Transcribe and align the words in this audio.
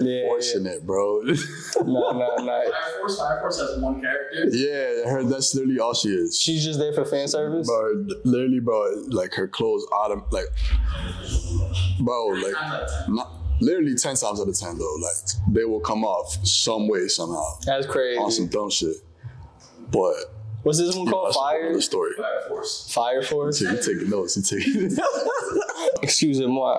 Yeah, 0.00 0.26
fortunate, 0.26 0.86
bro. 0.86 1.20
Nah, 1.22 2.12
nah, 2.12 2.36
nah. 2.36 2.44
Fire 2.44 2.72
Force, 3.00 3.18
Fire 3.18 3.40
Force 3.40 3.60
has 3.60 3.78
one 3.80 4.00
character. 4.00 4.46
yeah, 4.56 5.10
her 5.10 5.24
that's 5.24 5.54
literally 5.54 5.78
all 5.80 5.94
she 5.94 6.08
is. 6.10 6.38
She's 6.40 6.64
just 6.64 6.78
there 6.78 6.92
for 6.92 7.04
fan 7.04 7.28
service. 7.28 7.66
Bro, 7.66 8.06
literally, 8.24 8.60
bro, 8.60 9.04
like 9.08 9.34
her 9.34 9.48
clothes 9.48 9.84
autumn, 9.92 10.24
like, 10.30 10.46
bro, 12.00 12.26
like, 12.28 12.52
Nine 12.52 12.54
out 12.64 12.82
of 12.82 12.88
ten. 13.06 13.14
not, 13.14 13.32
literally 13.60 13.94
10 13.94 14.16
times 14.16 14.40
out 14.40 14.48
of 14.48 14.58
10, 14.58 14.78
though, 14.78 14.94
like, 15.02 15.14
they 15.54 15.64
will 15.64 15.80
come 15.80 16.04
off 16.04 16.44
some 16.46 16.88
way, 16.88 17.08
somehow, 17.08 17.44
That's 17.64 17.86
crazy. 17.86 18.18
on 18.18 18.30
some 18.30 18.46
dumb 18.48 18.70
shit. 18.70 18.96
But, 19.90 20.14
What's 20.64 20.78
this 20.78 20.94
one 20.96 21.06
you 21.06 21.10
know, 21.12 21.18
called? 21.18 21.26
that's 21.28 21.36
a 21.36 21.40
whole 21.40 21.48
Fire. 21.50 21.70
other 21.70 21.80
story. 21.80 22.12
Fire 22.16 22.40
Force. 22.48 22.92
Fire 22.92 23.22
Force. 23.22 23.58
So 23.60 23.70
you 23.70 23.76
take 23.82 24.08
notes, 24.08 24.36
you 24.36 24.42
take 24.42 24.98
Excuse 26.02 26.40
it, 26.40 26.48
moi. 26.48 26.76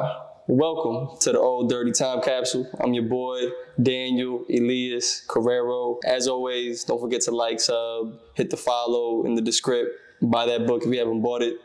Welcome 0.52 1.16
to 1.20 1.32
the 1.32 1.40
old 1.40 1.70
dirty 1.70 1.92
time 1.92 2.24
capsule. 2.24 2.68
I'm 2.80 2.92
your 2.96 3.04
boy 3.04 3.52
Daniel 3.80 4.46
Elias 4.50 5.24
Carrero. 5.28 6.00
As 6.04 6.28
always, 6.28 6.84
don't 6.84 7.00
forget 7.00 7.22
to 7.26 7.32
like, 7.32 7.60
sub, 7.60 8.20
hit 8.34 8.50
the 8.50 8.58
follow 8.58 9.28
in 9.28 9.36
the 9.36 9.44
descript. 9.44 9.92
Buy 10.24 10.48
that 10.48 10.66
book 10.66 10.82
if 10.84 10.92
you 10.92 10.98
haven't 10.98 11.22
bought 11.22 11.44
it. 11.44 11.58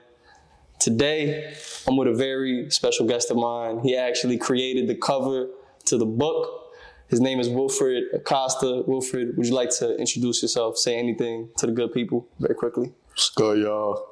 Today, 0.80 1.54
I'm 1.88 1.96
with 1.96 2.08
a 2.08 2.12
very 2.12 2.70
special 2.70 3.06
guest 3.06 3.30
of 3.30 3.38
mine. 3.38 3.78
He 3.78 3.96
actually 3.96 4.36
created 4.36 4.86
the 4.86 4.96
cover 4.96 5.48
to 5.86 5.96
the 5.96 6.04
book. 6.04 6.74
His 7.08 7.22
name 7.22 7.40
is 7.40 7.48
Wilfred 7.48 8.04
Acosta. 8.12 8.82
Wilfred, 8.86 9.38
would 9.38 9.46
you 9.46 9.54
like 9.54 9.70
to 9.78 9.96
introduce 9.96 10.42
yourself? 10.42 10.76
Say 10.76 10.98
anything 10.98 11.48
to 11.56 11.64
the 11.64 11.72
good 11.72 11.94
people 11.94 12.28
very 12.38 12.54
quickly. 12.54 12.92
What's 13.08 13.30
good, 13.30 13.60
y'all? 13.60 14.06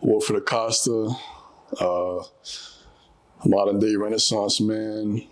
Wilfred 0.00 0.40
Acosta, 0.40 1.10
uh, 1.78 2.24
modern 3.44 3.78
day 3.78 3.96
Renaissance 3.96 4.60
man, 4.60 5.26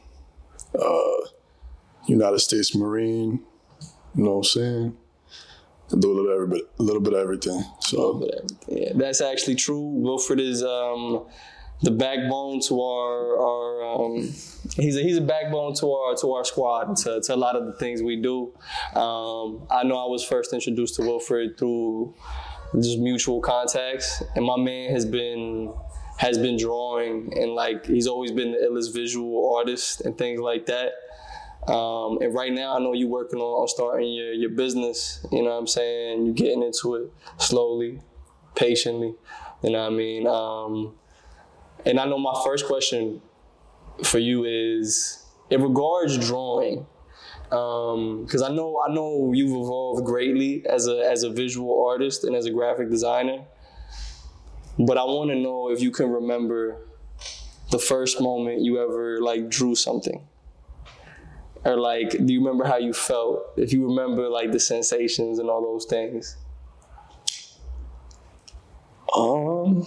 uh, 0.78 1.26
United 2.06 2.40
States 2.40 2.74
Marine. 2.74 3.44
You 4.14 4.24
know 4.24 4.30
what 4.30 4.36
I'm 4.38 4.44
saying? 4.44 4.96
I 5.92 5.98
do 5.98 6.12
a 6.12 6.14
little, 6.14 6.46
bit, 6.46 6.70
a 6.78 6.82
little 6.82 7.02
bit 7.02 7.14
of 7.14 7.20
everything. 7.20 7.64
So 7.80 8.20
But, 8.20 8.34
uh, 8.34 8.46
yeah, 8.68 8.92
that's 8.94 9.20
actually 9.20 9.56
true. 9.56 9.80
Wilfred 9.80 10.38
is 10.38 10.62
um, 10.62 11.26
the 11.82 11.90
backbone 11.90 12.60
to 12.68 12.80
our 12.80 13.38
our. 13.40 14.04
Um, 14.04 14.16
he's 14.76 14.96
a, 14.96 15.02
he's 15.02 15.16
a 15.16 15.20
backbone 15.22 15.74
to 15.76 15.92
our 15.92 16.14
to 16.16 16.32
our 16.32 16.44
squad 16.44 16.96
to, 16.98 17.20
to 17.20 17.34
a 17.34 17.36
lot 17.36 17.56
of 17.56 17.66
the 17.66 17.72
things 17.72 18.02
we 18.02 18.20
do. 18.20 18.52
Um, 18.94 19.66
I 19.70 19.82
know 19.82 19.96
I 19.96 20.08
was 20.08 20.24
first 20.24 20.52
introduced 20.52 20.96
to 20.96 21.02
Wilfred 21.02 21.58
through 21.58 22.14
just 22.76 22.98
mutual 22.98 23.40
contacts, 23.40 24.22
and 24.36 24.44
my 24.44 24.56
man 24.56 24.92
has 24.92 25.04
been 25.04 25.72
has 26.20 26.36
been 26.36 26.58
drawing 26.58 27.32
and 27.34 27.52
like 27.52 27.86
he's 27.86 28.06
always 28.06 28.30
been 28.30 28.52
the 28.52 28.58
illest 28.58 28.92
visual 28.92 29.54
artist 29.56 30.02
and 30.02 30.18
things 30.18 30.38
like 30.38 30.66
that. 30.66 30.92
Um, 31.66 32.18
and 32.20 32.34
right 32.34 32.52
now, 32.52 32.76
I 32.76 32.78
know 32.78 32.92
you're 32.92 33.08
working 33.08 33.40
on, 33.40 33.62
on 33.62 33.68
starting 33.68 34.12
your, 34.12 34.34
your 34.34 34.50
business. 34.50 35.26
You 35.32 35.42
know 35.42 35.50
what 35.52 35.60
I'm 35.60 35.66
saying? 35.66 36.26
You're 36.26 36.34
getting 36.34 36.62
into 36.62 36.96
it 36.96 37.10
slowly, 37.38 38.02
patiently. 38.54 39.14
You 39.62 39.70
know 39.70 39.80
what 39.80 39.92
I 39.92 39.96
mean? 39.96 40.26
Um, 40.26 40.94
and 41.86 41.98
I 41.98 42.04
know 42.04 42.18
my 42.18 42.38
first 42.44 42.66
question 42.66 43.22
for 44.04 44.18
you 44.18 44.44
is 44.44 45.24
in 45.48 45.62
regards 45.62 46.18
drawing, 46.18 46.84
because 47.48 48.42
I 48.42 48.50
know 48.52 48.78
I 48.86 48.92
know 48.92 49.32
you've 49.34 49.56
evolved 49.56 50.04
greatly 50.04 50.66
as 50.68 50.86
a 50.86 50.98
as 51.10 51.22
a 51.22 51.30
visual 51.30 51.86
artist 51.88 52.24
and 52.24 52.36
as 52.36 52.44
a 52.44 52.50
graphic 52.50 52.90
designer. 52.90 53.46
But 54.86 54.98
I 54.98 55.04
want 55.04 55.30
to 55.30 55.36
know 55.36 55.70
if 55.70 55.80
you 55.80 55.90
can 55.90 56.10
remember 56.10 56.78
the 57.70 57.78
first 57.78 58.20
moment 58.20 58.62
you 58.62 58.82
ever 58.82 59.20
like 59.20 59.48
drew 59.48 59.74
something 59.74 60.26
or 61.64 61.76
like 61.76 62.10
do 62.10 62.32
you 62.32 62.40
remember 62.40 62.64
how 62.64 62.78
you 62.78 62.92
felt 62.92 63.42
if 63.56 63.72
you 63.72 63.86
remember 63.86 64.28
like 64.28 64.50
the 64.50 64.58
sensations 64.58 65.38
and 65.38 65.48
all 65.48 65.62
those 65.62 65.84
things 65.84 66.36
Um, 69.16 69.86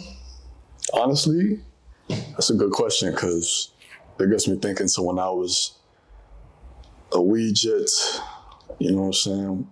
honestly, 0.94 1.62
that's 2.10 2.50
a 2.50 2.56
good 2.56 2.72
question 2.72 3.12
because 3.12 3.72
it 4.20 4.30
gets 4.30 4.48
me 4.48 4.58
thinking. 4.58 4.88
So 4.88 5.04
when 5.04 5.20
I 5.20 5.30
was 5.30 5.78
a 7.14 7.52
jit, 7.54 7.90
you 8.80 8.92
know 8.92 9.02
what 9.02 9.06
I'm 9.08 9.14
saying? 9.14 9.68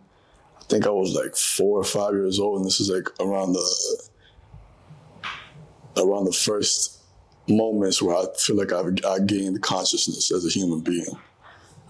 I 0.57 0.63
think 0.65 0.87
I 0.87 0.89
was 0.89 1.13
like 1.13 1.35
four 1.35 1.79
or 1.79 1.83
five 1.83 2.13
years 2.13 2.39
old, 2.39 2.57
and 2.57 2.65
this 2.65 2.79
is 2.79 2.89
like 2.89 3.09
around 3.19 3.53
the 3.53 4.09
around 5.97 6.25
the 6.25 6.33
first 6.33 7.01
moments 7.47 8.01
where 8.01 8.15
I 8.15 8.25
feel 8.37 8.55
like 8.55 8.71
I've 8.71 8.93
I 9.05 9.19
gained 9.19 9.61
consciousness 9.61 10.31
as 10.31 10.45
a 10.45 10.49
human 10.49 10.81
being. 10.81 11.17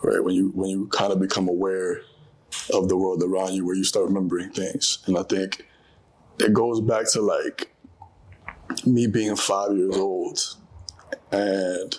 Right 0.03 0.23
when 0.23 0.33
you 0.33 0.49
when 0.55 0.69
you 0.69 0.87
kind 0.87 1.13
of 1.13 1.19
become 1.19 1.47
aware 1.47 2.01
of 2.73 2.89
the 2.89 2.97
world 2.97 3.23
around 3.23 3.53
you, 3.53 3.65
where 3.65 3.75
you 3.75 3.83
start 3.83 4.05
remembering 4.05 4.49
things, 4.49 4.99
and 5.05 5.17
I 5.17 5.23
think 5.23 5.67
it 6.39 6.53
goes 6.53 6.81
back 6.81 7.09
to 7.11 7.21
like 7.21 7.71
me 8.85 9.07
being 9.07 9.35
five 9.35 9.75
years 9.75 9.95
old 9.97 10.39
and 11.31 11.97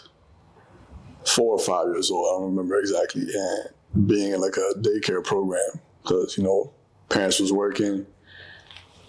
four 1.25 1.53
or 1.53 1.59
five 1.59 1.87
years 1.89 2.11
old. 2.11 2.27
I 2.27 2.41
don't 2.41 2.57
remember 2.57 2.77
exactly, 2.77 3.23
and 3.33 4.09
being 4.09 4.33
in 4.33 4.41
like 4.41 4.57
a 4.57 4.79
daycare 4.81 5.25
program 5.25 5.81
because 6.03 6.37
you 6.37 6.43
know 6.43 6.73
parents 7.09 7.39
was 7.39 7.53
working, 7.53 8.07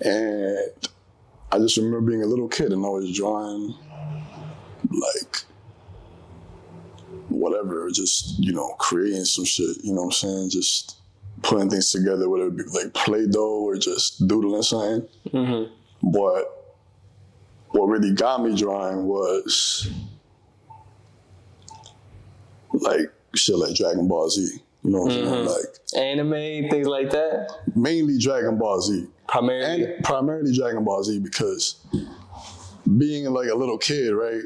and 0.02 0.58
I 1.54 1.60
just 1.60 1.78
remember 1.78 2.02
being 2.02 2.24
a 2.24 2.26
little 2.26 2.48
kid 2.48 2.74
and 2.74 2.84
I 2.84 2.90
was 2.90 3.16
drawing 3.16 3.76
like 4.90 5.44
whatever, 7.30 7.92
just 7.92 8.40
you 8.40 8.54
know 8.54 8.74
creating 8.80 9.26
some 9.26 9.46
shit. 9.46 9.78
You 9.84 9.94
know 9.94 10.02
what 10.02 10.08
I'm 10.08 10.12
saying? 10.14 10.50
Just 10.50 10.98
putting 11.44 11.70
things 11.70 11.92
together, 11.92 12.28
whether 12.28 12.48
it 12.48 12.58
be 12.58 12.64
like 12.64 12.92
Play-Doh 12.96 13.66
or 13.66 13.78
just 13.78 14.28
doodling 14.28 14.64
something. 14.64 15.08
Mm-hmm. 15.30 16.10
But 16.12 16.76
what 17.70 17.86
really 17.86 18.14
got 18.14 18.44
me 18.44 18.56
drawing 18.56 19.06
was 19.06 19.88
like 22.72 23.14
shit 23.36 23.58
like 23.58 23.76
Dragon 23.76 24.08
Ball 24.08 24.28
Z. 24.28 24.60
You 24.84 24.90
know 24.90 25.02
what 25.02 25.12
I'm 25.12 25.18
saying? 25.20 25.28
Mm-hmm. 25.28 25.48
Like 25.48 26.04
anime 26.04 26.70
things 26.72 26.88
like 26.88 27.12
that 27.12 27.52
mainly 27.76 28.18
Dragon 28.18 28.58
Ball 28.58 28.82
Z. 28.82 29.06
primarily 29.28 29.84
And 29.84 30.04
primarily 30.04 30.56
Dragon 30.56 30.84
Ball 30.84 31.04
Z 31.04 31.20
because 31.20 31.86
being 32.98 33.26
like 33.26 33.50
a 33.50 33.56
little 33.56 33.78
kid, 33.78 34.12
right? 34.12 34.42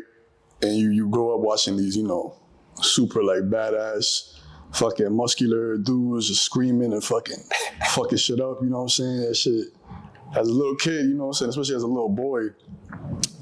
And 0.62 0.76
you, 0.76 0.90
you 0.92 1.10
grow 1.10 1.36
up 1.36 1.42
watching 1.42 1.78
these, 1.78 1.96
you 1.96 2.04
know, 2.08 2.36
super 2.82 3.24
like 3.24 3.44
badass 3.44 4.34
fucking 4.74 5.16
muscular 5.16 5.78
dudes 5.78 6.28
just 6.28 6.44
screaming 6.44 6.94
and 6.94 7.04
fucking 7.04 7.44
fucking 7.90 8.18
shit 8.18 8.40
up, 8.40 8.60
you 8.62 8.70
know 8.70 8.78
what 8.78 8.84
I'm 8.84 8.90
saying? 8.90 9.22
That 9.22 9.36
shit 9.36 9.68
as 10.36 10.48
a 10.48 10.52
little 10.52 10.76
kid, 10.76 11.06
you 11.06 11.14
know 11.14 11.28
what 11.28 11.30
I'm 11.30 11.34
saying, 11.34 11.50
especially 11.50 11.76
as 11.76 11.84
a 11.84 11.88
little 11.88 12.10
boy, 12.10 12.50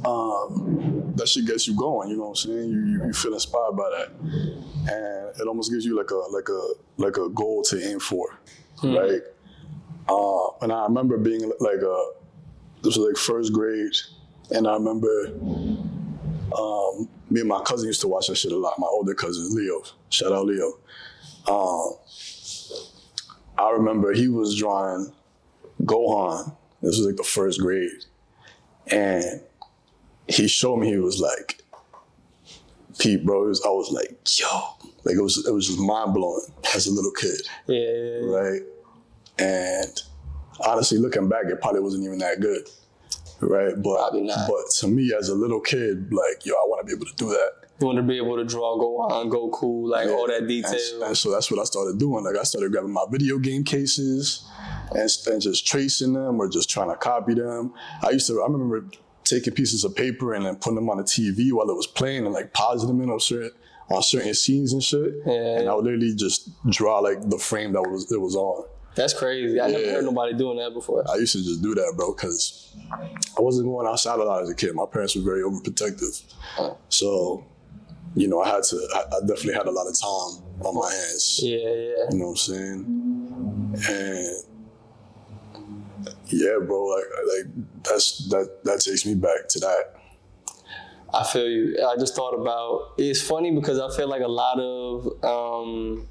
um, 0.05 1.13
that 1.15 1.27
shit 1.27 1.45
gets 1.45 1.67
you 1.67 1.75
going, 1.75 2.09
you 2.09 2.17
know 2.17 2.29
what 2.29 2.29
I'm 2.29 2.35
saying? 2.35 2.69
You, 2.69 2.85
you 2.85 3.05
you 3.07 3.13
feel 3.13 3.33
inspired 3.33 3.75
by 3.75 3.89
that. 3.97 4.11
And 4.87 5.41
it 5.41 5.47
almost 5.47 5.71
gives 5.71 5.85
you 5.85 5.97
like 5.97 6.11
a 6.11 6.15
like 6.15 6.49
a 6.49 6.67
like 6.97 7.17
a 7.17 7.29
goal 7.29 7.63
to 7.63 7.83
aim 7.83 7.99
for. 7.99 8.39
Right? 8.83 9.21
Uh, 10.07 10.47
and 10.61 10.71
I 10.71 10.83
remember 10.83 11.17
being 11.17 11.51
like 11.59 11.81
a 11.81 12.05
this 12.83 12.97
was 12.97 13.07
like 13.07 13.17
first 13.17 13.51
grade, 13.51 13.95
and 14.51 14.67
I 14.67 14.73
remember 14.73 15.27
um, 16.57 17.09
me 17.29 17.39
and 17.39 17.49
my 17.49 17.61
cousin 17.63 17.87
used 17.87 18.01
to 18.01 18.07
watch 18.07 18.27
that 18.27 18.35
shit 18.35 18.51
a 18.51 18.57
lot. 18.57 18.77
My 18.77 18.87
older 18.87 19.15
cousin 19.15 19.55
Leo, 19.55 19.81
shout 20.09 20.31
out 20.31 20.45
Leo. 20.45 20.77
Um, 21.47 21.93
I 23.57 23.71
remember 23.71 24.13
he 24.13 24.27
was 24.27 24.55
drawing 24.55 25.11
Gohan. 25.83 26.55
This 26.81 26.97
was 26.97 27.07
like 27.07 27.15
the 27.15 27.23
first 27.23 27.59
grade, 27.59 28.05
and 28.87 29.41
he 30.27 30.47
showed 30.47 30.77
me. 30.77 30.89
He 30.89 30.97
was 30.97 31.19
like, 31.19 31.63
"Pete, 32.99 33.25
bro." 33.25 33.47
Was, 33.47 33.63
I 33.65 33.69
was 33.69 33.91
like, 33.91 34.15
"Yo," 34.39 34.47
like 35.03 35.15
it 35.15 35.21
was. 35.21 35.43
It 35.47 35.51
was 35.51 35.67
just 35.67 35.79
mind 35.79 36.13
blowing 36.13 36.45
as 36.75 36.85
a 36.87 36.91
little 36.91 37.11
kid 37.11 37.41
yeah. 37.67 38.19
right? 38.23 38.61
And 39.39 40.01
honestly, 40.65 40.97
looking 40.97 41.27
back, 41.29 41.45
it 41.47 41.61
probably 41.61 41.81
wasn't 41.81 42.03
even 42.05 42.19
that 42.19 42.39
good, 42.39 42.67
right? 43.41 43.73
But 43.75 43.95
Probably 43.97 44.21
not. 44.21 44.47
but 44.47 44.69
to 44.79 44.87
me, 44.87 45.13
as 45.17 45.29
a 45.29 45.35
little 45.35 45.59
kid, 45.59 46.11
like 46.13 46.45
yo, 46.45 46.53
I 46.53 46.63
want 46.67 46.81
to 46.81 46.85
be 46.87 46.95
able 46.97 47.05
to 47.11 47.15
do 47.15 47.29
that. 47.29 47.51
you 47.79 47.85
want 47.87 47.97
to 47.97 48.03
be 48.03 48.17
able 48.17 48.37
to 48.37 48.45
draw 48.45 48.77
Gohan, 48.77 49.29
Goku, 49.29 49.87
like 49.89 50.07
all 50.09 50.27
that 50.27 50.39
And, 50.39 50.47
detail. 50.47 51.03
and 51.03 51.17
so 51.17 51.31
that's 51.31 51.51
what 51.51 51.59
I 51.59 51.63
started 51.65 51.99
doing. 51.99 52.23
Like 52.23 52.37
I 52.37 52.43
started 52.43 52.71
grabbing 52.71 52.91
my 52.93 53.05
video 53.11 53.37
game 53.37 53.63
cases 53.63 54.45
and, 54.91 55.09
and 55.27 55.41
just 55.41 55.67
tracing 55.67 56.13
them 56.13 56.39
or 56.39 56.47
just 56.47 56.69
trying 56.69 56.89
to 56.89 56.95
copy 56.95 57.33
them. 57.33 57.73
I 58.01 58.11
used 58.11 58.27
to. 58.27 58.41
I 58.41 58.45
remember 58.45 58.85
taking 59.25 59.53
pieces 59.53 59.83
of 59.83 59.95
paper 59.95 60.33
and 60.35 60.45
then 60.45 60.55
putting 60.55 60.75
them 60.75 60.89
on 60.89 60.97
the 60.97 61.03
TV 61.03 61.51
while 61.51 61.67
it 61.69 61.75
was 61.75 61.87
playing 61.87 62.25
and 62.25 62.33
like 62.33 62.53
pausing 62.53 62.87
them 62.87 63.01
in 63.01 63.09
on 63.09 63.19
certain 63.19 63.51
on 63.89 64.01
certain 64.01 64.33
scenes 64.33 64.71
and 64.73 64.81
shit. 64.83 65.13
Yeah. 65.25 65.59
And 65.59 65.69
I 65.69 65.73
would 65.75 65.83
literally 65.85 66.15
just 66.15 66.49
draw 66.69 66.99
like 66.99 67.27
the 67.29 67.37
frame 67.37 67.73
that 67.73 67.81
was 67.81 68.11
it 68.11 68.21
was 68.21 68.35
on. 68.35 68.65
That's 68.95 69.13
crazy. 69.13 69.59
I 69.59 69.67
never 69.67 69.85
heard 69.85 70.05
nobody 70.05 70.33
doing 70.33 70.57
that 70.57 70.73
before. 70.73 71.03
I 71.09 71.15
used 71.15 71.33
to 71.33 71.43
just 71.43 71.61
do 71.61 71.75
that, 71.75 71.93
bro, 71.97 72.13
because 72.13 72.73
I 73.37 73.41
wasn't 73.41 73.67
going 73.67 73.87
outside 73.87 74.19
a 74.19 74.23
lot 74.23 74.41
as 74.43 74.49
a 74.49 74.55
kid. 74.55 74.73
My 74.73 74.85
parents 74.85 75.15
were 75.15 75.21
very 75.21 75.41
overprotective. 75.41 76.23
So 76.89 77.45
you 78.15 78.29
know, 78.29 78.41
I 78.41 78.49
had 78.49 78.63
to. 78.63 78.87
I, 78.93 78.99
I 79.17 79.19
definitely 79.21 79.53
had 79.53 79.67
a 79.67 79.71
lot 79.71 79.87
of 79.87 79.99
time 79.99 80.43
on 80.61 80.75
my 80.75 80.89
hands. 80.89 81.39
Yeah, 81.43 81.57
yeah. 81.57 82.05
You 82.11 82.17
know 82.17 82.25
what 82.27 82.31
I'm 82.31 82.35
saying? 82.37 83.75
And 83.89 84.45
yeah, 86.27 86.57
bro, 86.65 86.85
like 86.85 87.03
like 87.27 87.83
that's 87.83 88.29
that 88.29 88.63
that 88.63 88.79
takes 88.79 89.05
me 89.05 89.15
back 89.15 89.49
to 89.49 89.59
that. 89.59 89.95
I 91.13 91.23
feel 91.25 91.47
you. 91.47 91.77
I 91.85 91.97
just 91.97 92.15
thought 92.15 92.33
about 92.33 92.93
it's 92.97 93.21
funny 93.21 93.51
because 93.51 93.79
I 93.79 93.95
feel 93.95 94.07
like 94.07 94.21
a 94.21 94.27
lot 94.27 94.59
of 94.59 95.23
um, 95.23 96.07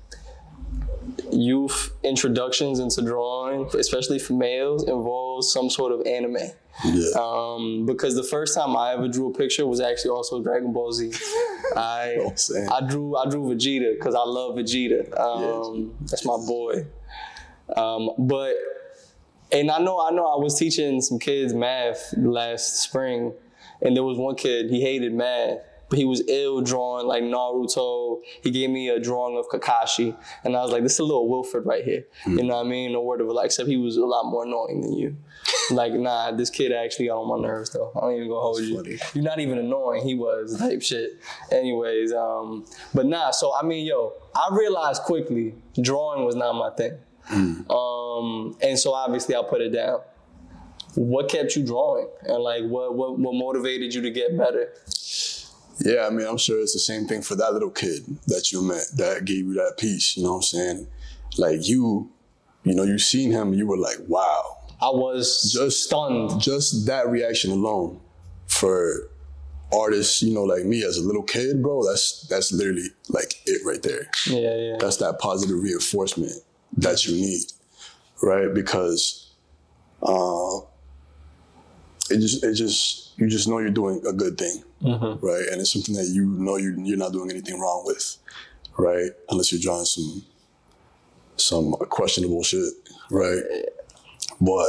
youth 1.32 1.92
introductions 2.02 2.78
into 2.78 3.02
drawing, 3.02 3.66
especially 3.78 4.18
for 4.18 4.34
males, 4.34 4.84
involves 4.84 5.52
some 5.52 5.70
sort 5.70 5.92
of 5.92 6.06
anime. 6.06 6.36
Yeah. 6.84 7.06
Um, 7.16 7.86
because 7.86 8.16
the 8.16 8.24
first 8.24 8.54
time 8.54 8.76
I 8.76 8.94
ever 8.94 9.08
drew 9.08 9.30
a 9.30 9.32
picture 9.32 9.66
was 9.66 9.80
actually 9.80 10.10
also 10.10 10.42
Dragon 10.42 10.72
Ball 10.72 10.92
Z. 10.92 11.12
I 11.76 12.14
know 12.16 12.28
I'm 12.30 12.36
saying? 12.36 12.68
I 12.68 12.80
drew 12.80 13.16
I 13.16 13.28
drew 13.28 13.42
Vegeta 13.42 13.94
because 13.94 14.14
I 14.14 14.24
love 14.24 14.56
Vegeta. 14.56 15.18
Um, 15.18 15.94
That's 16.00 16.24
my 16.24 16.36
boy. 16.36 16.86
Um, 17.76 18.10
but 18.18 18.54
and 19.52 19.70
I 19.70 19.78
know 19.78 20.04
I 20.04 20.10
know 20.10 20.26
I 20.26 20.42
was 20.42 20.58
teaching 20.58 21.00
some 21.00 21.18
kids 21.18 21.54
math 21.54 22.12
last 22.16 22.76
spring, 22.82 23.32
and 23.80 23.96
there 23.96 24.02
was 24.04 24.18
one 24.18 24.34
kid 24.34 24.70
he 24.70 24.80
hated 24.80 25.14
math. 25.14 25.58
But 25.94 26.00
he 26.00 26.06
was 26.06 26.24
ill 26.26 26.60
drawing 26.60 27.06
like 27.06 27.22
Naruto. 27.22 28.20
He 28.42 28.50
gave 28.50 28.68
me 28.68 28.88
a 28.88 28.98
drawing 28.98 29.38
of 29.38 29.46
Kakashi, 29.46 30.16
and 30.42 30.56
I 30.56 30.62
was 30.62 30.72
like, 30.72 30.82
"This 30.82 30.94
is 30.94 30.98
a 30.98 31.04
little 31.04 31.28
Wilfred 31.28 31.64
right 31.66 31.84
here." 31.84 32.04
You 32.26 32.42
know 32.42 32.56
what 32.56 32.66
I 32.66 32.68
mean? 32.68 32.90
No 32.90 33.00
word 33.00 33.20
of 33.20 33.28
it. 33.28 33.32
Like, 33.32 33.46
except 33.46 33.68
he 33.68 33.76
was 33.76 33.96
a 33.96 34.04
lot 34.04 34.24
more 34.24 34.44
annoying 34.44 34.80
than 34.80 34.94
you. 34.94 35.16
like, 35.70 35.92
nah, 35.92 36.32
this 36.32 36.50
kid 36.50 36.72
actually 36.72 37.06
got 37.06 37.18
on 37.18 37.28
my 37.28 37.46
nerves 37.46 37.70
though. 37.70 37.92
I 37.94 38.00
don't 38.00 38.14
even 38.16 38.26
gonna 38.26 38.40
hold 38.40 38.60
you. 38.60 38.76
funny. 38.76 38.98
You're 39.14 39.22
not 39.22 39.38
even 39.38 39.56
annoying. 39.56 40.02
He 40.02 40.16
was 40.16 40.58
type 40.58 40.82
shit. 40.82 41.12
Anyways, 41.52 42.12
um, 42.12 42.66
but 42.92 43.06
nah. 43.06 43.30
So 43.30 43.54
I 43.56 43.64
mean, 43.64 43.86
yo, 43.86 44.14
I 44.34 44.48
realized 44.50 45.02
quickly 45.02 45.54
drawing 45.80 46.24
was 46.24 46.34
not 46.34 46.54
my 46.54 46.70
thing. 46.70 46.98
Um, 47.70 48.56
and 48.60 48.76
so 48.76 48.94
obviously 48.94 49.36
I 49.36 49.42
put 49.48 49.60
it 49.60 49.70
down. 49.70 50.00
What 50.96 51.28
kept 51.28 51.54
you 51.54 51.64
drawing, 51.64 52.08
and 52.22 52.42
like 52.42 52.64
what 52.64 52.96
what 52.96 53.16
what 53.16 53.34
motivated 53.34 53.94
you 53.94 54.02
to 54.02 54.10
get 54.10 54.36
better? 54.36 54.72
Yeah, 55.80 56.06
I 56.06 56.10
mean, 56.10 56.26
I'm 56.26 56.38
sure 56.38 56.60
it's 56.60 56.72
the 56.72 56.78
same 56.78 57.06
thing 57.06 57.22
for 57.22 57.34
that 57.36 57.52
little 57.52 57.70
kid 57.70 58.04
that 58.26 58.52
you 58.52 58.62
met 58.62 58.84
that 58.96 59.24
gave 59.24 59.46
you 59.46 59.54
that 59.54 59.76
piece. 59.78 60.16
You 60.16 60.24
know 60.24 60.30
what 60.30 60.36
I'm 60.36 60.42
saying? 60.42 60.86
Like 61.36 61.68
you, 61.68 62.10
you 62.62 62.74
know, 62.74 62.84
you 62.84 62.98
seen 62.98 63.32
him, 63.32 63.54
you 63.54 63.66
were 63.66 63.76
like, 63.76 63.98
wow. 64.06 64.58
I 64.80 64.90
was 64.90 65.52
Just 65.52 65.84
stunned. 65.84 66.40
Just 66.40 66.86
that 66.86 67.08
reaction 67.08 67.50
alone 67.50 68.00
for 68.46 69.10
artists, 69.72 70.22
you 70.22 70.34
know, 70.34 70.44
like 70.44 70.64
me 70.64 70.84
as 70.84 70.98
a 70.98 71.02
little 71.02 71.22
kid, 71.22 71.62
bro. 71.62 71.84
That's 71.84 72.26
that's 72.28 72.52
literally 72.52 72.88
like 73.08 73.40
it 73.46 73.62
right 73.64 73.82
there. 73.82 74.08
Yeah, 74.26 74.56
yeah. 74.56 74.76
That's 74.78 74.98
that 74.98 75.18
positive 75.18 75.58
reinforcement 75.58 76.32
that 76.76 77.06
you 77.06 77.14
need, 77.14 77.44
right? 78.22 78.52
Because 78.52 79.32
uh, 80.02 80.58
it 82.10 82.18
just 82.18 82.44
it 82.44 82.54
just 82.54 83.03
you 83.16 83.28
just 83.28 83.48
know 83.48 83.58
you're 83.58 83.70
doing 83.70 84.02
a 84.06 84.12
good 84.12 84.36
thing, 84.38 84.62
mm-hmm. 84.82 85.24
right? 85.24 85.44
And 85.50 85.60
it's 85.60 85.72
something 85.72 85.94
that 85.94 86.06
you 86.06 86.24
know 86.24 86.56
you 86.56 86.74
you're 86.82 86.98
not 86.98 87.12
doing 87.12 87.30
anything 87.30 87.60
wrong 87.60 87.82
with, 87.86 88.16
right? 88.76 89.10
Unless 89.28 89.52
you're 89.52 89.60
drawing 89.60 89.84
some 89.84 90.24
some 91.36 91.72
questionable 91.72 92.42
shit, 92.42 92.72
right? 93.10 93.42
But 94.40 94.68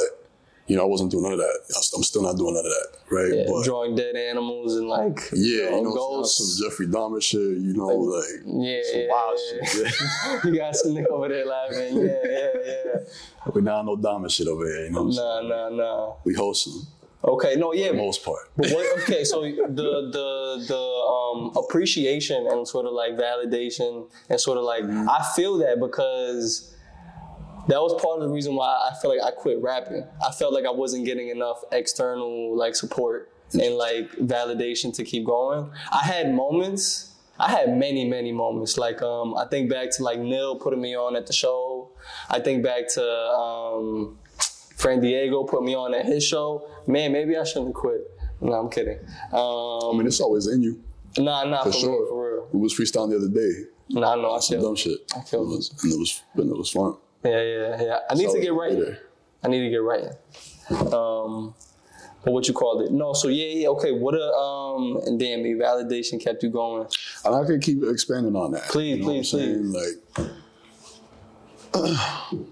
you 0.67 0.75
know, 0.75 0.83
I 0.83 0.85
wasn't 0.85 1.11
doing 1.11 1.23
none 1.23 1.33
of 1.33 1.39
that. 1.39 1.59
I'm 1.95 2.03
still 2.03 2.23
not 2.23 2.37
doing 2.37 2.55
none 2.55 2.65
of 2.65 2.71
that, 2.71 2.87
right? 3.11 3.33
Yeah, 3.33 3.43
but 3.47 3.65
drawing 3.65 3.95
dead 3.95 4.15
animals 4.15 4.75
and 4.75 4.87
like 4.87 5.19
yeah, 5.33 5.75
you 5.75 5.83
know, 5.83 5.93
ghosts. 5.93 6.57
some 6.57 6.69
Jeffrey 6.69 6.87
Dahmer 6.87 7.21
shit, 7.21 7.39
you 7.39 7.73
know, 7.73 7.87
like 7.87 8.25
yeah, 8.45 8.81
some 8.83 9.01
yeah, 9.01 9.07
wild 9.09 9.39
yeah. 9.53 9.67
shit. 9.67 9.93
Yeah. 10.01 10.39
you 10.43 10.57
got 10.57 10.75
some 10.75 10.93
nigga 10.93 11.07
over 11.07 11.29
there 11.29 11.45
laughing. 11.45 11.97
Yeah, 11.97 12.17
yeah, 12.23 12.47
yeah. 12.65 13.51
we 13.53 13.61
not 13.61 13.85
no 13.85 13.95
Dahmer 13.95 14.31
shit 14.31 14.47
over 14.47 14.65
here, 14.65 14.85
you 14.85 14.91
know. 14.91 15.03
What 15.03 15.07
I'm 15.07 15.13
saying? 15.13 15.49
Nah, 15.49 15.69
nah, 15.69 15.75
nah. 15.75 16.13
We 16.23 16.33
wholesome 16.33 16.87
Okay, 17.27 17.55
no, 17.55 17.73
yeah. 17.73 17.87
for 17.87 17.93
the 17.93 18.01
most 18.01 18.23
part. 18.23 18.49
But 18.55 18.69
what, 18.69 18.99
okay, 19.03 19.23
so 19.23 19.41
the 19.41 20.09
the 20.11 20.65
the 20.67 20.77
um, 20.77 21.51
appreciation 21.57 22.47
and 22.47 22.67
sort 22.67 22.85
of 22.85 22.93
like 22.93 23.13
validation 23.13 24.07
and 24.29 24.39
sort 24.39 24.57
of 24.57 24.63
like 24.63 24.83
I 24.83 25.25
feel 25.35 25.57
that 25.59 25.79
because 25.79 26.75
that 27.67 27.81
was 27.81 27.99
part 27.99 28.21
of 28.21 28.27
the 28.27 28.33
reason 28.33 28.55
why 28.55 28.67
I 28.67 28.93
feel 29.01 29.09
like 29.09 29.25
I 29.25 29.31
quit 29.31 29.61
rapping. 29.61 30.05
I 30.25 30.31
felt 30.31 30.53
like 30.53 30.65
I 30.65 30.71
wasn't 30.71 31.05
getting 31.05 31.29
enough 31.29 31.63
external 31.71 32.55
like 32.55 32.75
support 32.75 33.31
and 33.53 33.75
like 33.75 34.11
validation 34.13 34.93
to 34.95 35.03
keep 35.03 35.25
going. 35.25 35.71
I 35.91 36.03
had 36.03 36.33
moments. 36.33 37.13
I 37.39 37.51
had 37.51 37.75
many, 37.75 38.07
many 38.07 38.31
moments. 38.31 38.77
Like 38.77 39.01
um, 39.01 39.35
I 39.35 39.45
think 39.45 39.69
back 39.69 39.89
to 39.97 40.03
like 40.03 40.19
Neil 40.19 40.57
putting 40.57 40.81
me 40.81 40.95
on 40.95 41.15
at 41.15 41.25
the 41.25 41.33
show. 41.33 41.89
I 42.29 42.39
think 42.39 42.63
back 42.63 42.87
to 42.93 43.03
um, 43.03 44.17
Fran 44.75 45.01
Diego 45.01 45.43
put 45.43 45.63
me 45.63 45.75
on 45.75 45.93
at 45.93 46.05
his 46.05 46.23
show. 46.23 46.67
Man, 46.87 47.11
maybe 47.11 47.35
I 47.37 47.43
shouldn't 47.43 47.73
quit. 47.75 48.01
No, 48.41 48.53
I'm 48.53 48.69
kidding. 48.69 48.99
I 49.31 49.37
Um, 49.37 49.97
mean, 49.97 50.07
it's 50.07 50.19
always 50.19 50.47
in 50.47 50.61
you, 50.61 50.81
nah, 51.17 51.43
nah, 51.45 51.63
for, 51.63 51.71
for 51.71 51.77
real, 51.77 51.81
sure. 51.81 52.07
for 52.07 52.33
real. 52.35 52.47
We 52.51 52.59
was 52.59 52.73
freestyling 52.77 53.09
the 53.11 53.17
other 53.17 53.29
day, 53.29 53.65
Nah, 53.89 54.13
I 54.13 54.15
know 54.15 54.33
I 54.35 54.39
feel. 54.39 54.61
dumb 54.61 54.75
shit. 54.75 54.99
I 55.15 55.21
killed 55.21 55.51
It 55.51 55.55
was, 55.55 55.83
and 55.83 55.93
it 55.93 55.99
was, 55.99 56.21
and 56.35 56.49
it 56.51 56.57
was 56.57 56.69
fun. 56.71 56.95
Yeah, 57.23 57.41
yeah, 57.41 57.81
yeah. 57.83 57.99
I 58.09 58.13
need 58.15 58.29
to 58.29 58.39
get 58.39 58.53
right. 58.53 58.71
later. 58.73 58.99
I 59.43 59.47
need 59.47 59.61
to 59.61 59.69
get 59.69 59.77
right. 59.77 60.03
Um, 60.93 61.53
but 62.23 62.31
what 62.33 62.47
you 62.47 62.53
called 62.55 62.81
it? 62.81 62.91
No, 62.91 63.13
so 63.13 63.27
yeah, 63.27 63.45
yeah, 63.61 63.67
okay. 63.69 63.91
What 63.91 64.15
a 64.15 64.31
um, 64.33 64.97
and 65.05 65.19
damn, 65.19 65.43
me 65.43 65.53
validation 65.53 66.19
kept 66.19 66.41
you 66.43 66.49
going. 66.49 66.87
And 67.23 67.35
I 67.35 67.45
could 67.45 67.61
keep 67.61 67.83
expanding 67.83 68.35
on 68.35 68.51
that. 68.53 68.63
Please, 68.69 68.97
you 68.97 69.03
know 69.03 69.09
please, 69.09 69.29
saying? 69.29 69.71
Like, 69.71 70.29
I'm 71.75 72.47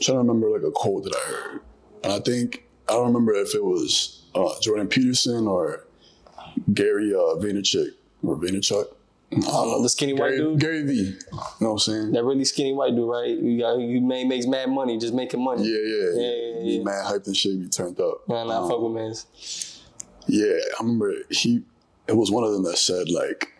trying 0.00 0.16
to 0.16 0.18
remember 0.18 0.50
like 0.50 0.62
a 0.62 0.70
quote 0.70 1.04
that 1.04 1.14
I 1.16 1.20
heard, 1.30 1.60
and 2.04 2.12
I 2.12 2.20
think 2.20 2.65
I 2.88 2.92
don't 2.92 3.06
remember 3.06 3.34
if 3.34 3.54
it 3.54 3.64
was 3.64 4.22
uh, 4.34 4.50
Jordan 4.60 4.88
Peterson 4.88 5.46
or 5.46 5.84
Gary 6.72 7.12
uh, 7.12 7.36
Vaynerchuk 7.42 7.90
or 8.22 8.36
Vaynerchuk. 8.36 8.86
Know. 9.32 9.82
The 9.82 9.88
skinny 9.88 10.12
white 10.12 10.28
Gary, 10.30 10.38
dude? 10.38 10.60
Gary 10.60 10.82
V. 10.84 10.92
You 10.92 11.12
know 11.32 11.40
what 11.58 11.70
I'm 11.72 11.78
saying? 11.80 12.12
That 12.12 12.22
really 12.22 12.44
skinny 12.44 12.72
white 12.72 12.94
dude, 12.94 13.08
right? 13.08 13.28
You 13.30 13.58
got 13.58 13.74
you 13.80 14.00
made 14.00 14.28
makes 14.28 14.46
mad 14.46 14.70
money, 14.70 14.98
just 14.98 15.14
making 15.14 15.42
money. 15.42 15.64
Yeah, 15.64 15.78
yeah, 15.78 16.10
Yeah, 16.14 16.30
yeah. 16.30 16.78
yeah. 16.78 16.84
mad 16.84 17.04
hyped 17.06 17.26
and 17.26 17.36
shit. 17.36 17.60
Be 17.60 17.68
turned 17.68 17.98
up. 17.98 18.28
Nah, 18.28 18.44
nah, 18.44 18.62
Um, 18.62 18.70
fuck 18.70 18.80
with 18.80 18.92
man. 18.92 19.14
Yeah, 20.28 20.52
I 20.78 20.82
remember 20.82 21.12
he. 21.30 21.62
It 22.06 22.16
was 22.16 22.30
one 22.30 22.44
of 22.44 22.52
them 22.52 22.62
that 22.64 22.78
said 22.78 23.08
like, 23.10 23.52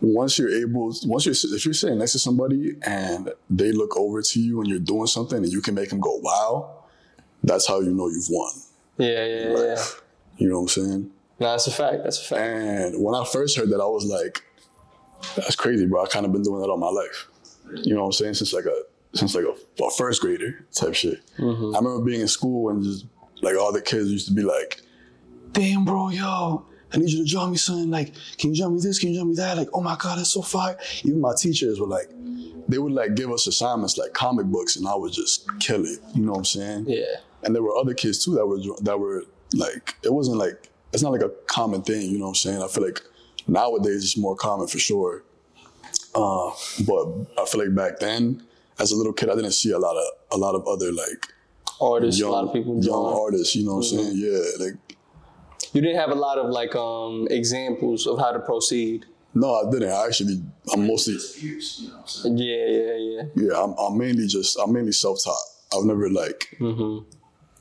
once 0.00 0.38
you're 0.38 0.50
able, 0.54 0.94
once 1.04 1.26
you're 1.26 1.34
if 1.56 1.64
you're 1.64 1.74
sitting 1.74 1.98
next 1.98 2.12
to 2.12 2.20
somebody 2.20 2.76
and 2.86 3.32
they 3.50 3.72
look 3.72 3.96
over 3.96 4.22
to 4.22 4.40
you 4.40 4.60
and 4.60 4.70
you're 4.70 4.78
doing 4.78 5.08
something 5.08 5.38
and 5.38 5.52
you 5.52 5.60
can 5.60 5.74
make 5.74 5.90
them 5.90 5.98
go 5.98 6.16
wow, 6.22 6.83
that's 7.44 7.68
how 7.68 7.80
you 7.80 7.92
know 7.92 8.08
you've 8.08 8.28
won. 8.30 8.52
Yeah, 8.98 9.24
yeah, 9.24 9.48
yeah. 9.48 9.64
yeah. 9.64 9.84
You 10.36 10.48
know 10.48 10.60
what 10.60 10.62
I'm 10.62 10.68
saying? 10.68 11.10
Nah, 11.38 11.50
that's 11.52 11.66
a 11.66 11.70
fact. 11.70 12.02
That's 12.04 12.20
a 12.20 12.24
fact. 12.24 12.40
And 12.40 13.04
when 13.04 13.14
I 13.14 13.24
first 13.24 13.56
heard 13.56 13.70
that, 13.70 13.80
I 13.80 13.86
was 13.86 14.04
like, 14.04 14.42
that's 15.36 15.56
crazy, 15.56 15.86
bro. 15.86 16.04
I 16.04 16.06
kind 16.06 16.26
of 16.26 16.32
been 16.32 16.42
doing 16.42 16.60
that 16.60 16.68
all 16.68 16.76
my 16.76 16.88
life. 16.88 17.28
You 17.82 17.94
know 17.94 18.02
what 18.02 18.06
I'm 18.06 18.12
saying? 18.12 18.34
Since 18.34 18.52
like 18.52 18.66
a 18.66 18.82
since 19.14 19.34
like 19.34 19.44
a, 19.44 19.82
a 19.82 19.90
first 19.92 20.20
grader 20.20 20.66
type 20.72 20.94
shit. 20.94 21.20
Mm-hmm. 21.38 21.74
I 21.74 21.78
remember 21.78 22.04
being 22.04 22.20
in 22.20 22.28
school 22.28 22.70
and 22.70 22.82
just 22.82 23.06
like 23.42 23.56
all 23.56 23.72
the 23.72 23.80
kids 23.80 24.10
used 24.10 24.28
to 24.28 24.34
be 24.34 24.42
like, 24.42 24.80
damn, 25.52 25.84
bro, 25.84 26.10
yo, 26.10 26.66
I 26.92 26.98
need 26.98 27.10
you 27.10 27.24
to 27.24 27.30
draw 27.30 27.46
me 27.46 27.56
something. 27.56 27.90
Like, 27.90 28.14
can 28.38 28.52
you 28.52 28.60
draw 28.60 28.68
me 28.68 28.80
this? 28.80 28.98
Can 28.98 29.10
you 29.10 29.18
draw 29.18 29.24
me 29.24 29.34
that? 29.36 29.56
Like, 29.56 29.68
oh 29.72 29.80
my 29.80 29.96
God, 29.96 30.18
that's 30.18 30.32
so 30.32 30.42
fire. 30.42 30.76
Even 31.04 31.20
my 31.20 31.34
teachers 31.36 31.80
were 31.80 31.86
like, 31.86 32.10
they 32.68 32.78
would 32.78 32.92
like 32.92 33.14
give 33.14 33.30
us 33.30 33.46
assignments 33.46 33.98
like 33.98 34.12
comic 34.12 34.46
books 34.46 34.76
and 34.76 34.86
I 34.86 34.94
would 34.94 35.12
just 35.12 35.48
kill 35.60 35.84
it. 35.84 36.00
You 36.14 36.22
know 36.22 36.32
what 36.32 36.38
I'm 36.38 36.44
saying? 36.44 36.84
Yeah. 36.88 37.04
And 37.44 37.54
there 37.54 37.62
were 37.62 37.76
other 37.76 37.94
kids 37.94 38.24
too 38.24 38.34
that 38.34 38.46
were 38.46 38.58
that 38.82 38.98
were 38.98 39.24
like 39.54 39.94
it 40.02 40.12
wasn't 40.12 40.38
like 40.38 40.70
it's 40.92 41.02
not 41.02 41.12
like 41.12 41.22
a 41.22 41.30
common 41.46 41.82
thing, 41.82 42.02
you 42.10 42.18
know 42.18 42.24
what 42.26 42.30
I'm 42.30 42.34
saying? 42.36 42.62
I 42.62 42.68
feel 42.68 42.84
like 42.84 43.00
nowadays 43.46 44.04
it's 44.04 44.16
more 44.16 44.36
common 44.36 44.66
for 44.68 44.78
sure. 44.78 45.24
Uh, 46.14 46.50
but 46.86 47.06
I 47.40 47.44
feel 47.46 47.60
like 47.64 47.74
back 47.74 47.98
then, 47.98 48.42
as 48.78 48.92
a 48.92 48.96
little 48.96 49.12
kid, 49.12 49.30
I 49.30 49.34
didn't 49.34 49.52
see 49.52 49.70
a 49.72 49.78
lot 49.78 49.96
of 49.96 50.04
a 50.32 50.36
lot 50.36 50.54
of 50.54 50.66
other 50.68 50.92
like 50.92 51.26
Artists, 51.80 52.20
young, 52.20 52.30
a 52.30 52.32
lot 52.32 52.44
of 52.44 52.52
people 52.52 52.74
young 52.74 52.82
drawing. 52.84 53.16
artists, 53.18 53.56
you 53.56 53.64
know 53.66 53.76
what 53.76 53.90
I'm 53.92 53.98
saying? 53.98 54.12
Yeah, 54.14 54.64
like 54.64 54.96
You 55.72 55.80
didn't 55.80 55.96
have 55.98 56.10
a 56.10 56.14
lot 56.14 56.38
of 56.38 56.50
like 56.50 56.74
um 56.76 57.26
examples 57.30 58.06
of 58.06 58.18
how 58.18 58.30
to 58.32 58.38
proceed. 58.38 59.06
no, 59.34 59.52
I 59.56 59.70
didn't. 59.70 59.90
I 59.90 60.06
actually 60.06 60.40
I'm 60.72 60.86
mostly 60.86 61.14
you 61.40 61.58
know 61.88 61.94
what 61.96 62.02
I'm 62.02 62.06
saying? 62.06 62.38
Yeah, 62.38 62.66
yeah, 62.78 62.96
yeah. 62.96 63.22
yeah, 63.34 63.62
I'm, 63.62 63.72
I'm 63.78 63.98
mainly 63.98 64.28
just 64.28 64.56
I'm 64.60 64.72
mainly 64.72 64.92
self 64.92 65.18
taught. 65.24 65.36
I've 65.76 65.84
never 65.84 66.08
like 66.08 66.56
Mm-hmm. 66.60 67.08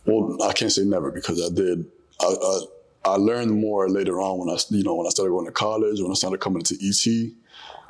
Well, 0.05 0.37
I 0.43 0.53
can't 0.53 0.71
say 0.71 0.83
never 0.83 1.11
because 1.11 1.41
I 1.41 1.53
did. 1.53 1.85
I, 2.19 2.25
I 2.25 2.59
I 3.05 3.15
learned 3.17 3.51
more 3.51 3.89
later 3.89 4.21
on 4.21 4.39
when 4.39 4.49
I 4.49 4.57
you 4.69 4.83
know 4.83 4.95
when 4.95 5.07
I 5.07 5.09
started 5.09 5.31
going 5.31 5.45
to 5.45 5.51
college 5.51 5.99
when 6.01 6.11
I 6.11 6.15
started 6.15 6.39
coming 6.39 6.63
to 6.63 6.75
ET. 6.75 7.31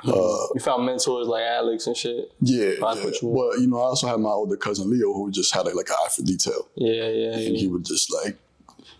Uh, 0.06 0.46
You 0.54 0.60
found 0.60 0.84
mentors 0.84 1.26
like 1.28 1.44
Alex 1.44 1.86
and 1.86 1.96
shit. 1.96 2.30
yeah, 2.40 2.64
yeah. 2.66 2.94
you 2.94 3.12
but 3.22 3.60
you 3.60 3.66
know 3.68 3.78
I 3.78 3.84
also 3.84 4.06
had 4.06 4.20
my 4.20 4.30
older 4.30 4.56
cousin 4.56 4.90
Leo 4.90 5.12
who 5.14 5.30
just 5.30 5.54
had 5.54 5.64
like, 5.66 5.88
an 5.88 5.94
eye 5.98 6.08
for 6.14 6.22
detail, 6.22 6.68
Yeah, 6.74 7.08
yeah, 7.08 7.32
and 7.32 7.54
yeah. 7.54 7.58
he 7.58 7.68
would 7.68 7.84
just 7.86 8.12
like 8.12 8.36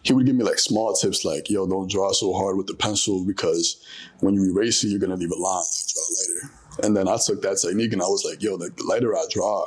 he 0.03 0.13
would 0.15 0.25
give 0.25 0.37
me 0.37 0.45
like 0.45 0.59
small 0.59 0.95
tips 0.95 1.25
like, 1.25 1.51
yo, 1.51 1.67
don't 1.67 1.91
draw 1.91 2.13
so 2.13 2.33
hard 2.33 2.57
with 2.57 2.69
the 2.69 2.75
pencil 2.75 3.25
because 3.27 3.85
when 4.21 4.35
you 4.35 4.51
erase 4.51 4.83
it, 4.85 4.89
you're 4.89 5.01
gonna 5.01 5.17
leave 5.17 5.31
a 5.31 5.35
line, 5.35 5.57
like 5.57 5.89
draw 5.93 6.03
lighter. 6.17 6.55
And 6.83 6.97
then 6.97 7.07
I 7.09 7.17
took 7.19 7.43
that 7.43 7.59
technique 7.59 7.93
and 7.93 8.01
I 8.03 8.07
was 8.07 8.25
like, 8.25 8.43
yo, 8.43 8.55
like 8.55 8.77
the 8.77 8.85
lighter 8.85 9.15
I 9.15 9.25
draw, 9.31 9.67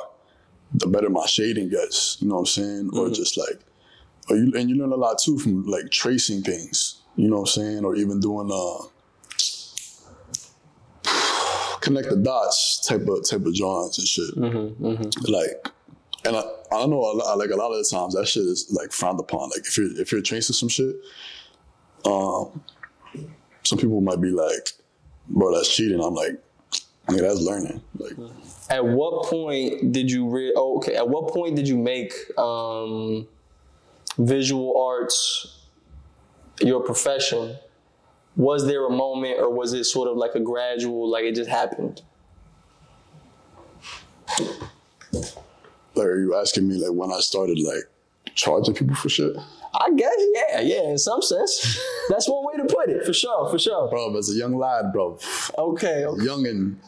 the 0.74 0.86
better 0.86 1.08
my 1.10 1.26
shading 1.26 1.68
gets. 1.70 2.18
You 2.20 2.28
know 2.28 2.34
what 2.36 2.40
I'm 2.40 2.46
saying? 2.46 2.90
Or 2.94 3.10
just 3.10 3.36
like, 3.36 3.60
or 4.30 4.36
you 4.36 4.52
and 4.56 4.68
you 4.68 4.76
learn 4.76 4.92
a 4.92 4.96
lot 4.96 5.18
too 5.18 5.38
from 5.38 5.66
like 5.66 5.90
tracing 5.90 6.42
things. 6.42 7.00
You 7.16 7.28
know 7.28 7.36
what 7.40 7.56
I'm 7.56 7.62
saying? 7.62 7.84
Or 7.84 7.96
even 7.96 8.20
doing 8.20 8.50
uh 8.52 8.86
connect 11.80 12.10
the 12.10 12.16
dots 12.16 12.86
type 12.86 13.06
of 13.08 13.28
type 13.28 13.46
of 13.46 13.54
drawings 13.54 13.98
and 13.98 14.06
shit. 14.06 14.36
Like, 15.28 15.68
and 16.24 16.36
I, 16.36 16.42
I 16.72 16.86
know 16.86 16.98
a 16.98 17.14
lot, 17.16 17.38
like 17.38 17.50
a 17.50 17.56
lot 17.56 17.70
of 17.72 17.78
the 17.78 17.88
times 17.90 18.14
that 18.14 18.28
shit 18.28 18.44
is 18.44 18.68
like 18.70 18.92
frowned 18.92 19.20
upon. 19.20 19.50
Like 19.50 19.66
if 19.66 19.78
you're 19.78 19.98
if 20.00 20.12
you're 20.12 20.20
tracing 20.20 20.54
some 20.54 20.68
shit, 20.68 20.96
um, 22.04 22.62
some 23.62 23.78
people 23.78 24.00
might 24.00 24.20
be 24.20 24.30
like, 24.30 24.72
"Bro, 25.28 25.54
that's 25.54 25.74
cheating." 25.74 26.00
I'm 26.02 26.14
like, 26.14 26.38
"Nigga, 27.08 27.20
that's 27.20 27.40
learning." 27.40 27.80
Like, 27.96 28.12
At 28.70 28.84
what 28.84 29.24
point 29.26 29.92
did 29.92 30.10
you 30.10 30.28
re- 30.28 30.52
oh, 30.56 30.76
okay? 30.78 30.94
At 30.96 31.08
what 31.08 31.28
point 31.32 31.56
did 31.56 31.66
you 31.66 31.76
make 31.76 32.12
um, 32.38 33.26
visual 34.18 34.80
arts 34.80 35.58
your 36.60 36.80
profession? 36.80 37.56
Was 38.36 38.66
there 38.66 38.86
a 38.86 38.90
moment, 38.90 39.40
or 39.40 39.50
was 39.50 39.72
it 39.72 39.84
sort 39.84 40.08
of 40.08 40.16
like 40.16 40.34
a 40.34 40.40
gradual, 40.40 41.08
like 41.10 41.24
it 41.24 41.34
just 41.34 41.50
happened? 41.50 42.02
like, 45.94 46.06
are 46.06 46.20
you 46.20 46.36
asking 46.36 46.68
me 46.68 46.76
like 46.76 46.92
when 46.96 47.10
I 47.10 47.20
started 47.20 47.58
like 47.58 47.84
charging 48.34 48.74
people 48.74 48.94
for 48.94 49.08
shit? 49.08 49.36
I 49.74 49.90
guess, 49.96 50.14
yeah, 50.34 50.60
yeah. 50.60 50.82
In 50.90 50.98
some 50.98 51.20
sense, 51.22 51.78
that's 52.08 52.28
one 52.28 52.44
way 52.44 52.56
to 52.56 52.72
put 52.74 52.88
it, 52.88 53.04
for 53.04 53.12
sure, 53.12 53.48
for 53.50 53.58
sure. 53.58 53.88
Bro, 53.88 54.16
as 54.16 54.30
a 54.30 54.34
young 54.34 54.56
lad, 54.56 54.92
bro, 54.92 55.18
Okay, 55.58 56.04
okay. 56.06 56.24
young 56.24 56.46
and 56.46 56.78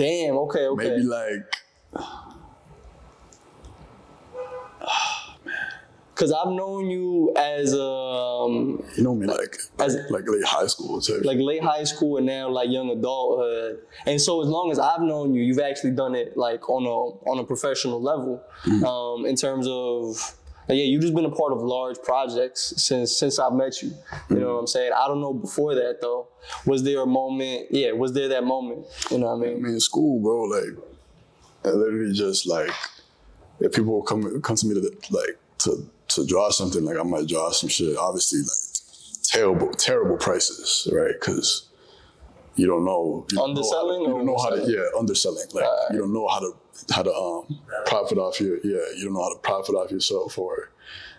damn. 0.00 0.36
Okay, 0.38 0.66
okay. 0.66 0.88
maybe 0.90 1.02
like 1.02 1.42
Because 6.14 6.32
I've 6.32 6.52
known 6.52 6.90
you 6.90 7.32
as 7.34 7.72
um, 7.72 8.84
you 8.94 9.02
know 9.02 9.14
me 9.14 9.26
like 9.26 9.56
As- 9.78 9.96
like 10.10 10.24
late 10.28 10.44
high 10.44 10.66
school 10.66 11.00
too. 11.00 11.20
like 11.24 11.38
late 11.38 11.62
high 11.62 11.84
school 11.84 12.18
and 12.18 12.26
now 12.26 12.48
like 12.50 12.68
young 12.68 12.90
adulthood. 12.90 13.78
And 14.04 14.20
so 14.20 14.42
as 14.42 14.48
long 14.48 14.70
as 14.70 14.78
I've 14.78 15.00
known 15.00 15.32
you, 15.32 15.42
you've 15.42 15.60
actually 15.60 15.92
done 15.92 16.14
it 16.14 16.36
like 16.36 16.68
on 16.68 16.84
a 16.84 16.96
on 17.30 17.38
a 17.38 17.44
professional 17.44 18.02
level. 18.02 18.42
Um, 18.86 19.24
in 19.24 19.34
terms 19.36 19.66
of 19.66 20.34
yeah, 20.72 20.84
you've 20.84 21.02
just 21.02 21.14
been 21.14 21.24
a 21.24 21.30
part 21.30 21.52
of 21.52 21.60
large 21.62 21.96
projects 22.02 22.74
since 22.76 23.16
since 23.16 23.38
I've 23.38 23.52
met 23.52 23.82
you. 23.82 23.92
You 24.28 24.36
know 24.36 24.54
what 24.54 24.60
I'm 24.60 24.66
saying? 24.66 24.92
I 24.92 25.06
don't 25.06 25.20
know 25.20 25.32
before 25.32 25.74
that 25.74 25.98
though. 26.00 26.28
Was 26.66 26.82
there 26.82 27.00
a 27.00 27.06
moment? 27.06 27.68
Yeah, 27.70 27.92
was 27.92 28.12
there 28.12 28.28
that 28.28 28.44
moment? 28.44 28.86
You 29.10 29.18
know 29.18 29.36
what 29.36 29.46
I 29.46 29.50
mean? 29.50 29.64
I 29.64 29.68
mean, 29.68 29.80
school, 29.80 30.20
bro, 30.20 30.42
like, 30.42 30.78
I 31.64 31.68
literally 31.76 32.12
just 32.12 32.46
like, 32.46 32.70
if 33.60 33.72
people 33.72 34.02
come 34.02 34.40
come 34.42 34.56
to 34.56 34.66
me 34.66 34.74
to 34.74 34.96
like 35.10 35.38
to 35.58 35.86
to 36.08 36.26
draw 36.26 36.50
something, 36.50 36.84
like 36.84 36.98
I 36.98 37.02
might 37.02 37.28
draw 37.28 37.50
some 37.50 37.68
shit. 37.68 37.96
Obviously, 37.96 38.40
like 38.40 39.22
terrible, 39.22 39.70
terrible 39.72 40.16
prices, 40.16 40.88
right? 40.92 41.14
Because 41.18 41.68
you 42.56 42.66
don't 42.66 42.84
know 42.84 43.26
you 43.30 43.36
don't 43.36 43.54
know 43.54 43.62
how 43.62 43.70
to- 43.70 43.86
Underselling 43.86 44.00
You 44.02 44.06
or 44.08 44.18
don't 44.18 44.26
know 44.26 44.38
how 44.38 44.50
to, 44.50 44.72
yeah, 44.72 44.98
underselling. 44.98 45.46
Like 45.52 45.64
you 45.92 45.98
don't 45.98 46.12
know 46.12 46.26
how 46.28 46.40
to 46.40 46.52
how 46.94 47.02
to 47.02 47.12
um 47.12 47.58
profit 47.86 48.18
off 48.18 48.40
your 48.40 48.56
yeah. 48.58 48.84
You 48.96 49.04
don't 49.04 49.14
know 49.14 49.22
how 49.22 49.32
to 49.32 49.38
profit 49.40 49.74
off 49.74 49.90
yourself, 49.90 50.38
or 50.38 50.70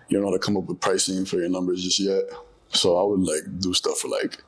you 0.08 0.18
don't 0.18 0.24
know 0.26 0.32
how 0.32 0.38
to 0.38 0.40
come 0.44 0.58
up 0.58 0.66
with 0.66 0.80
pricing 0.82 1.26
for 1.26 1.38
your 1.38 1.50
numbers 1.50 1.84
just 1.84 2.00
yet. 2.00 2.24
So 2.70 2.98
I 2.98 3.04
would 3.04 3.22
like 3.22 3.60
do 3.60 3.74
stuff 3.74 4.00
for 4.00 4.08
like 4.10 4.42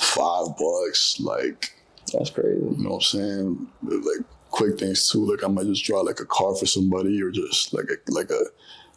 five 0.00 0.46
bucks, 0.56 1.18
like 1.20 1.74
That's 2.12 2.30
crazy. 2.30 2.58
you 2.60 2.76
know 2.78 2.90
what 2.90 2.94
I'm 2.96 3.00
saying? 3.02 3.68
Like 3.82 4.26
quick 4.50 4.78
things 4.78 5.08
too. 5.10 5.24
Like 5.30 5.44
I 5.44 5.48
might 5.48 5.66
just 5.66 5.84
draw 5.84 6.00
like 6.00 6.20
a 6.20 6.26
car 6.26 6.54
for 6.56 6.66
somebody 6.66 7.20
or 7.22 7.30
just 7.30 7.72
like 7.74 7.86
a 7.90 8.10
like 8.12 8.30
a 8.30 8.40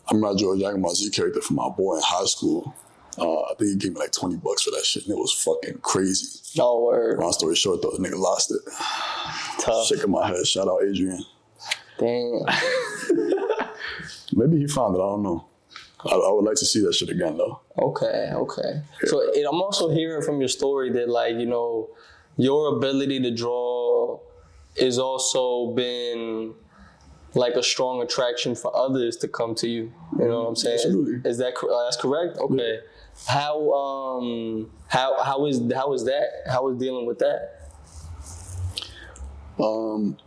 I'm 0.09 0.19
not 0.19 0.37
George 0.37 0.59
Jackamon 0.59 0.95
Z 0.95 1.09
character 1.11 1.41
for 1.41 1.53
my 1.53 1.69
boy 1.69 1.95
in 1.95 2.01
high 2.03 2.25
school. 2.25 2.75
Uh, 3.17 3.41
I 3.41 3.53
think 3.55 3.71
he 3.71 3.75
gave 3.77 3.93
me 3.93 3.99
like 3.99 4.11
20 4.11 4.37
bucks 4.37 4.63
for 4.63 4.71
that 4.71 4.85
shit 4.85 5.03
and 5.03 5.11
it 5.13 5.17
was 5.17 5.31
fucking 5.33 5.79
crazy. 5.81 6.39
No 6.57 6.79
word. 6.81 7.19
Long 7.19 7.33
story 7.33 7.55
short 7.55 7.81
though, 7.81 7.91
the 7.91 7.97
nigga 7.97 8.17
lost 8.17 8.51
it. 8.51 8.61
Tough. 9.59 9.87
Shaking 9.87 10.11
my 10.11 10.27
head. 10.27 10.45
Shout 10.45 10.67
out 10.67 10.83
Adrian. 10.83 11.23
Damn. 11.99 12.41
Maybe 14.33 14.57
he 14.57 14.67
found 14.67 14.95
it. 14.95 14.99
I 14.99 15.03
don't 15.03 15.23
know. 15.23 15.45
I, 16.05 16.15
I 16.15 16.31
would 16.31 16.43
like 16.45 16.57
to 16.57 16.65
see 16.65 16.81
that 16.81 16.93
shit 16.93 17.09
again 17.09 17.37
though. 17.37 17.61
Okay, 17.77 18.31
okay. 18.33 18.81
So 19.05 19.31
and 19.33 19.45
I'm 19.45 19.61
also 19.61 19.89
hearing 19.89 20.21
from 20.21 20.39
your 20.39 20.49
story 20.49 20.91
that 20.91 21.07
like, 21.07 21.35
you 21.35 21.45
know, 21.45 21.89
your 22.37 22.75
ability 22.77 23.21
to 23.21 23.31
draw 23.35 24.19
is 24.75 24.97
also 24.97 25.73
been 25.75 26.55
like 27.35 27.53
a 27.55 27.63
strong 27.63 28.01
attraction 28.01 28.55
for 28.55 28.75
others 28.75 29.17
to 29.17 29.27
come 29.27 29.55
to 29.55 29.67
you. 29.67 29.91
You 30.19 30.27
know 30.27 30.41
what 30.43 30.49
I'm 30.49 30.55
saying? 30.55 30.75
Absolutely. 30.75 31.29
Is 31.29 31.37
that 31.37 31.55
cor- 31.55 31.69
that's 31.85 31.97
correct? 31.97 32.37
Okay. 32.37 32.79
How 33.27 33.71
um 33.71 34.71
how 34.87 35.21
how 35.23 35.45
is 35.45 35.61
how 35.73 35.93
is 35.93 36.05
that? 36.05 36.43
How 36.47 36.67
is 36.69 36.77
dealing 36.77 37.05
with 37.05 37.19
that? 37.19 37.63
Um, 39.59 40.17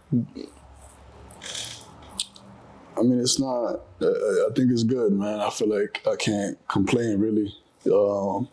I 2.97 3.03
mean, 3.03 3.21
it's 3.21 3.39
not. 3.39 3.81
I, 4.01 4.07
I 4.07 4.49
think 4.55 4.71
it's 4.71 4.85
good, 4.85 5.13
man. 5.13 5.41
I 5.41 5.51
feel 5.51 5.69
like 5.69 6.01
I 6.07 6.17
can't 6.17 6.57
complain 6.69 7.19
really. 7.19 7.55
Um, 7.93 8.49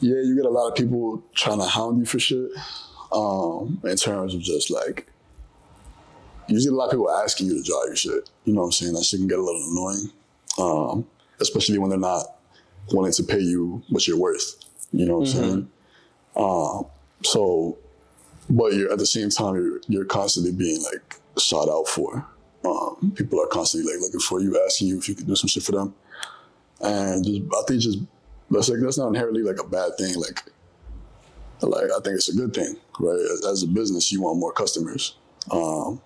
yeah, 0.00 0.20
you 0.20 0.34
get 0.34 0.44
a 0.44 0.50
lot 0.50 0.68
of 0.68 0.74
people 0.74 1.22
trying 1.34 1.58
to 1.58 1.64
hound 1.64 1.98
you 1.98 2.06
for 2.06 2.18
shit. 2.18 2.50
Um, 3.12 3.80
in 3.84 3.96
terms 3.96 4.34
of 4.34 4.40
just 4.40 4.70
like, 4.70 5.08
you 6.48 6.58
get 6.58 6.72
a 6.72 6.76
lot 6.76 6.86
of 6.86 6.90
people 6.90 7.10
asking 7.10 7.46
you 7.46 7.62
to 7.62 7.62
draw 7.62 7.84
your 7.84 7.96
shit. 7.96 8.28
You 8.44 8.52
know 8.52 8.62
what 8.62 8.66
I'm 8.66 8.72
saying? 8.72 8.92
That 8.94 9.04
shit 9.04 9.20
can 9.20 9.28
get 9.28 9.38
a 9.38 9.42
little 9.42 9.64
annoying, 9.70 10.10
um, 10.58 11.06
especially 11.40 11.78
when 11.78 11.90
they're 11.90 11.98
not 11.98 12.35
willing 12.92 13.12
to 13.12 13.22
pay 13.22 13.40
you 13.40 13.82
what 13.88 14.06
you're 14.06 14.18
worth. 14.18 14.64
You 14.92 15.06
know 15.06 15.18
what 15.18 15.28
I'm 15.28 15.34
saying? 15.34 15.70
Um, 16.36 16.86
so 17.22 17.78
but 18.48 18.74
you're 18.74 18.92
at 18.92 18.98
the 18.98 19.06
same 19.06 19.30
time 19.30 19.54
you're 19.54 19.80
you're 19.88 20.04
constantly 20.04 20.52
being 20.52 20.82
like 20.82 21.16
sought 21.36 21.68
out 21.68 21.88
for. 21.88 22.26
Um, 22.64 23.12
people 23.14 23.40
are 23.40 23.46
constantly 23.46 23.92
like 23.92 24.00
looking 24.00 24.20
for 24.20 24.40
you, 24.40 24.60
asking 24.64 24.88
you 24.88 24.98
if 24.98 25.08
you 25.08 25.14
could 25.14 25.26
do 25.26 25.36
some 25.36 25.48
shit 25.48 25.62
for 25.62 25.72
them, 25.72 25.94
and 26.80 27.24
just 27.24 27.42
I 27.42 27.62
think 27.66 27.80
just 27.80 27.98
that's 28.50 28.68
like 28.68 28.80
that's 28.80 28.98
not 28.98 29.08
inherently 29.08 29.42
like 29.42 29.60
a 29.60 29.68
bad 29.68 29.92
thing. 29.98 30.16
Like, 30.16 30.42
like 31.62 31.84
I 31.84 32.00
think 32.00 32.16
it's 32.16 32.28
a 32.28 32.36
good 32.36 32.54
thing, 32.54 32.76
right? 32.98 33.18
As, 33.32 33.46
as 33.46 33.62
a 33.62 33.68
business, 33.68 34.10
you 34.12 34.22
want 34.22 34.38
more 34.38 34.52
customers, 34.52 35.16
um, 35.50 36.00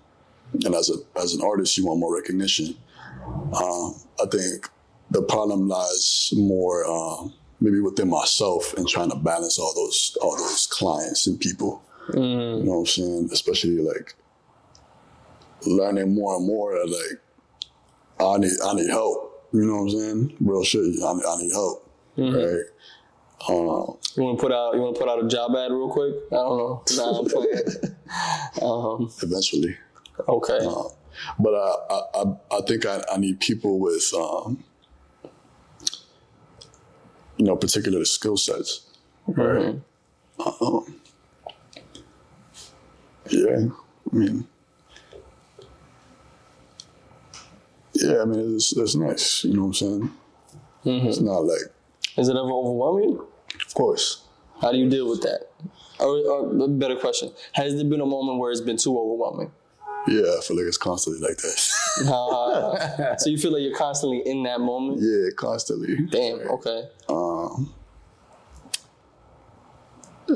and 0.64 0.74
as 0.74 0.90
a 0.90 1.20
as 1.20 1.34
an 1.34 1.42
artist, 1.42 1.76
you 1.78 1.86
want 1.86 2.00
more 2.00 2.14
recognition. 2.14 2.76
Um, 3.26 3.94
I 4.20 4.26
think 4.30 4.68
the 5.10 5.22
problem 5.22 5.68
lies 5.68 6.32
more 6.36 6.84
um, 6.86 7.32
maybe 7.60 7.80
within 7.80 8.08
myself 8.08 8.72
and 8.76 8.88
trying 8.88 9.10
to 9.10 9.16
balance 9.16 9.58
all 9.58 9.72
those 9.74 10.16
all 10.22 10.36
those 10.36 10.66
clients 10.66 11.26
and 11.26 11.38
people. 11.40 11.82
You 12.14 12.20
know 12.20 12.58
what 12.64 12.78
I'm 12.80 12.86
saying? 12.86 13.28
Especially 13.32 13.78
like 13.78 14.14
learning 15.66 16.14
more 16.14 16.36
and 16.36 16.46
more 16.46 16.74
like 16.86 17.20
I 18.20 18.38
need 18.38 18.52
I 18.64 18.74
need 18.74 18.88
help. 18.90 19.48
You 19.52 19.62
know 19.66 19.74
what 19.74 19.80
I'm 19.82 19.90
saying? 19.90 20.36
Real 20.40 20.64
shit. 20.64 20.80
I 20.80 21.12
need, 21.14 21.24
I 21.28 21.36
need 21.42 21.52
help. 21.52 21.90
Right. 22.16 22.64
Um, 23.48 23.96
You 24.16 24.22
want 24.22 24.38
to 24.38 24.42
put 24.42 24.52
out 24.52 24.74
you 24.74 24.80
want 24.80 24.94
to 24.96 25.00
put 25.00 25.08
out 25.08 25.24
a 25.24 25.28
job 25.28 25.56
ad 25.56 25.72
real 25.72 25.88
quick? 25.90 26.14
I 26.30 26.34
don't 26.36 26.58
know. 26.58 26.82
Nah, 26.96 27.18
I'm 27.18 27.24
playing. 27.28 27.96
um, 28.62 29.12
eventually. 29.22 29.76
okay. 30.28 30.58
Um, 30.64 30.88
but 31.38 31.54
I, 31.54 31.74
I, 31.90 32.02
I- 32.22 32.56
I 32.58 32.60
think 32.66 32.84
I, 32.86 33.02
I 33.12 33.16
need 33.18 33.40
people 33.40 33.78
with, 33.78 34.12
um, 34.16 34.62
you 37.40 37.46
know, 37.46 37.56
particular 37.56 38.04
skill 38.04 38.36
sets. 38.36 38.82
Right. 39.26 39.80
Um, 40.60 41.00
yeah. 43.30 43.68
I 44.12 44.14
mean, 44.14 44.46
yeah, 47.94 48.20
I 48.20 48.24
mean, 48.26 48.56
it's, 48.56 48.76
it's 48.76 48.94
nice. 48.94 49.42
You 49.44 49.54
know 49.54 49.62
what 49.62 49.66
I'm 49.68 49.74
saying? 49.74 50.10
It's 50.84 51.20
not 51.20 51.38
like, 51.46 51.62
Is 52.18 52.28
it 52.28 52.32
ever 52.32 52.40
overwhelming? 52.50 53.18
of 53.66 53.74
course. 53.74 54.22
How 54.60 54.70
do 54.70 54.76
you 54.76 54.90
deal 54.90 55.08
with 55.08 55.22
that? 55.22 55.48
Or, 55.98 56.18
or 56.18 56.64
a 56.64 56.68
better 56.68 56.96
question: 56.96 57.30
Has 57.54 57.74
there 57.74 57.84
been 57.84 58.02
a 58.02 58.06
moment 58.06 58.38
where 58.38 58.50
it's 58.50 58.60
been 58.60 58.76
too 58.76 58.98
overwhelming? 58.98 59.50
Yeah, 60.08 60.22
I 60.38 60.40
feel 60.42 60.56
like 60.56 60.66
it's 60.66 60.78
constantly 60.78 61.26
like 61.26 61.36
that. 61.38 61.70
Uh, 62.06 63.16
so 63.16 63.28
you 63.28 63.36
feel 63.36 63.52
like 63.52 63.62
you're 63.62 63.76
constantly 63.76 64.22
in 64.24 64.42
that 64.44 64.60
moment. 64.60 65.00
yeah, 65.02 65.28
constantly. 65.36 65.96
Damn. 66.06 66.38
Okay. 66.48 66.88
Um, 67.08 67.74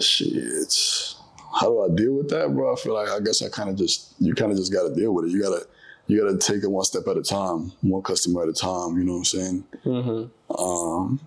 shit. 0.00 1.14
How 1.58 1.68
do 1.68 1.82
I 1.82 1.94
deal 1.94 2.14
with 2.14 2.28
that, 2.30 2.52
bro? 2.52 2.72
I 2.74 2.76
feel 2.76 2.94
like 2.94 3.08
I 3.08 3.20
guess 3.20 3.40
I 3.42 3.48
kind 3.48 3.70
of 3.70 3.76
just 3.76 4.14
you 4.18 4.34
kind 4.34 4.50
of 4.50 4.58
just 4.58 4.72
got 4.72 4.88
to 4.88 4.94
deal 4.94 5.14
with 5.14 5.26
it. 5.26 5.30
You 5.30 5.40
gotta 5.40 5.66
you 6.06 6.20
gotta 6.20 6.36
take 6.36 6.62
it 6.64 6.70
one 6.70 6.84
step 6.84 7.06
at 7.08 7.16
a 7.16 7.22
time, 7.22 7.72
one 7.80 8.02
customer 8.02 8.42
at 8.42 8.48
a 8.48 8.52
time. 8.52 8.98
You 8.98 9.04
know 9.04 9.12
what 9.12 9.18
I'm 9.18 9.24
saying? 9.24 9.64
Mm-hmm. 9.84 10.62
Um, 10.62 11.20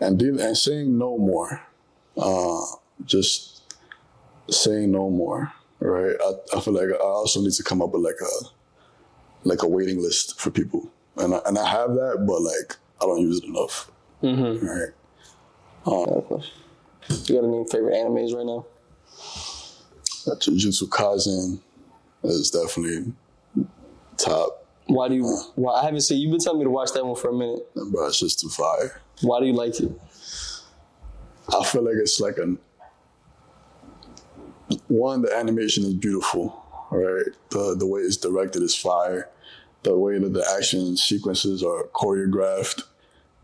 and 0.00 0.18
deal, 0.18 0.40
and 0.40 0.56
saying 0.56 0.98
no 0.98 1.16
more, 1.16 1.62
uh, 2.16 2.60
just 3.04 3.49
saying 4.50 4.90
no 4.92 5.10
more. 5.10 5.52
Right? 5.80 6.16
I, 6.22 6.56
I 6.56 6.60
feel 6.60 6.74
like 6.74 6.90
I 6.90 7.02
also 7.02 7.40
need 7.40 7.52
to 7.52 7.62
come 7.62 7.80
up 7.80 7.92
with 7.92 8.02
like 8.02 8.20
a 8.20 8.46
like 9.44 9.62
a 9.62 9.68
waiting 9.68 10.02
list 10.02 10.38
for 10.38 10.50
people, 10.50 10.90
and 11.16 11.34
I, 11.34 11.40
and 11.46 11.58
I 11.58 11.66
have 11.68 11.94
that, 11.94 12.24
but 12.26 12.42
like 12.42 12.76
I 13.00 13.06
don't 13.06 13.20
use 13.20 13.38
it 13.38 13.44
enough. 13.44 13.90
Mm-hmm. 14.22 14.66
Right? 14.66 14.90
You 15.86 17.34
got 17.34 17.44
any 17.44 17.64
favorite 17.70 17.94
animes 17.94 18.34
right 18.34 18.44
now? 18.44 18.66
Jujutsu 20.26 20.88
Kaisen 20.88 21.58
is 22.22 22.50
definitely 22.50 23.12
top. 24.18 24.66
Why 24.86 25.08
do 25.08 25.14
you? 25.14 25.24
Why 25.54 25.80
I 25.80 25.84
haven't 25.84 26.02
seen. 26.02 26.20
You've 26.20 26.32
been 26.32 26.40
telling 26.40 26.58
me 26.58 26.64
to 26.64 26.70
watch 26.70 26.92
that 26.92 27.04
one 27.04 27.16
for 27.16 27.30
a 27.30 27.32
minute. 27.32 27.66
Bro, 27.74 28.08
it's 28.08 28.20
just 28.20 28.40
too 28.40 28.48
fire. 28.50 29.00
Why 29.22 29.40
do 29.40 29.46
you 29.46 29.54
like 29.54 29.80
it? 29.80 29.90
I 31.48 31.64
feel 31.64 31.82
like 31.82 31.96
it's 31.96 32.20
like 32.20 32.38
a 32.38 32.56
one. 34.88 35.22
The 35.22 35.34
animation 35.34 35.84
is 35.84 35.94
beautiful, 35.94 36.64
right? 36.90 37.26
The 37.50 37.76
the 37.78 37.86
way 37.86 38.00
it's 38.00 38.16
directed 38.16 38.62
is 38.62 38.74
fire. 38.74 39.28
The 39.82 39.96
way 39.96 40.18
that 40.18 40.32
the 40.32 40.46
action 40.56 40.96
sequences 40.96 41.62
are 41.62 41.84
choreographed, 41.94 42.82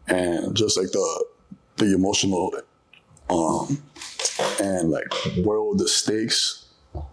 and 0.07 0.55
just 0.57 0.77
like 0.79 0.91
the 0.93 1.25
the 1.77 1.95
emotional 1.95 2.53
um 3.29 3.83
and 4.61 4.91
like 4.91 5.13
world 5.45 5.79
the 5.79 5.89
stakes 5.89 6.67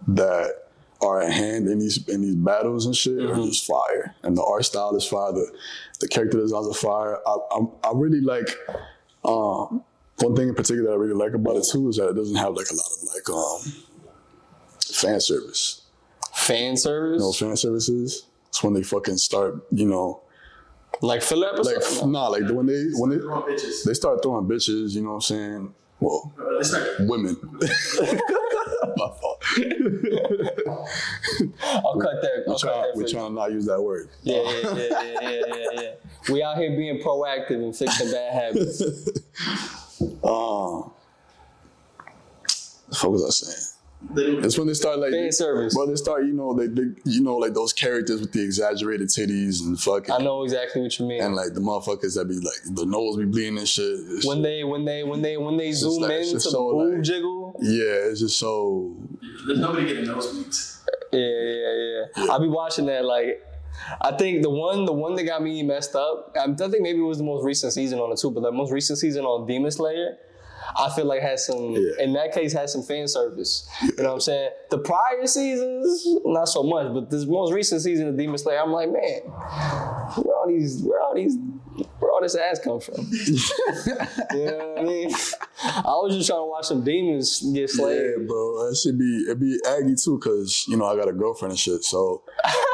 that 0.06 0.68
are 1.02 1.20
at 1.20 1.32
hand 1.32 1.68
in 1.68 1.78
these 1.78 2.06
in 2.08 2.22
these 2.22 2.34
battles 2.36 2.86
and 2.86 2.96
shit 2.96 3.18
are 3.18 3.34
just 3.34 3.66
fire. 3.66 4.14
And 4.22 4.36
the 4.36 4.44
art 4.44 4.64
style 4.64 4.94
is 4.96 5.06
fire. 5.06 5.32
The 5.32 5.50
the 6.00 6.08
character 6.08 6.38
designs 6.38 6.68
are 6.68 6.74
fire. 6.74 7.18
I 7.26 7.36
I, 7.50 7.60
I 7.84 7.92
really 7.94 8.20
like. 8.20 8.48
Um, 9.24 9.82
one 10.18 10.36
thing 10.36 10.48
in 10.48 10.54
particular 10.54 10.90
that 10.90 10.94
I 10.94 10.96
really 10.96 11.14
like 11.14 11.32
about 11.32 11.56
it 11.56 11.66
too 11.70 11.88
is 11.88 11.96
that 11.96 12.10
it 12.10 12.14
doesn't 12.14 12.36
have 12.36 12.54
like 12.54 12.66
a 12.70 12.74
lot 12.74 12.86
of 12.86 13.02
like 13.12 13.28
um 13.30 13.84
fan 15.04 15.20
service. 15.20 15.82
Fan 16.32 16.76
service, 16.76 17.20
You 17.20 17.26
know, 17.26 17.32
fan 17.32 17.56
services. 17.56 18.26
It's 18.48 18.62
when 18.62 18.72
they 18.74 18.82
fucking 18.82 19.16
start, 19.18 19.64
you 19.70 19.86
know, 19.86 20.20
like 21.00 21.22
filler 21.22 21.52
like 21.52 21.76
episodes. 21.76 22.04
nah, 22.06 22.28
like 22.28 22.48
when 22.50 22.66
they 22.66 22.84
when 22.94 23.10
they 23.10 23.18
Throwing 23.18 23.42
bitches. 23.56 23.84
they 23.84 23.94
start 23.94 24.22
throwing 24.22 24.46
bitches, 24.46 24.92
you 24.94 25.02
know 25.02 25.08
what 25.10 25.14
I'm 25.16 25.20
saying? 25.22 25.74
Well, 26.00 26.32
It's 26.60 26.72
like 26.72 26.82
women. 27.00 27.36
My 28.96 29.08
fault. 29.20 29.42
I'll 31.62 31.98
cut 31.98 32.20
that. 32.22 32.44
I'll 32.48 32.58
Try- 32.58 32.70
cut 32.72 32.82
that 32.82 32.92
we're 32.94 33.08
trying 33.08 33.28
to 33.28 33.34
not 33.34 33.50
use 33.52 33.66
that 33.66 33.80
word. 33.82 34.08
Yeah, 34.22 34.42
yeah, 34.42 34.60
yeah, 34.62 34.72
yeah, 34.76 35.20
yeah, 35.20 35.40
yeah, 35.46 35.80
yeah. 35.82 35.90
We 36.32 36.42
out 36.42 36.56
here 36.58 36.70
being 36.76 37.00
proactive 37.00 37.62
and 37.62 37.74
fixing 37.74 38.10
bad 38.12 38.32
habits. 38.34 38.80
Um, 40.22 40.90
what 43.02 43.10
was 43.12 43.24
I 43.24 43.30
saying? 43.30 43.68
They 44.12 44.24
do 44.26 44.38
It's 44.40 44.58
when 44.58 44.66
they 44.66 44.74
start 44.74 44.98
like 44.98 45.12
Fan 45.12 45.32
service. 45.32 45.74
Well, 45.76 45.86
they 45.86 45.96
start, 45.96 46.24
you 46.26 46.32
know, 46.32 46.54
they, 46.54 46.66
they 46.66 46.88
you 47.04 47.22
know, 47.22 47.36
like 47.36 47.54
those 47.54 47.72
characters 47.72 48.20
with 48.20 48.32
the 48.32 48.42
exaggerated 48.42 49.08
titties 49.08 49.60
and 49.62 49.80
fucking, 49.80 50.12
I 50.14 50.18
know 50.18 50.42
exactly 50.44 50.82
what 50.82 50.98
you 50.98 51.06
mean. 51.06 51.22
and 51.22 51.34
like 51.34 51.54
the 51.54 51.60
motherfuckers 51.60 52.14
that 52.16 52.26
be 52.26 52.34
like 52.36 52.76
the 52.76 52.84
nose 52.86 53.16
be 53.16 53.24
bleeding 53.24 53.58
and 53.58 53.68
shit. 53.68 53.84
It's- 54.00 54.24
when 54.26 54.42
they 54.42 54.64
when 54.64 54.84
they 54.84 55.04
when 55.04 55.22
they 55.22 55.36
when 55.36 55.56
they 55.56 55.72
zoom 55.72 56.02
like- 56.02 56.10
in 56.12 56.18
it's 56.20 56.28
to 56.28 56.34
just 56.34 56.44
the 56.46 56.50
so, 56.50 56.70
boob 56.72 56.94
like- 56.94 57.02
jiggle. 57.02 57.56
yeah, 57.62 58.10
it's 58.10 58.20
just 58.20 58.38
so. 58.38 58.96
There's 59.46 59.58
nobody 59.58 59.86
getting 59.86 60.04
nosebleeds. 60.06 60.80
Yeah, 61.12 61.20
yeah, 61.20 62.04
yeah. 62.26 62.32
I'll 62.32 62.40
be 62.40 62.48
watching 62.48 62.86
that 62.86 63.04
like. 63.04 63.42
I 64.00 64.12
think 64.16 64.42
the 64.42 64.50
one, 64.50 64.84
the 64.84 64.92
one 64.92 65.14
that 65.16 65.24
got 65.24 65.42
me 65.42 65.62
messed 65.64 65.96
up. 65.96 66.34
I 66.40 66.46
think 66.46 66.80
maybe 66.80 66.98
it 67.00 67.02
was 67.02 67.18
the 67.18 67.24
most 67.24 67.44
recent 67.44 67.72
season 67.72 67.98
on 67.98 68.12
it 68.12 68.18
too, 68.18 68.30
but 68.30 68.42
the 68.42 68.52
most 68.52 68.70
recent 68.72 68.98
season 69.00 69.24
on 69.24 69.46
Demon 69.48 69.70
Slayer, 69.72 70.16
I 70.76 70.90
feel 70.94 71.04
like 71.04 71.22
has 71.22 71.46
some. 71.46 71.72
Yeah. 71.72 72.04
In 72.04 72.12
that 72.14 72.32
case, 72.32 72.52
had 72.52 72.68
some 72.68 72.82
fan 72.82 73.06
service. 73.08 73.68
You 73.82 73.92
know 73.98 74.04
what 74.04 74.14
I'm 74.14 74.20
saying? 74.20 74.50
The 74.70 74.78
prior 74.78 75.26
seasons, 75.26 76.06
not 76.24 76.48
so 76.48 76.62
much, 76.62 76.92
but 76.92 77.10
this 77.10 77.26
most 77.26 77.52
recent 77.52 77.82
season 77.82 78.08
of 78.08 78.16
Demon 78.16 78.38
Slayer, 78.38 78.60
I'm 78.60 78.72
like, 78.72 78.90
man, 78.90 79.20
where 79.22 80.36
all 80.36 80.46
these, 80.48 80.82
where 80.82 81.00
all 81.00 81.14
these, 81.14 81.36
where 81.98 82.10
all 82.10 82.20
this 82.20 82.34
ass 82.34 82.58
come 82.58 82.80
from? 82.80 82.96
you 83.26 84.46
know 84.46 84.74
what 84.74 84.78
I 84.78 84.82
mean? 84.82 85.14
I 85.62 85.82
was 85.86 86.16
just 86.16 86.28
trying 86.28 86.40
to 86.40 86.44
watch 86.44 86.66
some 86.66 86.84
demons 86.84 87.40
get 87.52 87.70
slayed. 87.70 88.00
Yeah, 88.00 88.26
bro, 88.26 88.68
that 88.68 88.76
should 88.76 88.98
be 88.98 89.24
it. 89.28 89.38
Be 89.38 89.58
aggy 89.66 89.94
too, 89.94 90.18
cause 90.18 90.64
you 90.68 90.76
know 90.76 90.86
I 90.86 90.96
got 90.96 91.08
a 91.08 91.12
girlfriend 91.12 91.52
and 91.52 91.58
shit. 91.58 91.84
So 91.84 92.22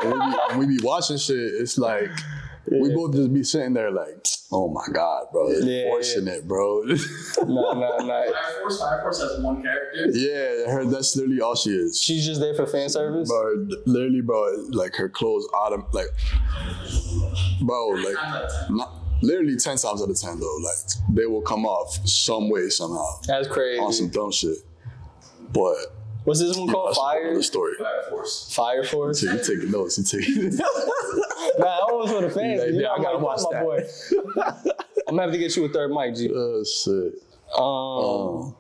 when 0.03 0.13
we 0.13 0.19
be, 0.19 0.37
when 0.49 0.59
we 0.59 0.67
be 0.79 0.83
watching 0.83 1.19
shit, 1.19 1.37
it's 1.37 1.79
like 1.79 2.11
we 2.67 2.95
both 2.95 3.15
just 3.15 3.33
be 3.33 3.43
sitting 3.43 3.73
there 3.75 3.91
like, 3.91 4.25
oh 4.53 4.69
my 4.69 4.85
god, 4.93 5.27
bro, 5.33 5.49
it's 5.51 5.65
Yeah, 5.65 5.85
forcing 5.87 6.29
it, 6.29 6.47
bro. 6.47 6.83
No, 6.83 7.73
no, 7.73 7.97
no. 7.99 8.07
Fire 8.07 8.33
Force, 8.61 8.81
Fire 8.81 9.01
Force 9.03 9.21
has 9.23 9.41
one 9.41 9.63
character. 9.63 10.11
yeah, 10.13 10.71
her 10.73 10.85
that's 10.85 11.17
literally 11.17 11.41
all 11.41 11.55
she 11.57 11.71
is. 11.71 12.01
She's 12.01 12.25
just 12.27 12.41
there 12.41 12.55
for 12.55 12.67
fan 12.67 12.89
service. 12.89 13.29
bro, 13.29 13.67
literally, 13.87 14.21
bro, 14.21 14.43
like 14.71 14.95
her 14.97 15.09
clothes 15.09 15.47
autumn, 15.55 15.87
like, 15.93 16.07
bro, 17.63 17.89
like, 17.89 18.15
Nine 18.15 18.17
out 18.25 18.43
of 18.45 18.51
ten. 18.69 18.77
not, 18.77 18.95
literally 19.23 19.57
ten 19.57 19.77
times 19.77 20.03
out 20.03 20.11
of 20.11 20.21
ten 20.21 20.39
though, 20.41 20.57
like 20.63 20.77
they 21.15 21.27
will 21.27 21.43
come 21.43 21.67
off 21.67 22.07
some 22.09 22.49
way 22.51 22.69
somehow 22.69 23.05
That's 23.27 23.49
crazy. 23.49 23.81
on 23.81 23.93
some 23.93 24.09
dumb 24.11 24.33
shit. 24.33 24.59
But 25.53 25.77
What's 26.25 26.39
this 26.41 26.57
one 26.57 26.69
called? 26.69 26.89
that's 26.91 26.99
a 26.99 27.01
whole 27.01 27.11
Fire. 27.13 27.43
story. 27.43 27.75
Fire 27.79 28.03
Force. 28.11 28.55
Fire 28.55 28.85
Force. 28.85 29.21
So 29.23 29.33
you 29.33 29.39
taking 29.39 29.71
notes, 29.71 29.99
you 29.99 30.05
taking. 30.05 30.51
Nah, 31.59 31.67
I 31.67 31.93
was 31.93 32.11
for 32.13 32.21
the 32.23 32.31
fans. 32.31 32.61
Yeah, 32.61 32.67
you 32.67 32.75
yeah, 32.77 32.81
know, 32.89 32.93
I 32.93 33.03
gotta 33.03 33.19
like, 33.19 33.25
watch 33.27 33.41
my 33.51 33.61
boy. 33.63 33.81
I'm 35.09 35.17
gonna 35.17 35.23
have 35.23 35.33
to 35.33 35.39
get 35.39 35.57
you 35.57 35.65
a 35.65 35.69
third 35.69 35.91
mic, 35.91 36.15
G. 36.15 36.31
oh 36.35 36.65
shit. 36.65 37.15
Um, 37.57 37.65
Um, 37.65 38.57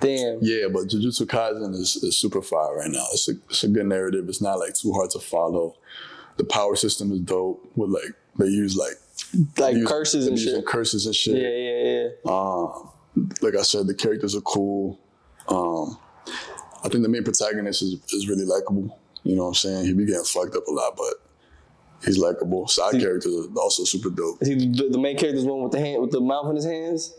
damn. 0.00 0.38
yeah, 0.42 0.66
but 0.72 0.84
Jujutsu 0.88 1.26
Kaisen 1.26 1.72
is, 1.74 1.96
is 1.96 2.16
super 2.18 2.42
fire 2.42 2.76
right 2.76 2.90
now. 2.90 3.04
It's 3.12 3.28
a, 3.28 3.32
it's 3.48 3.62
a 3.64 3.68
good 3.68 3.86
narrative. 3.86 4.28
It's 4.28 4.42
not 4.42 4.58
like 4.58 4.74
too 4.74 4.92
hard 4.92 5.10
to 5.10 5.20
follow. 5.20 5.76
The 6.36 6.44
power 6.44 6.74
system 6.74 7.12
is 7.12 7.20
dope. 7.20 7.64
With 7.76 7.90
like 7.90 8.12
they 8.38 8.46
use 8.46 8.76
like 8.76 8.94
Like 9.58 9.76
use- 9.76 9.88
curses 9.88 10.26
and 10.26 10.36
shit. 10.38 10.66
curses 10.66 11.06
and 11.06 11.14
shit. 11.14 11.36
Yeah, 11.36 11.48
yeah, 11.48 12.08
yeah. 12.24 12.30
Um, 12.32 12.90
like 13.42 13.54
I 13.54 13.62
said, 13.62 13.86
the 13.86 13.94
characters 13.94 14.34
are 14.34 14.40
cool. 14.40 14.98
Um, 15.48 15.96
I 16.82 16.88
think 16.88 17.02
the 17.04 17.08
main 17.08 17.22
protagonist 17.22 17.82
is, 17.82 17.94
is 18.12 18.28
really 18.28 18.44
likable. 18.44 18.98
You 19.22 19.36
know 19.36 19.42
what 19.44 19.48
I'm 19.50 19.54
saying? 19.54 19.84
He 19.86 19.92
be 19.94 20.04
getting 20.06 20.24
fucked 20.24 20.56
up 20.56 20.66
a 20.66 20.70
lot, 20.72 20.96
but 20.96 21.14
he's 22.04 22.18
likable. 22.18 22.66
Side 22.68 23.00
characters 23.00 23.46
are 23.46 23.58
also 23.60 23.84
super 23.84 24.10
dope. 24.10 24.42
Is 24.42 24.48
he 24.48 24.54
the, 24.54 24.88
the 24.90 24.98
main 24.98 25.16
character's 25.16 25.44
one 25.44 25.62
with 25.62 25.72
the 25.72 25.80
hand 25.80 26.00
with 26.02 26.10
the 26.10 26.20
mouth 26.20 26.48
in 26.50 26.56
his 26.56 26.64
hands? 26.64 27.14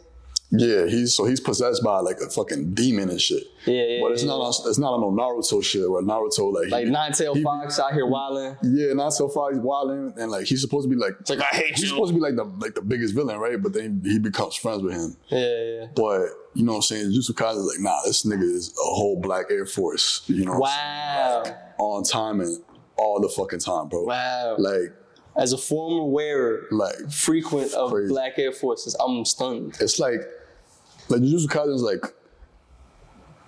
Yeah, 0.51 0.85
he's 0.85 1.13
so 1.15 1.25
he's 1.25 1.39
possessed 1.39 1.83
by 1.83 1.99
like 1.99 2.17
a 2.21 2.29
fucking 2.29 2.75
demon 2.75 3.09
and 3.09 3.19
shit. 3.19 3.43
Yeah, 3.65 3.83
yeah. 3.83 3.99
But 4.01 4.11
it's 4.11 4.21
yeah. 4.23 4.27
not 4.29 4.41
on, 4.41 4.69
it's 4.69 4.77
not 4.77 4.93
on 4.93 5.01
no 5.15 5.23
Naruto 5.23 5.63
shit 5.63 5.89
where 5.89 6.03
Naruto 6.03 6.53
like 6.53 6.69
like 6.69 6.87
Nine 6.87 7.13
Tail 7.13 7.35
Fox 7.41 7.79
out 7.79 7.93
here 7.93 8.05
wilding. 8.05 8.55
yeah, 8.61 9.09
so 9.09 9.27
far 9.27 9.51
he's 9.51 9.59
wilding 9.59 10.13
and 10.17 10.31
like 10.31 10.45
he's 10.45 10.61
supposed 10.61 10.87
to 10.87 10.89
be 10.89 10.95
like 10.95 11.13
It's 11.19 11.31
like 11.31 11.41
I 11.41 11.55
hate 11.55 11.71
he's 11.71 11.81
you. 11.81 11.87
supposed 11.89 12.11
to 12.11 12.15
be 12.15 12.21
like 12.21 12.35
the 12.35 12.43
like 12.43 12.75
the 12.75 12.81
biggest 12.83 13.15
villain, 13.15 13.39
right? 13.39 13.61
But 13.61 13.73
then 13.73 14.01
he 14.05 14.19
becomes 14.19 14.55
friends 14.55 14.83
with 14.83 14.93
him. 14.93 15.17
Yeah, 15.29 15.39
yeah. 15.39 15.85
But 15.95 16.27
you 16.53 16.63
know 16.63 16.73
what 16.73 16.77
I'm 16.77 16.81
saying? 16.83 17.11
Jujutsu 17.11 17.31
Kaisen 17.31 17.57
is 17.57 17.65
like, 17.65 17.79
nah, 17.79 17.97
this 18.05 18.23
nigga 18.23 18.43
is 18.43 18.69
a 18.77 18.83
whole 18.83 19.19
black 19.19 19.47
Air 19.49 19.65
Force. 19.65 20.21
You 20.27 20.45
know, 20.45 20.59
what 20.59 20.71
I'm 20.71 21.45
saying? 21.45 21.55
Wow. 21.79 21.85
on 21.85 22.03
time 22.03 22.39
and 22.41 22.61
all 22.97 23.19
the 23.19 23.29
fucking 23.29 23.59
time, 23.59 23.87
bro. 23.89 24.03
Wow. 24.03 24.55
Like, 24.57 24.93
As 25.35 25.53
a 25.53 25.57
former 25.57 26.03
wearer, 26.09 26.65
like 26.71 27.11
frequent 27.11 27.73
of 27.73 27.91
Crazy. 27.91 28.09
Black 28.09 28.37
Air 28.39 28.51
Forces, 28.51 28.95
I'm 28.95 29.25
stunned. 29.25 29.75
it's 29.79 29.99
like, 29.99 30.21
like 31.09 31.21
Jujutsu 31.21 31.47
Kaisen 31.47 31.75
is 31.75 31.81
like 31.81 32.05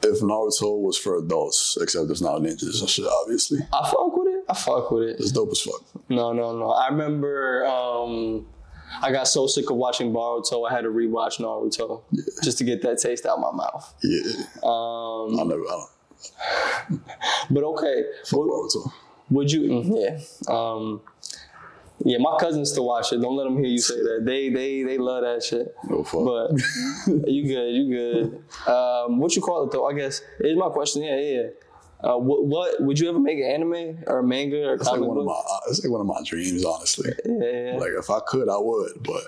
if 0.03 0.19
Naruto 0.21 0.79
was 0.81 0.97
for 0.97 1.17
adults, 1.17 1.77
except 1.81 2.07
there's 2.07 2.21
not 2.21 2.41
ninjas 2.41 2.79
and 2.81 2.89
shit. 2.89 3.05
Obviously, 3.05 3.59
I 3.73 3.89
fuck 3.89 4.15
with 4.15 4.27
it. 4.27 4.43
I 4.49 4.53
fuck 4.53 4.91
with 4.91 5.03
it. 5.09 5.19
it's 5.19 5.31
dope 5.31 5.49
as 5.51 5.61
fuck. 5.61 5.81
No, 6.09 6.33
no, 6.33 6.57
no. 6.57 6.69
I 6.71 6.89
remember 6.89 7.65
um, 7.65 8.45
I 9.01 9.11
got 9.11 9.27
so 9.27 9.47
sick 9.47 9.69
of 9.69 9.75
watching 9.77 10.13
Boruto, 10.13 10.69
I 10.69 10.73
had 10.73 10.81
to 10.81 10.89
rewatch 10.89 11.39
Naruto 11.39 12.03
just 12.43 12.57
to 12.59 12.63
get 12.63 12.81
that 12.83 12.99
taste 12.99 13.25
out 13.25 13.39
my 13.39 13.51
mouth. 13.51 13.93
Yeah, 14.03 14.21
Um, 14.63 15.39
I 15.39 15.43
never, 15.43 15.63
I 15.63 15.85
don't 16.89 17.01
but 17.49 17.63
okay, 17.63 18.03
fuck 18.25 18.39
Naruto. 18.41 18.91
Would 19.29 19.51
you? 19.51 19.61
mm, 19.61 19.85
Yeah, 20.47 20.53
um, 20.53 21.01
yeah. 22.03 22.17
My 22.19 22.37
cousins 22.39 22.71
still 22.71 22.85
watch 22.85 23.11
it. 23.11 23.21
Don't 23.21 23.35
let 23.35 23.45
them 23.45 23.57
hear 23.57 23.67
you 23.67 23.79
say 23.79 23.95
that. 23.95 24.21
They, 24.23 24.49
they, 24.49 24.83
they 24.83 24.97
love 24.97 25.23
that 25.23 25.43
shit. 25.43 25.75
No 25.89 26.03
fuck. 26.03 26.23
But 26.25 27.27
you 27.31 27.43
good, 27.47 27.69
you 27.73 27.89
good. 27.89 28.43
Um, 28.71 29.19
what 29.19 29.35
you 29.35 29.41
call 29.41 29.65
it 29.65 29.71
though? 29.71 29.85
I 29.87 29.93
guess 29.93 30.21
is 30.39 30.57
my 30.57 30.69
question. 30.69 31.03
Yeah, 31.03 31.17
yeah. 31.19 31.47
Uh, 31.99 32.15
what, 32.17 32.45
what 32.45 32.79
would 32.83 32.99
you 32.99 33.09
ever 33.09 33.17
make 33.19 33.39
an 33.39 33.45
anime 33.45 34.03
or 34.05 34.19
a 34.19 34.23
manga 34.23 34.63
or 34.67 34.73
a 34.73 34.75
it's 34.75 34.85
like 34.85 34.93
comic 34.95 35.09
one 35.09 35.17
of 35.17 35.25
book? 35.25 35.43
my, 35.49 35.59
it's 35.69 35.83
like 35.83 35.91
one 35.91 36.01
of 36.01 36.05
my 36.07 36.21
dreams, 36.23 36.63
honestly. 36.63 37.11
yeah, 37.25 37.71
yeah. 37.71 37.77
Like 37.77 37.91
if 37.97 38.09
I 38.11 38.19
could, 38.27 38.47
I 38.49 38.57
would, 38.57 38.91
but 39.03 39.23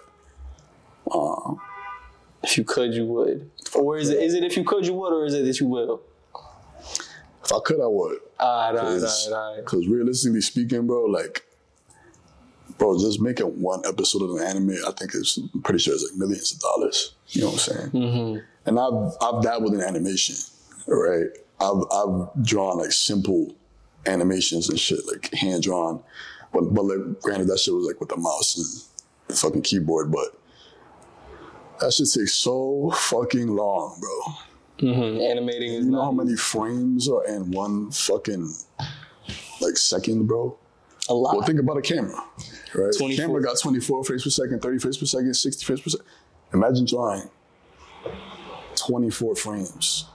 um, 1.12 1.60
If 2.44 2.60
you 2.60 2.64
could, 2.64 2.94
you 2.94 3.08
would. 3.08 3.50
Or 3.74 3.98
is 3.98 4.10
it 4.12 4.22
is 4.22 4.36
it 4.36 4.44
if 4.44 4.56
you 4.56 4.64
could, 4.64 4.86
you 4.86 4.94
would, 4.94 5.12
or 5.12 5.26
is 5.26 5.34
it 5.34 5.46
that 5.46 5.60
you 5.60 5.66
will? 5.66 6.02
If 7.50 7.56
I 7.56 7.60
could, 7.66 7.82
I 7.82 7.88
would. 7.88 8.20
Alright, 8.40 8.76
alright, 8.76 9.02
Cause, 9.02 9.28
alright, 9.28 9.50
alright. 9.50 9.66
Cause 9.66 9.88
realistically 9.88 10.42
speaking, 10.42 10.86
bro, 10.86 11.06
like, 11.06 11.44
bro, 12.78 12.96
just 13.00 13.20
making 13.20 13.60
one 13.60 13.82
episode 13.88 14.22
of 14.22 14.36
an 14.36 14.44
anime, 14.44 14.78
I 14.88 14.92
think 14.92 15.16
it's 15.16 15.38
I'm 15.38 15.62
pretty 15.64 15.80
sure 15.80 15.96
it's 15.96 16.04
like 16.04 16.20
millions 16.20 16.52
of 16.52 16.60
dollars. 16.60 17.16
You 17.30 17.42
know 17.42 17.48
what 17.48 17.54
I'm 17.54 17.60
saying? 17.60 17.90
Mm-hmm. 17.90 18.40
And 18.68 18.80
I've 18.80 19.18
I've 19.20 19.42
dabbled 19.42 19.74
in 19.74 19.82
animation, 19.82 20.36
right? 20.88 21.30
I've 21.60 21.84
I've 21.92 22.46
drawn 22.46 22.78
like 22.78 22.92
simple 22.92 23.56
animations 24.06 24.70
and 24.70 24.80
shit, 24.80 25.00
like 25.08 25.34
hand 25.34 25.64
drawn. 25.64 26.04
But 26.54 26.72
but 26.74 26.86
like 26.86 27.20
granted 27.22 27.48
that 27.48 27.60
shit 27.60 27.74
was 27.74 27.88
like 27.88 28.00
with 28.00 28.10
the 28.10 28.18
mouse 28.18 28.58
and 28.58 29.28
the 29.28 29.36
fucking 29.36 29.64
keyboard, 29.64 30.12
but 30.12 30.40
that 31.80 31.94
shit 31.94 32.12
takes 32.14 32.36
so 32.36 32.92
fucking 32.96 33.48
long, 33.48 33.98
bro. 34.00 34.36
Mm-hmm. 34.80 35.22
Animating 35.22 35.74
is 35.74 35.86
You 35.86 35.92
know 35.92 36.04
how 36.04 36.12
many 36.12 36.36
frames 36.36 37.10
are 37.10 37.26
in 37.26 37.52
one 37.52 37.92
fucking 37.92 38.54
like 39.62 39.78
second, 39.78 40.28
bro? 40.28 40.58
a 41.10 41.14
lot. 41.14 41.36
Well, 41.36 41.46
think 41.46 41.60
about 41.60 41.76
a 41.78 41.82
camera, 41.82 42.24
right? 42.76 42.94
24. 42.96 43.10
Camera 43.26 43.42
got 43.42 43.60
24 43.60 44.04
frames 44.04 44.24
per 44.24 44.30
second, 44.30 44.62
30 44.62 44.78
frames 44.78 44.98
per 44.98 45.06
second, 45.06 45.34
60 45.34 45.66
frames 45.66 45.82
per 45.82 45.90
second. 45.90 46.06
Imagine 46.54 46.86
drawing 46.86 47.24
24 48.76 49.36
frames 49.36 50.06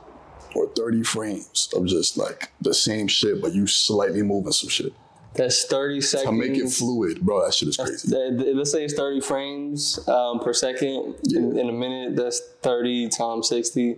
or 0.55 0.69
30 0.77 1.03
frames 1.03 1.69
of 1.75 1.87
just 1.87 2.17
like 2.17 2.51
the 2.61 2.73
same 2.73 3.09
shit, 3.09 3.43
but 3.43 3.53
you 3.53 3.67
slightly 3.67 4.23
moving 4.23 4.53
some 4.53 4.69
shit 4.71 4.93
That's 5.35 5.65
thirty 5.65 6.01
seconds. 6.01 6.31
to 6.31 6.33
make 6.33 6.57
it 6.57 6.71
fluid, 6.71 7.21
bro. 7.21 7.45
That 7.45 7.53
shit 7.55 7.69
is 7.71 7.77
crazy. 7.77 8.09
That- 8.11 8.53
let's 8.55 8.71
say 8.71 8.85
it's 8.85 8.95
30 8.95 9.21
frames 9.21 9.99
um, 10.09 10.39
per 10.39 10.53
second 10.53 11.17
in, 11.33 11.59
in 11.59 11.69
a 11.69 11.73
minute. 11.73 12.15
That's 12.15 12.41
30 12.63 13.09
times 13.09 13.49
60. 13.49 13.97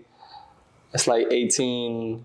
That's 0.97 1.07
like 1.07 1.27
18. 1.31 2.25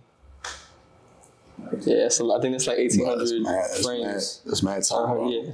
Yeah, 1.81 2.07
so 2.07 2.33
I 2.33 2.39
think 2.39 2.55
it's 2.55 2.67
like 2.67 2.77
Bro, 2.77 3.17
that's 3.17 3.33
1800 3.33 3.43
mad. 3.43 3.69
That's 3.69 3.85
mad. 3.85 4.49
That's 4.49 4.63
mad 4.63 4.83
time. 4.83 5.19
Uh, 5.19 5.27
yeah. 5.27 5.51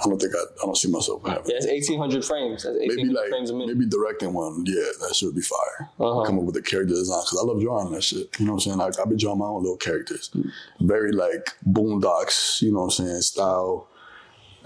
I 0.00 0.04
don't 0.08 0.20
think 0.20 0.32
I. 0.36 0.38
I 0.38 0.64
don't 0.66 0.76
see 0.76 0.88
myself 0.92 1.26
having. 1.26 1.42
yeah, 1.46 1.56
it's 1.56 1.66
1800 1.66 2.24
frames. 2.24 2.62
That's 2.62 2.78
1800 2.78 2.96
Maybe 2.96 3.12
like 3.12 3.28
frames 3.30 3.50
a 3.50 3.54
minute. 3.54 3.76
maybe 3.76 3.90
directing 3.90 4.32
one. 4.32 4.62
Yeah, 4.64 4.74
that 5.00 5.16
should 5.16 5.34
be 5.34 5.40
fire. 5.40 5.90
Uh-huh. 5.98 6.24
Come 6.24 6.38
up 6.38 6.44
with 6.44 6.54
the 6.54 6.62
character 6.62 6.94
design 6.94 7.20
because 7.24 7.40
I 7.42 7.44
love 7.44 7.60
drawing 7.60 7.92
that 7.94 8.04
shit. 8.04 8.30
You 8.38 8.46
know 8.46 8.52
what 8.52 8.58
I'm 8.58 8.60
saying? 8.60 8.78
Like 8.78 9.00
I've 9.00 9.08
been 9.08 9.18
drawing 9.18 9.40
my 9.40 9.46
own 9.46 9.62
little 9.62 9.76
characters, 9.76 10.30
very 10.78 11.10
like 11.10 11.50
boondocks. 11.68 12.62
You 12.62 12.70
know 12.70 12.82
what 12.82 12.96
I'm 13.00 13.06
saying? 13.06 13.22
Style, 13.22 13.88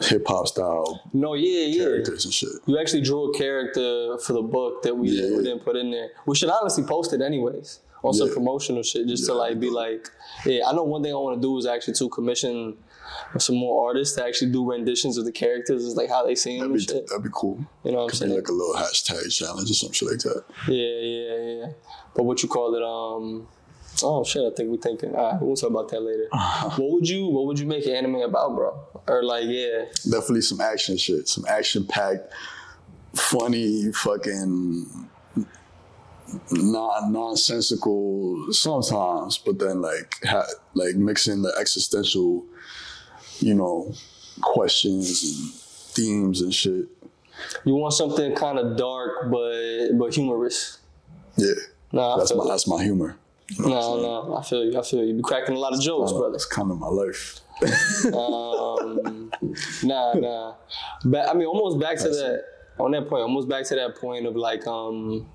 hip 0.03 0.25
hop 0.27 0.49
style 0.49 1.03
no, 1.13 1.35
yeah, 1.35 1.67
yeah. 1.67 1.85
characters 1.85 2.25
and 2.25 2.35
shit. 2.35 2.49
You 2.67 2.79
actually 2.79 3.03
drew 3.03 3.31
a 3.33 3.39
character 3.39 4.19
for 4.19 4.33
the 4.33 4.43
book 4.43 4.83
that 4.83 4.95
we, 4.97 5.09
Yeah. 5.11 5.37
we 5.37 5.43
didn't 5.45 5.61
put 5.65 5.77
in 5.77 5.91
there. 5.91 6.11
We 6.27 6.35
should 6.35 6.51
honestly 6.51 6.85
post 6.85 7.13
it 7.13 7.21
anyways 7.21 7.81
on 8.03 8.13
some 8.13 8.29
Yeah. 8.29 8.35
promotional 8.35 8.83
shit, 8.83 9.07
just 9.07 9.25
to 9.27 9.35
like 9.35 9.61
be 9.61 9.71
like, 9.71 10.11
yeah. 10.45 10.67
I 10.69 10.73
know 10.75 10.83
one 10.85 11.03
thing 11.03 11.13
I 11.13 11.17
want 11.17 11.41
to 11.41 11.43
do 11.43 11.57
is 11.59 11.65
actually 11.67 11.95
to 11.95 12.09
commission 12.09 12.77
some 13.39 13.57
more 13.57 13.87
artists 13.89 14.17
to 14.17 14.25
actually 14.25 14.51
do 14.51 14.69
renditions 14.69 15.17
of 15.17 15.25
the 15.25 15.33
characters, 15.33 15.85
is 15.85 15.95
like 15.97 16.09
how 16.11 16.27
they 16.27 16.35
see 16.35 16.59
them 16.59 16.73
That'd 16.73 16.81
and 16.81 16.87
be 16.89 16.93
shit. 17.01 17.07
that'd 17.09 17.23
be 17.23 17.31
cool. 17.33 17.59
You 17.85 17.93
know 17.93 17.99
what 17.99 18.13
I'm 18.13 18.17
saying? 18.17 18.35
like 18.35 18.49
a 18.49 18.53
little 18.53 18.75
hashtag 18.75 19.31
challenge 19.33 19.71
or 19.71 19.75
some 19.75 19.93
shit 19.93 20.11
like 20.11 20.19
that. 20.21 20.45
Yeah, 20.69 20.75
yeah, 21.01 21.67
yeah. 21.67 21.73
But 22.15 22.25
what 22.25 22.43
you 22.43 22.49
call 22.49 22.75
it? 22.75 22.83
Um. 22.83 23.47
Oh 24.03 24.25
shit! 24.25 24.43
I 24.43 24.55
think 24.55 24.71
we 24.71 24.77
thinking. 24.79 25.15
All 25.15 25.33
right, 25.33 25.41
we'll 25.43 25.57
talk 25.57 25.71
about 25.71 25.89
that 25.91 26.01
later. 26.01 26.27
Uh-huh. 26.33 26.71
what 26.81 26.91
would 26.93 27.09
you 27.09 27.27
What 27.29 27.47
would 27.47 27.59
you 27.59 27.67
make 27.67 27.87
an 27.87 27.93
anime 27.95 28.17
about, 28.17 28.55
bro? 28.57 28.79
Or 29.07 29.23
like, 29.23 29.45
yeah, 29.47 29.85
Definitely 30.05 30.41
some 30.43 30.61
action 30.61 30.97
shit, 30.97 31.29
some 31.29 31.45
action 31.49 31.87
packed, 31.87 32.33
funny, 33.15 33.93
fucking 33.93 35.09
non 36.51 37.13
nonsensical 37.13 38.53
sometimes, 38.53 39.39
but 39.39 39.59
then 39.59 39.81
like 39.81 40.15
ha- 40.25 40.47
like 40.75 40.97
mixing 40.97 41.43
the 41.43 41.55
existential, 41.61 42.45
you 43.41 43.55
know, 43.55 43.93
questions 44.41 45.23
and 45.23 45.53
themes 45.95 46.41
and 46.41 46.53
shit. 46.55 46.87
you 47.65 47.75
want 47.75 47.93
something 47.95 48.35
kind 48.35 48.59
of 48.59 48.77
dark 48.77 49.31
but 49.31 49.91
but 49.99 50.15
humorous. 50.15 50.79
Yeah, 51.37 51.53
Nah, 51.93 52.17
that's 52.17 52.35
my 52.35 52.45
it. 52.45 52.49
that's 52.49 52.67
my 52.67 52.83
humor. 52.83 53.17
You 53.51 53.67
know 53.67 53.97
No, 53.97 54.29
no, 54.29 54.37
I 54.37 54.43
feel 54.43 54.65
you. 54.65 54.79
I 54.79 54.83
feel 54.83 55.01
you. 55.01 55.09
You 55.09 55.15
be 55.15 55.23
cracking 55.23 55.55
a 55.55 55.59
lot 55.59 55.75
of 55.75 55.81
jokes, 55.81 56.13
brother. 56.13 56.33
That's 56.33 56.47
kind 56.47 56.71
of 56.71 56.79
my 56.79 56.89
life. 56.89 57.41
Um, 58.07 59.31
nah, 59.83 60.15
nah. 60.15 60.55
But 61.05 61.29
I 61.29 61.35
mean, 61.35 61.47
almost 61.47 61.79
back 61.81 61.99
to 61.99 62.09
that. 62.09 62.45
On 62.79 62.91
that 62.91 63.09
point, 63.09 63.23
almost 63.23 63.49
back 63.49 63.65
to 63.67 63.77
that 63.77 63.97
point 63.97 64.27
of 64.27 64.35
like 64.35 64.67
um, 64.67 65.29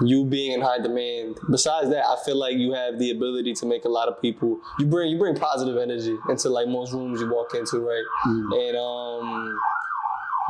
you 0.00 0.24
being 0.24 0.52
in 0.52 0.60
high 0.60 0.78
demand. 0.78 1.38
Besides 1.50 1.90
that, 1.90 2.06
I 2.06 2.16
feel 2.24 2.36
like 2.36 2.56
you 2.56 2.72
have 2.72 2.98
the 2.98 3.10
ability 3.10 3.54
to 3.54 3.66
make 3.66 3.84
a 3.84 3.88
lot 3.88 4.06
of 4.08 4.20
people. 4.22 4.60
You 4.78 4.86
bring 4.86 5.10
you 5.10 5.18
bring 5.18 5.34
positive 5.34 5.76
energy 5.76 6.16
into 6.28 6.48
like 6.48 6.68
most 6.68 6.92
rooms 6.92 7.20
you 7.20 7.28
walk 7.28 7.54
into, 7.54 7.80
right? 7.80 8.04
And 8.26 8.76
um, 8.76 9.58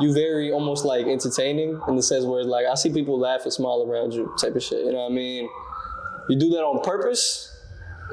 you 0.01 0.13
very 0.13 0.51
almost 0.51 0.85
like 0.85 1.07
entertaining 1.07 1.81
in 1.87 1.95
the 1.95 2.03
sense 2.03 2.25
where 2.25 2.41
it's 2.41 2.47
like 2.49 2.67
I 2.67 2.75
see 2.75 2.91
people 2.93 3.17
laugh 3.17 3.43
and 3.43 3.53
smile 3.53 3.83
around 3.89 4.13
you, 4.13 4.31
type 4.39 4.55
of 4.55 4.61
shit. 4.61 4.85
You 4.85 4.91
know 4.91 4.99
what 4.99 5.11
I 5.11 5.15
mean? 5.15 5.49
You 6.29 6.37
do 6.37 6.49
that 6.49 6.63
on 6.63 6.83
purpose, 6.83 7.55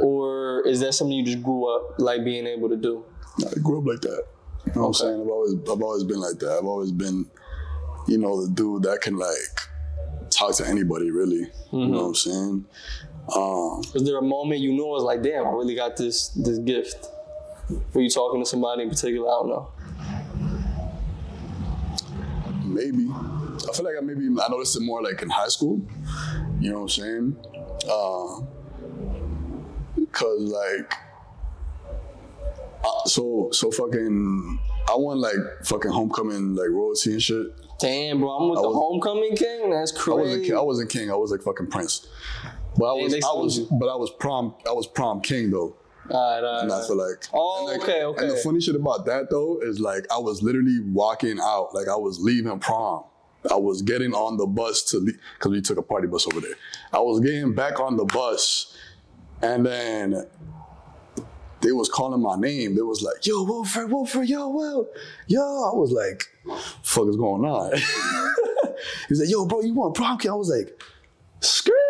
or 0.00 0.66
is 0.66 0.80
that 0.80 0.92
something 0.94 1.16
you 1.16 1.24
just 1.24 1.42
grew 1.42 1.66
up 1.74 1.98
like 1.98 2.24
being 2.24 2.46
able 2.46 2.68
to 2.68 2.76
do? 2.76 3.04
I 3.44 3.58
grew 3.60 3.80
up 3.80 3.86
like 3.86 4.00
that. 4.02 4.24
You 4.66 4.72
know 4.76 4.80
what 4.82 4.86
I'm 4.88 4.94
saying? 4.94 5.20
I've 5.20 5.28
always 5.28 5.54
I've 5.54 5.82
always 5.82 6.04
been 6.04 6.20
like 6.20 6.38
that. 6.38 6.56
I've 6.58 6.64
always 6.64 6.92
been, 6.92 7.26
you 8.08 8.18
know, 8.18 8.44
the 8.44 8.50
dude 8.52 8.84
that 8.84 9.00
can 9.00 9.16
like 9.16 9.60
talk 10.30 10.54
to 10.56 10.66
anybody 10.66 11.10
really. 11.10 11.50
You 11.72 11.86
know 11.88 12.02
what 12.02 12.06
I'm 12.08 12.14
saying? 12.14 12.64
Um, 13.34 13.82
Was 13.94 14.02
there 14.04 14.18
a 14.18 14.22
moment 14.22 14.60
you 14.60 14.72
knew 14.72 14.84
I 14.86 14.90
was 14.90 15.02
like, 15.02 15.22
damn, 15.22 15.46
I 15.46 15.50
really 15.50 15.74
got 15.74 15.96
this 15.96 16.28
this 16.28 16.58
gift? 16.58 17.08
Were 17.94 18.02
you 18.02 18.10
talking 18.10 18.42
to 18.42 18.46
somebody 18.48 18.82
in 18.82 18.90
particular? 18.90 19.26
I 19.28 19.32
don't 19.32 19.48
know. 19.48 19.72
maybe. 22.64 23.06
I 23.10 23.72
feel 23.72 23.84
like 23.84 23.94
I 23.96 24.00
maybe 24.04 24.26
I 24.26 24.48
noticed 24.48 24.76
it 24.76 24.80
more 24.82 25.02
like 25.02 25.22
in 25.22 25.30
high 25.30 25.48
school. 25.48 25.80
You 26.60 26.70
know 26.70 26.76
what 26.80 26.82
I'm 26.82 26.88
saying? 26.88 27.36
Uh, 27.88 28.40
Cause 30.12 30.40
like, 30.42 30.94
uh, 32.84 33.04
so 33.06 33.48
so 33.52 33.70
fucking, 33.72 34.58
I 34.88 34.94
won 34.96 35.18
like 35.20 35.34
fucking 35.64 35.90
homecoming 35.90 36.54
like 36.54 36.68
royalty 36.70 37.12
and 37.12 37.22
shit. 37.22 37.46
Damn, 37.80 38.20
bro, 38.20 38.30
I'm 38.30 38.50
with 38.50 38.60
the 38.62 38.68
was- 38.68 38.76
homecoming 38.76 39.34
king. 39.34 39.70
That's 39.70 39.92
I 40.06 40.10
wasn't 40.12 40.38
crazy. 40.42 40.54
I 40.54 40.60
wasn't 40.60 40.90
king. 40.90 41.10
I 41.10 41.14
was 41.16 41.32
like 41.32 41.42
fucking 41.42 41.66
prince. 41.66 42.06
But 42.76 42.90
I 42.90 42.92
was 43.02 43.14
I 43.14 43.18
was 43.34 43.58
but 43.58 43.88
I 43.88 43.96
was 43.96 44.10
prom 44.20 44.54
I 44.68 44.72
was 44.72 44.86
prom 44.86 45.20
king 45.20 45.50
though. 45.50 45.76
all 46.10 46.34
right, 46.40 46.44
all 46.46 46.54
right, 46.54 46.62
And 46.64 46.72
I 46.72 46.86
feel 46.86 46.96
like 46.96 47.24
Oh, 47.32 47.68
and 47.70 47.80
like- 47.80 47.88
okay, 47.88 48.04
okay. 48.04 48.22
And 48.22 48.30
the 48.30 48.36
funny 48.36 48.60
shit 48.60 48.76
about 48.76 49.06
that 49.06 49.30
though 49.30 49.58
is 49.62 49.80
like 49.80 50.06
I 50.12 50.18
was 50.18 50.42
literally 50.42 50.78
walking 50.92 51.38
out, 51.40 51.74
like 51.74 51.88
I 51.88 51.96
was 51.96 52.20
leaving 52.20 52.58
prom. 52.60 53.04
I 53.50 53.56
was 53.56 53.82
getting 53.82 54.14
on 54.14 54.36
the 54.36 54.46
bus 54.46 54.82
to 54.90 54.98
leave 54.98 55.18
because 55.38 55.52
we 55.52 55.60
took 55.60 55.78
a 55.78 55.82
party 55.82 56.08
bus 56.08 56.26
over 56.26 56.40
there. 56.40 56.54
I 56.92 56.98
was 57.00 57.20
getting 57.20 57.54
back 57.54 57.80
on 57.80 57.96
the 57.96 58.04
bus, 58.04 58.76
and 59.42 59.66
then 59.66 60.26
they 61.60 61.72
was 61.72 61.88
calling 61.88 62.22
my 62.22 62.36
name. 62.36 62.74
They 62.74 62.82
was 62.82 63.02
like, 63.02 63.26
"Yo, 63.26 63.42
Wilfred, 63.42 63.90
Wilfred, 63.90 64.28
yo, 64.28 64.48
Will, 64.48 64.88
yo." 65.26 65.40
I 65.40 65.74
was 65.74 65.92
like, 65.92 66.24
"Fuck 66.82 67.08
is 67.08 67.16
going 67.16 67.44
on?" 67.44 67.76
he 67.76 67.84
was 69.10 69.20
like, 69.20 69.30
"Yo, 69.30 69.46
bro, 69.46 69.60
you 69.60 69.74
want 69.74 69.94
prom 69.94 70.18
kid?" 70.18 70.30
I 70.30 70.34
was 70.34 70.48
like, 70.48 70.80
"Skirt." 71.40 71.83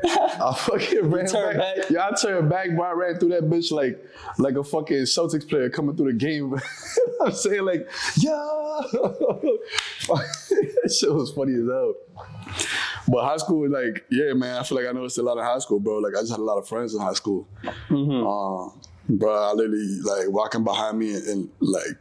I 0.04 0.54
fucking 0.56 1.10
ran 1.10 1.26
turned 1.26 1.58
back. 1.58 1.76
back? 1.76 1.90
Yeah, 1.90 2.08
I 2.08 2.14
turned 2.14 2.48
back, 2.48 2.68
but 2.76 2.82
I 2.84 2.92
ran 2.92 3.18
through 3.18 3.30
that 3.30 3.44
bitch 3.44 3.72
like 3.72 4.04
like 4.38 4.54
a 4.54 4.64
fucking 4.64 5.02
Celtics 5.02 5.48
player 5.48 5.68
coming 5.70 5.96
through 5.96 6.12
the 6.12 6.18
game. 6.18 6.54
I'm 7.20 7.32
saying 7.32 7.64
like, 7.64 7.88
yeah. 8.18 8.30
that 8.92 10.96
shit 10.98 11.12
was 11.12 11.32
funny 11.32 11.54
as 11.54 11.66
hell. 11.66 11.94
But 13.08 13.24
high 13.24 13.38
school, 13.38 13.68
like, 13.70 14.04
yeah, 14.10 14.34
man, 14.34 14.56
I 14.56 14.62
feel 14.62 14.78
like 14.78 14.86
I 14.86 14.92
noticed 14.92 15.18
a 15.18 15.22
lot 15.22 15.38
in 15.38 15.44
high 15.44 15.58
school, 15.58 15.80
bro. 15.80 15.98
Like, 15.98 16.14
I 16.14 16.20
just 16.20 16.30
had 16.30 16.40
a 16.40 16.44
lot 16.44 16.58
of 16.58 16.68
friends 16.68 16.94
in 16.94 17.00
high 17.00 17.14
school. 17.14 17.48
Um, 17.90 18.80
bro, 19.08 19.32
I 19.32 19.52
literally, 19.54 20.00
like, 20.02 20.28
walking 20.28 20.62
behind 20.62 20.98
me 20.98 21.14
and, 21.14 21.26
and, 21.26 21.50
like, 21.60 21.96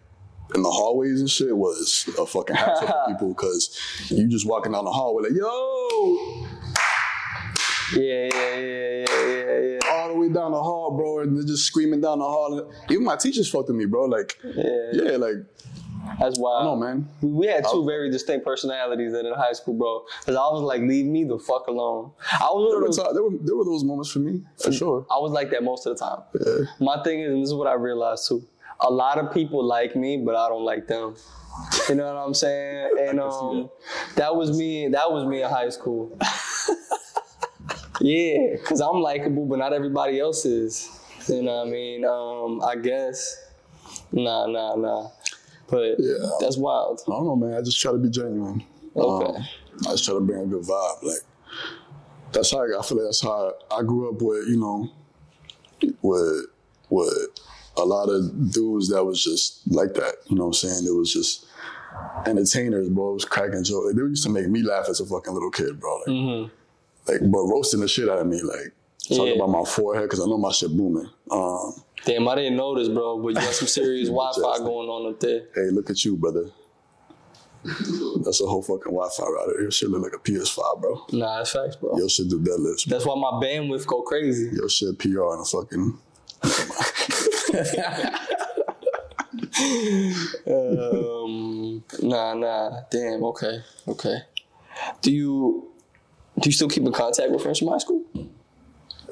in 0.55 0.61
the 0.61 0.69
hallways 0.69 1.19
and 1.19 1.29
shit 1.29 1.55
was 1.55 2.09
a 2.17 2.25
fucking 2.25 2.55
hassle 2.55 2.87
for 2.87 3.03
people 3.07 3.29
because 3.29 3.77
you 4.09 4.27
just 4.27 4.47
walking 4.47 4.71
down 4.71 4.85
the 4.85 4.91
hallway 4.91 5.23
like, 5.23 5.33
yo, 5.33 6.47
Yeah, 7.95 8.27
yeah, 8.33 8.55
yeah, 8.55 9.05
yeah, 9.15 9.59
yeah, 9.59 9.79
all 9.91 10.09
the 10.09 10.15
way 10.19 10.29
down 10.29 10.51
the 10.51 10.61
hall, 10.61 10.91
bro, 10.97 11.19
and 11.19 11.37
they're 11.37 11.45
just 11.45 11.65
screaming 11.65 12.01
down 12.01 12.19
the 12.19 12.25
hall. 12.25 12.71
Even 12.89 13.03
my 13.05 13.15
teachers 13.15 13.49
fucked 13.49 13.67
with 13.69 13.77
me, 13.77 13.85
bro. 13.85 14.05
Like, 14.05 14.37
Yeah, 14.43 14.89
yeah, 14.93 15.11
like, 15.17 15.35
that's 16.19 16.37
wild. 16.39 16.61
I 16.61 16.65
know, 16.65 16.75
man. 16.75 17.07
We- 17.21 17.29
We 17.31 17.47
had 17.47 17.65
two 17.71 17.85
very 17.85 18.09
distinct 18.11 18.45
personalities 18.45 19.13
in 19.13 19.25
high 19.33 19.53
school, 19.53 19.75
bro. 19.75 20.03
Cause 20.25 20.35
I 20.35 20.47
was 20.53 20.61
like, 20.63 20.81
leave 20.81 21.05
me 21.05 21.23
the 21.23 21.37
fuck 21.39 21.67
alone. 21.67 22.11
I 22.31 22.45
was 22.51 22.71
There 22.71 22.79
were, 22.79 22.85
those. 22.87 22.97
ti- 22.97 23.13
there, 23.13 23.23
were, 23.23 23.37
there 23.41 23.55
were 23.55 23.65
those 23.65 23.83
moments 23.83 24.11
for 24.11 24.19
me, 24.19 24.41
for 24.61 24.71
sure. 24.71 25.05
I 25.11 25.17
was 25.19 25.31
like 25.31 25.49
that 25.51 25.63
most 25.63 25.85
of 25.85 25.97
the 25.97 26.03
time. 26.05 26.21
Yeah. 26.45 26.65
My 26.85 27.01
thing 27.03 27.21
is, 27.21 27.31
and 27.31 27.41
this 27.43 27.49
is 27.49 27.53
what 27.55 27.67
I 27.67 27.73
realized 27.73 28.27
too. 28.27 28.43
A 28.81 28.91
lot 28.91 29.17
of 29.17 29.33
people 29.33 29.63
like 29.63 29.95
me, 29.95 30.17
but 30.17 30.35
I 30.35 30.49
don't 30.49 30.63
like 30.63 30.87
them. 30.87 31.15
You 31.89 31.95
know 31.95 32.13
what 32.13 32.19
I'm 32.21 32.33
saying? 32.33 32.89
And 33.07 33.19
um, 33.19 33.69
that 34.15 34.35
was 34.35 34.55
me. 34.57 34.87
That 34.89 35.11
was 35.11 35.25
me 35.25 35.41
in 35.41 35.49
high 35.49 35.69
school. 35.69 36.17
Yeah, 37.99 38.57
cause 38.63 38.79
I'm 38.81 39.01
likable, 39.01 39.45
but 39.45 39.57
not 39.59 39.73
everybody 39.73 40.19
else 40.19 40.45
is. 40.45 40.89
You 41.27 41.41
know 41.41 41.57
what 41.57 41.67
I 41.67 41.71
mean? 41.71 42.05
Um, 42.05 42.61
I 42.63 42.75
guess. 42.75 43.35
Nah, 44.11 44.45
nah, 44.47 44.75
nah. 44.75 45.09
But 45.69 45.95
Yeah. 45.99 46.15
that's 46.39 46.57
wild. 46.57 47.01
I 47.07 47.11
don't 47.11 47.25
know, 47.25 47.35
man. 47.35 47.53
I 47.57 47.61
just 47.61 47.79
try 47.81 47.91
to 47.91 47.97
be 47.97 48.09
genuine. 48.09 48.63
Okay. 48.95 49.35
Um, 49.37 49.43
I 49.87 49.91
just 49.91 50.05
try 50.05 50.13
to 50.13 50.19
bring 50.21 50.41
a 50.41 50.45
good 50.45 50.63
vibe. 50.63 51.03
Like 51.03 51.17
that's 52.31 52.51
how 52.51 52.59
I, 52.59 52.79
I 52.79 52.81
feel 52.83 52.97
like 52.97 53.07
that's 53.07 53.21
how 53.21 53.53
I, 53.71 53.77
I 53.79 53.83
grew 53.83 54.09
up 54.09 54.21
with, 54.21 54.47
you 54.47 54.57
know, 54.59 54.89
with 56.01 56.45
with 56.89 57.13
a 57.77 57.83
lot 57.85 58.09
of 58.09 58.51
dudes 58.51 58.89
that 58.89 59.03
was 59.03 59.23
just 59.23 59.61
like 59.71 59.93
that. 59.95 60.15
You 60.27 60.35
know 60.37 60.43
what 60.47 60.63
I'm 60.63 60.69
saying? 60.69 60.85
It 60.87 60.95
was 60.95 61.11
just 61.13 61.45
entertainers, 62.25 62.89
bro. 62.89 63.11
It 63.11 63.13
was 63.13 63.25
cracking 63.25 63.63
jokes. 63.63 63.87
Like, 63.87 63.95
they 63.95 64.01
used 64.01 64.23
to 64.23 64.29
make 64.29 64.47
me 64.49 64.61
laugh 64.63 64.87
as 64.89 64.99
a 64.99 65.05
fucking 65.05 65.33
little 65.33 65.51
kid, 65.51 65.79
bro. 65.79 65.97
Like, 66.07 66.51
like 67.07 67.19
but 67.31 67.39
roasting 67.43 67.79
the 67.81 67.87
shit 67.87 68.09
out 68.09 68.19
of 68.19 68.27
me, 68.27 68.41
like 68.41 68.73
talking 69.07 69.27
Yeah. 69.27 69.33
about 69.43 69.49
my 69.49 69.63
forehead 69.63 70.05
because 70.05 70.19
I 70.21 70.25
know 70.25 70.37
my 70.37 70.51
shit 70.51 70.75
booming. 70.75 71.09
Um, 71.31 71.73
Damn, 72.05 72.27
I 72.27 72.35
didn't 72.35 72.55
notice, 72.57 72.87
bro. 72.89 73.17
But 73.21 73.29
you 73.29 73.33
got 73.35 73.53
some 73.53 73.67
serious 73.67 74.07
Wi-Fi 74.13 74.57
going 74.59 74.87
on 74.89 75.11
up 75.13 75.19
there. 75.19 75.45
hey, 75.55 75.69
look 75.71 75.89
at 75.89 76.03
you, 76.05 76.15
brother. 76.15 76.49
That's 78.23 78.39
a 78.39 78.45
whole 78.45 78.61
fucking 78.61 78.93
Wi-Fi 78.93 79.23
router. 79.23 79.61
Your 79.61 79.71
shit 79.71 79.89
look 79.89 80.03
like 80.03 80.13
a 80.13 80.19
PS5, 80.19 80.79
bro. 80.81 81.05
Nah, 81.11 81.37
that's 81.37 81.51
facts, 81.51 81.75
bro. 81.75 81.97
Your 81.97 82.07
shit 82.07 82.29
do 82.29 82.39
deadlifts, 82.39 82.87
bro. 82.87 82.97
That's 82.97 83.05
why 83.05 83.15
my 83.15 83.31
bandwidth 83.45 83.85
go 83.87 84.03
crazy. 84.03 84.49
Your 84.55 84.69
shit 84.69 84.97
PR 84.99 85.07
in 85.07 85.39
a 85.41 85.45
fucking. 85.45 85.97
Um, 90.47 91.83
nah, 92.01 92.33
nah. 92.33 92.81
Damn. 92.91 93.23
Okay. 93.25 93.59
Okay. 93.87 94.17
Do 95.01 95.11
you 95.11 95.67
do 96.39 96.49
you 96.49 96.51
still 96.51 96.69
keep 96.69 96.83
in 96.83 96.91
contact 96.91 97.31
with 97.31 97.41
friends 97.41 97.59
from 97.59 97.69
high 97.69 97.77
school? 97.79 98.03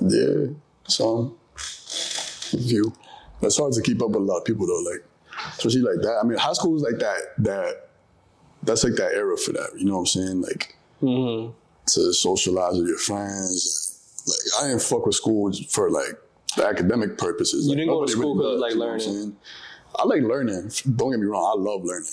Yeah, 0.01 0.47
some 0.87 1.35
view. 2.51 2.93
It's 3.41 3.57
hard 3.57 3.73
to 3.73 3.81
keep 3.81 4.01
up 4.01 4.09
with 4.09 4.17
a 4.17 4.19
lot 4.19 4.37
of 4.39 4.45
people 4.45 4.67
though, 4.67 4.91
like 4.91 5.03
especially 5.57 5.81
like 5.81 6.01
that. 6.01 6.19
I 6.21 6.25
mean, 6.25 6.37
high 6.37 6.53
school 6.53 6.75
is 6.75 6.81
like 6.81 6.99
that. 6.99 7.19
That 7.39 7.89
that's 8.63 8.83
like 8.83 8.95
that 8.95 9.13
era 9.13 9.37
for 9.37 9.51
that. 9.53 9.69
You 9.77 9.85
know 9.85 9.93
what 9.95 9.99
I'm 10.01 10.05
saying? 10.07 10.41
Like 10.41 10.71
Mm-hmm. 11.01 11.51
to 11.87 12.13
socialize 12.13 12.77
with 12.77 12.87
your 12.87 12.97
friends. 12.97 14.23
Like 14.27 14.63
I 14.63 14.67
didn't 14.69 14.81
fuck 14.81 15.05
with 15.05 15.15
school 15.15 15.51
for 15.69 15.91
like 15.91 16.17
the 16.55 16.65
academic 16.65 17.17
purposes. 17.17 17.67
Like, 17.67 17.77
didn't 17.77 17.89
go 17.89 18.05
to 18.05 18.11
school 18.11 18.33
school 18.33 18.35
'cause 18.35 18.45
you 18.45 18.51
does, 18.53 18.61
like 18.61 18.71
you 18.73 18.79
know 18.79 18.85
what 18.87 19.01
I'm 19.01 19.07
learning. 19.11 19.37
I 19.97 20.03
like 20.05 20.21
learning. 20.23 20.71
Don't 20.95 21.11
get 21.11 21.19
me 21.19 21.25
wrong. 21.27 21.45
I 21.57 21.61
love 21.61 21.83
learning. 21.83 22.09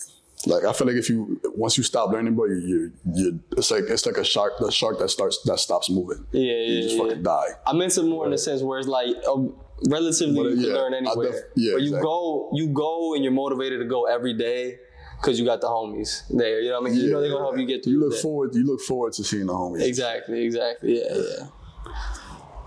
Like 0.47 0.65
I 0.65 0.73
feel 0.73 0.87
like 0.87 0.97
if 0.97 1.09
you 1.09 1.41
once 1.55 1.77
you 1.79 1.85
stop 1.85 2.11
learning, 2.11 2.35
bro, 2.35 2.47
you 2.47 2.93
you, 3.15 3.41
it's 3.57 3.71
like 3.71 3.85
it's 3.89 4.07
like 4.07 4.17
a 4.17 4.25
shark. 4.25 4.55
The 4.59 4.71
shark 4.71 4.99
that 4.99 5.09
starts 5.11 5.41
that 5.45 5.59
stops 5.61 5.89
moving. 5.91 6.27
Yeah, 6.33 6.41
yeah, 6.53 6.57
You 6.67 6.83
just 6.83 6.97
yeah. 6.97 7.03
fucking 7.03 7.23
die. 7.23 7.47
I 7.67 7.73
meant 7.75 7.97
it 7.97 8.03
more 8.05 8.25
in 8.25 8.33
the 8.33 8.39
sense 8.39 8.61
where 8.63 8.79
it's 8.79 8.89
like 8.89 9.15
um, 9.29 9.55
relatively 9.89 10.35
But, 10.35 10.47
uh, 10.47 10.49
you 10.51 10.55
can 10.57 10.65
yeah, 10.65 10.73
learn 10.75 10.95
anywhere. 10.95 11.31
def- 11.33 11.41
yeah, 11.55 11.73
but 11.75 11.83
you 11.83 11.89
exactly. 11.89 12.03
go, 12.03 12.51
you 12.55 12.67
go, 12.69 13.15
and 13.15 13.23
you're 13.23 13.33
motivated 13.33 13.81
to 13.81 13.87
go 13.87 14.07
every 14.07 14.35
day 14.35 14.79
because 15.21 15.39
you 15.39 15.45
got 15.45 15.61
the 15.61 15.69
homies 15.69 16.23
there. 16.31 16.61
You 16.61 16.71
know 16.71 16.81
what 16.81 16.91
I 16.91 16.95
mean? 16.95 17.05
you 17.05 17.11
know 17.13 17.21
they're 17.21 17.31
gonna 17.31 17.45
help 17.45 17.59
you 17.59 17.67
get 17.67 17.85
through. 17.85 17.93
You 17.93 18.01
look 18.01 18.15
day. 18.15 18.21
forward. 18.23 18.55
You 18.55 18.65
look 18.67 18.81
forward 18.81 19.13
to 19.15 19.25
seeing 19.25 19.47
the 19.47 19.53
homies. 19.53 19.83
Exactly. 19.83 20.45
Exactly. 20.45 20.99
Yeah. 21.01 21.15
Yeah. 21.17 21.47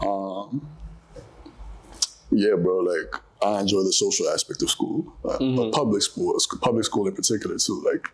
Um, 0.08 0.68
yeah, 2.32 2.56
bro. 2.56 2.78
Like 2.80 3.22
I 3.44 3.60
enjoy 3.62 3.84
the 3.84 3.94
social 3.94 4.30
aspect 4.30 4.62
of 4.64 4.70
school, 4.70 5.14
uh, 5.26 5.38
Mm-hmm. 5.38 5.56
but 5.58 5.72
public 5.74 6.02
school, 6.02 6.40
sc- 6.40 6.62
public 6.62 6.86
school 6.86 7.08
in 7.08 7.14
particular 7.16 7.58
too. 7.58 7.82
Like 7.86 8.08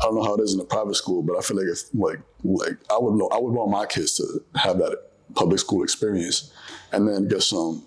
I 0.00 0.04
don't 0.04 0.14
know 0.16 0.22
how 0.24 0.34
it 0.36 0.40
is 0.42 0.54
in 0.54 0.60
a 0.60 0.64
private 0.64 0.94
school, 0.96 1.22
but 1.22 1.36
I 1.36 1.40
feel 1.40 1.56
like 1.56 1.66
if 1.66 1.82
like 1.94 2.20
like 2.42 2.76
I 2.90 2.98
would 2.98 3.14
know 3.14 3.28
I 3.28 3.38
would 3.38 3.52
want 3.52 3.70
my 3.70 3.86
kids 3.86 4.16
to 4.18 4.24
have 4.56 4.78
that 4.78 4.96
public 5.34 5.58
school 5.60 5.82
experience, 5.82 6.52
and 6.92 7.06
then 7.08 7.28
get 7.28 7.42
some. 7.42 7.86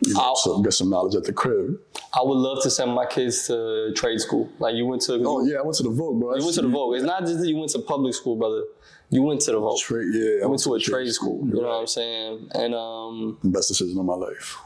You 0.00 0.12
know, 0.12 0.62
get 0.62 0.74
some 0.74 0.90
knowledge 0.90 1.14
at 1.14 1.24
the 1.24 1.32
crib. 1.32 1.80
I 2.14 2.20
would 2.22 2.36
love 2.36 2.62
to 2.64 2.70
send 2.70 2.92
my 2.92 3.06
kids 3.06 3.46
to 3.46 3.92
trade 3.96 4.20
school. 4.20 4.46
Like 4.58 4.74
you 4.74 4.84
went 4.84 5.00
to. 5.02 5.14
Oh 5.24 5.42
yeah, 5.46 5.56
I 5.56 5.62
went 5.62 5.74
to 5.78 5.84
the 5.84 5.88
Vogue, 5.90 6.20
bro. 6.20 6.36
You 6.36 6.42
went 6.44 6.54
to 6.56 6.62
the 6.62 6.68
Vogue. 6.68 6.96
It's 6.96 7.04
not 7.04 7.22
just 7.22 7.38
that 7.40 7.48
you 7.48 7.56
went 7.56 7.70
to 7.72 7.78
public 7.78 8.12
school, 8.12 8.36
brother. 8.36 8.64
You 9.08 9.22
went 9.22 9.40
to 9.42 9.52
the 9.52 9.58
Vogue. 9.58 9.78
Trade, 9.80 10.08
yeah, 10.12 10.20
I 10.20 10.42
You 10.42 10.48
went 10.50 10.62
to 10.64 10.74
a 10.74 10.78
trade 10.80 11.10
school. 11.14 11.46
You 11.46 11.54
know 11.54 11.68
what 11.68 11.80
I'm 11.80 11.86
saying? 11.86 12.50
And 12.54 12.74
um, 12.74 13.38
Best 13.42 13.68
decision 13.68 13.98
of 13.98 14.04
my 14.04 14.14
life. 14.16 14.58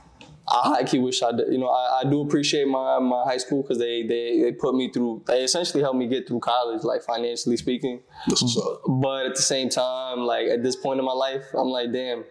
I 0.50 0.78
actually 0.80 1.00
wish 1.00 1.22
I 1.22 1.32
did. 1.32 1.52
You 1.52 1.58
know, 1.58 1.68
I, 1.68 2.00
I 2.00 2.10
do 2.10 2.22
appreciate 2.22 2.66
my 2.66 2.98
my 2.98 3.22
high 3.24 3.36
school 3.36 3.62
because 3.62 3.78
they 3.78 4.02
they 4.02 4.40
they 4.40 4.52
put 4.52 4.74
me 4.74 4.90
through. 4.90 5.22
They 5.26 5.44
essentially 5.44 5.82
helped 5.82 5.98
me 5.98 6.08
get 6.08 6.26
through 6.26 6.40
college, 6.40 6.82
like 6.82 7.02
financially 7.02 7.56
speaking. 7.56 8.00
That's 8.26 8.42
what's 8.42 8.56
up. 8.56 8.82
But 8.86 9.26
at 9.26 9.36
the 9.36 9.42
same 9.42 9.68
time, 9.68 10.20
like 10.20 10.48
at 10.48 10.62
this 10.62 10.76
point 10.76 10.98
in 10.98 11.06
my 11.06 11.12
life, 11.12 11.44
I'm 11.54 11.68
like, 11.68 11.92
damn. 11.92 12.24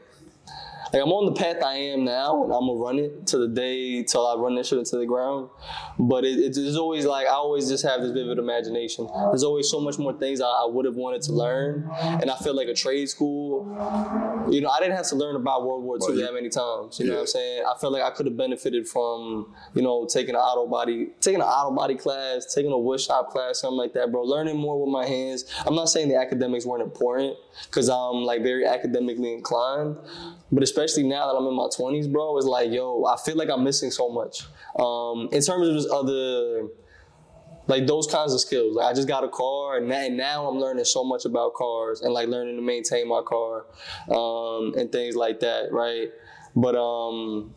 Like 0.91 1.02
I'm 1.04 1.12
on 1.12 1.25
the 1.25 1.39
path 1.39 1.63
I 1.63 1.75
am 1.75 2.04
now, 2.04 2.43
and 2.43 2.54
I'm 2.54 2.62
gonna 2.67 2.73
run 2.73 2.99
it 2.99 3.28
to 3.28 3.38
the 3.38 3.47
day 3.47 4.04
till 4.04 4.25
I 4.25 4.36
run 4.36 4.56
this 4.56 4.67
shit 4.67 4.80
into 4.80 4.97
the 4.97 5.06
ground. 5.06 5.49
But 5.99 6.25
it, 6.25 6.39
it's 6.39 6.58
it's 6.58 6.78
always 6.78 7.06
like 7.06 7.28
I 7.28 7.32
always 7.32 7.69
just 7.69 7.84
have 7.84 8.02
this 8.02 8.12
vivid 8.12 8.39
imagination. 8.39 9.08
There's 9.30 9.43
always 9.43 9.69
so 9.69 9.80
much 9.80 9.99
more 9.99 10.13
things 10.13 10.41
I, 10.41 10.47
I 10.47 10.67
would 10.67 10.86
have 10.86 10.95
wanted 10.95 11.21
to 11.23 11.34
learn, 11.34 11.89
and 12.02 12.32
I 12.32 12.38
feel 12.38 12.56
like 12.56 12.67
a 12.67 12.73
trade 12.73 13.08
school. 13.10 13.67
You 14.49 14.62
know, 14.62 14.69
I 14.69 14.80
didn't 14.80 14.95
have 14.95 15.08
to 15.10 15.15
learn 15.15 15.36
about 15.36 15.65
World 15.65 15.84
War 15.84 15.97
II 15.97 16.15
Well, 16.15 16.25
that 16.25 16.34
many 16.34 16.49
times. 16.49 16.99
You 16.99 17.08
know 17.08 17.15
what 17.15 17.21
I'm 17.21 17.28
saying? 17.28 17.63
I 17.67 17.78
feel 17.80 17.91
like 17.91 18.02
I 18.02 18.10
could 18.10 18.25
have 18.25 18.38
benefited 18.38 18.88
from, 18.88 19.54
you 19.75 19.82
know, 19.82 20.08
taking 20.12 20.34
an 20.34 20.41
auto 20.41 20.67
body, 20.67 21.10
taking 21.21 21.41
an 21.41 21.47
auto 21.47 21.75
body 21.75 21.95
class, 21.95 22.52
taking 22.54 22.71
a 22.71 22.78
wood 22.78 22.99
shop 22.99 23.30
class, 23.30 23.62
something 23.62 23.78
like 23.78 23.93
that, 23.93 24.12
bro. 24.12 24.23
Learning 24.23 24.58
more 24.58 24.84
with 24.84 24.91
my 24.91 25.06
hands. 25.06 25.45
I'm 25.67 25.75
not 25.75 25.89
saying 25.89 26.10
the 26.10 26.17
academics 26.17 26.65
weren't 26.65 26.82
important 26.82 27.38
because 27.65 27.89
I'm 27.89 28.23
like 28.23 28.41
very 28.41 28.65
academically 28.65 29.34
inclined, 29.34 29.97
but 30.52 30.63
especially 30.63 30.79
now 31.04 31.32
that 31.32 31.38
I'm 31.38 31.46
in 31.48 31.56
my 31.56 31.68
20s, 31.68 32.12
bro, 32.12 32.38
it's 32.38 32.46
like, 32.46 32.72
yo, 32.72 33.06
I 33.06 33.18
feel 33.18 33.36
like 33.36 33.50
I'm 33.50 33.63
missing 33.63 33.92
so 33.92 34.10
much. 34.10 34.44
Um, 34.78 35.30
in 35.32 35.42
terms 35.42 35.68
of 35.68 35.76
just 35.76 35.89
other 35.89 36.70
like 37.70 37.86
those 37.86 38.08
kinds 38.08 38.34
of 38.34 38.42
skills. 38.42 38.76
Like 38.76 38.88
I 38.88 38.94
just 38.94 39.08
got 39.08 39.24
a 39.24 39.30
car, 39.30 39.78
and, 39.78 39.89
that, 39.92 40.08
and 40.08 40.18
now 40.18 40.48
I'm 40.48 40.58
learning 40.58 40.86
so 40.86 41.04
much 41.04 41.26
about 41.26 41.54
cars 41.54 42.02
and 42.02 42.12
like 42.13 42.28
learning 42.28 42.56
to 42.56 42.62
maintain 42.62 43.08
my 43.08 43.22
car 43.22 43.68
um, 44.10 44.74
and 44.76 44.92
things 44.92 45.15
like 45.15 45.39
that, 45.42 45.72
right? 45.72 46.10
But 46.56 46.76
um, 46.76 47.54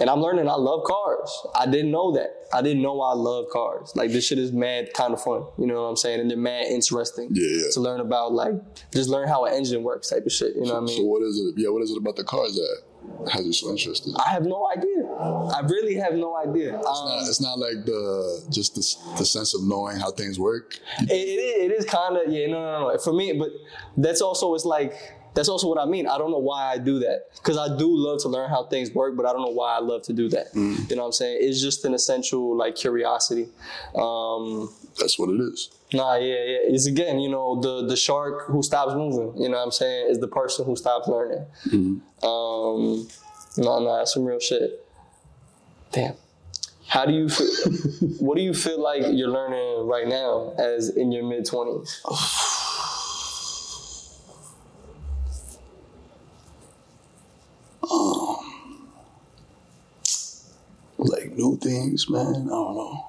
and 0.00 0.08
I'm 0.10 0.20
learning 0.20 0.48
I 0.48 0.54
love 0.54 0.84
cars. 0.84 1.46
I 1.54 1.66
didn't 1.66 1.90
know 1.90 2.12
that. 2.12 2.30
I 2.52 2.62
didn't 2.62 2.82
know 2.82 3.00
I 3.00 3.14
love 3.14 3.46
cars. 3.52 3.92
Like 3.94 4.10
this 4.10 4.26
shit 4.26 4.38
is 4.38 4.52
mad 4.52 4.92
kind 4.94 5.12
of 5.12 5.22
fun. 5.22 5.44
You 5.58 5.66
know 5.66 5.82
what 5.82 5.88
I'm 5.88 5.96
saying? 5.96 6.20
And 6.20 6.30
they're 6.30 6.36
mad 6.38 6.66
interesting. 6.66 7.28
Yeah, 7.32 7.46
yeah. 7.46 7.70
To 7.74 7.80
learn 7.80 8.00
about 8.00 8.32
like 8.32 8.54
just 8.92 9.08
learn 9.08 9.28
how 9.28 9.44
an 9.46 9.54
engine 9.54 9.82
works 9.82 10.10
type 10.10 10.26
of 10.26 10.32
shit. 10.32 10.54
You 10.56 10.62
know 10.64 10.74
what 10.74 10.82
I 10.82 10.86
mean? 10.86 10.96
So 10.96 11.04
what 11.04 11.22
is 11.22 11.38
it? 11.38 11.60
Yeah, 11.60 11.70
what 11.70 11.82
is 11.82 11.90
it 11.90 11.98
about 11.98 12.16
the 12.16 12.24
cars 12.24 12.54
that 12.54 13.30
has 13.32 13.44
you 13.46 13.52
so 13.52 13.70
interested? 13.70 14.14
I 14.24 14.30
have 14.30 14.44
no 14.44 14.68
idea. 14.70 15.04
I 15.18 15.60
really 15.68 15.94
have 15.96 16.14
no 16.14 16.36
idea. 16.36 16.76
Um, 16.76 16.84
Uh, 16.86 17.24
it's 17.28 17.40
not 17.40 17.58
like 17.58 17.84
the 17.84 18.46
just 18.50 18.74
the, 18.74 19.16
the 19.18 19.24
sense 19.24 19.54
of 19.54 19.62
knowing 19.64 19.98
how 19.98 20.10
things 20.10 20.38
work. 20.38 20.78
It, 21.00 21.10
it 21.10 21.14
is, 21.14 21.70
it 21.70 21.78
is 21.78 21.84
kind 21.84 22.16
of 22.16 22.32
yeah 22.32 22.46
no 22.46 22.60
no 22.60 22.92
no 22.92 22.98
for 22.98 23.12
me 23.12 23.32
but 23.32 23.48
that's 23.96 24.20
also 24.20 24.54
it's 24.54 24.64
like 24.64 24.94
that's 25.34 25.48
also 25.48 25.68
what 25.68 25.78
I 25.78 25.86
mean. 25.86 26.06
I 26.06 26.18
don't 26.18 26.30
know 26.30 26.38
why 26.38 26.72
I 26.72 26.78
do 26.78 26.98
that. 27.00 27.28
Because 27.36 27.56
I 27.56 27.76
do 27.76 27.88
love 27.88 28.20
to 28.22 28.28
learn 28.28 28.50
how 28.50 28.64
things 28.64 28.92
work 28.92 29.16
but 29.16 29.26
I 29.26 29.32
don't 29.32 29.42
know 29.42 29.52
why 29.52 29.74
I 29.76 29.80
love 29.80 30.02
to 30.02 30.12
do 30.12 30.28
that. 30.30 30.52
Mm. 30.54 30.90
you 30.90 30.96
know 30.96 31.02
what 31.02 31.06
I'm 31.06 31.12
saying? 31.12 31.38
It's 31.40 31.60
just 31.60 31.84
an 31.84 31.94
essential 31.94 32.56
like 32.56 32.76
curiosity. 32.76 33.48
Um 33.94 34.68
That's 34.98 35.18
what 35.18 35.30
it 35.30 35.40
is. 35.40 35.70
nah 35.92 36.14
yeah 36.16 36.34
yeah. 36.34 36.58
It's 36.74 36.86
again 36.86 37.18
you 37.18 37.30
know 37.30 37.60
the 37.60 37.86
the 37.86 37.96
shark 37.96 38.46
who 38.46 38.62
stops 38.62 38.94
moving. 38.94 39.40
You 39.42 39.48
know 39.48 39.56
what 39.56 39.64
I'm 39.64 39.70
saying? 39.72 40.10
Is 40.10 40.18
the 40.18 40.28
person 40.28 40.66
who 40.66 40.76
stops 40.76 41.08
learning. 41.08 41.46
Um 42.22 43.08
no 43.56 43.78
no 43.80 43.96
that's 43.96 44.14
some 44.14 44.24
real 44.24 44.40
shit. 44.40 44.86
Damn. 45.92 46.14
How 46.88 47.06
do 47.06 47.12
you 47.14 47.28
feel 47.30 47.48
what 48.20 48.36
do 48.36 48.42
you 48.42 48.52
feel 48.52 48.80
like 48.82 49.02
you're 49.12 49.28
learning 49.30 49.86
right 49.86 50.06
now 50.06 50.52
as 50.58 50.90
in 50.90 51.10
your 51.10 51.24
mid 51.24 51.46
20s 51.46 51.88
Like 61.04 61.32
new 61.32 61.58
things, 61.58 62.08
man. 62.08 62.26
I 62.26 62.30
don't 62.30 62.46
know. 62.76 63.06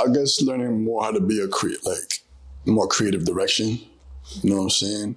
I 0.00 0.12
guess 0.12 0.40
learning 0.42 0.84
more 0.84 1.02
how 1.04 1.12
to 1.12 1.20
be 1.20 1.40
a 1.40 1.48
create 1.48 1.84
like 1.84 2.22
more 2.66 2.88
creative 2.88 3.24
direction. 3.24 3.78
You 4.42 4.50
know 4.50 4.56
what 4.56 4.62
I'm 4.62 4.70
saying? 4.70 5.16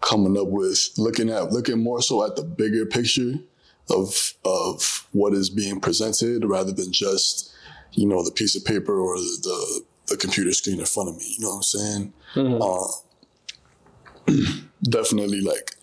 Coming 0.00 0.38
up 0.38 0.48
with 0.48 0.90
looking 0.98 1.30
at 1.30 1.52
looking 1.52 1.82
more 1.82 2.02
so 2.02 2.24
at 2.24 2.36
the 2.36 2.42
bigger 2.42 2.84
picture 2.86 3.34
of 3.90 4.34
of 4.44 5.08
what 5.12 5.32
is 5.32 5.50
being 5.50 5.80
presented 5.80 6.44
rather 6.44 6.72
than 6.72 6.92
just 6.92 7.52
you 7.92 8.06
know 8.06 8.22
the 8.22 8.30
piece 8.30 8.56
of 8.56 8.64
paper 8.64 8.98
or 8.98 9.16
the 9.16 9.38
the, 9.42 9.82
the 10.08 10.16
computer 10.16 10.52
screen 10.52 10.80
in 10.80 10.86
front 10.86 11.08
of 11.08 11.16
me. 11.16 11.24
You 11.38 11.44
know 11.44 11.56
what 11.56 11.56
I'm 11.56 11.62
saying? 11.62 12.12
Uh, 12.62 12.86
definitely 14.82 15.40
like 15.40 15.76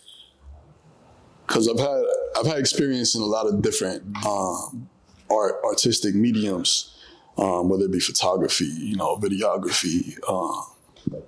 because 1.52 1.68
I've 1.68 1.78
had 1.78 2.04
I've 2.38 2.46
had 2.46 2.58
experience 2.58 3.14
in 3.14 3.20
a 3.20 3.26
lot 3.26 3.46
of 3.46 3.60
different 3.60 4.02
um, 4.26 4.88
art 5.30 5.56
artistic 5.64 6.14
mediums, 6.14 6.96
um, 7.36 7.68
whether 7.68 7.84
it 7.84 7.92
be 7.92 8.00
photography, 8.00 8.64
you 8.64 8.96
know, 8.96 9.16
videography, 9.16 10.16
um, 10.30 11.22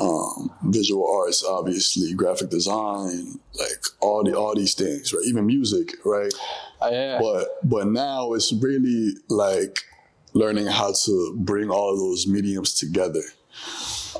um, 0.00 0.50
visual 0.64 1.08
arts, 1.08 1.44
obviously, 1.44 2.12
graphic 2.14 2.50
design, 2.50 3.38
like 3.58 3.84
all 4.00 4.24
the 4.24 4.36
all 4.36 4.56
these 4.56 4.74
things, 4.74 5.12
right? 5.12 5.24
Even 5.24 5.46
music, 5.46 5.94
right? 6.04 6.32
Uh, 6.80 6.88
yeah. 6.90 7.18
But 7.20 7.46
but 7.62 7.86
now 7.86 8.32
it's 8.32 8.52
really 8.52 9.12
like 9.28 9.84
learning 10.32 10.66
how 10.66 10.94
to 11.04 11.36
bring 11.38 11.70
all 11.70 11.96
those 11.96 12.26
mediums 12.26 12.74
together. 12.74 13.22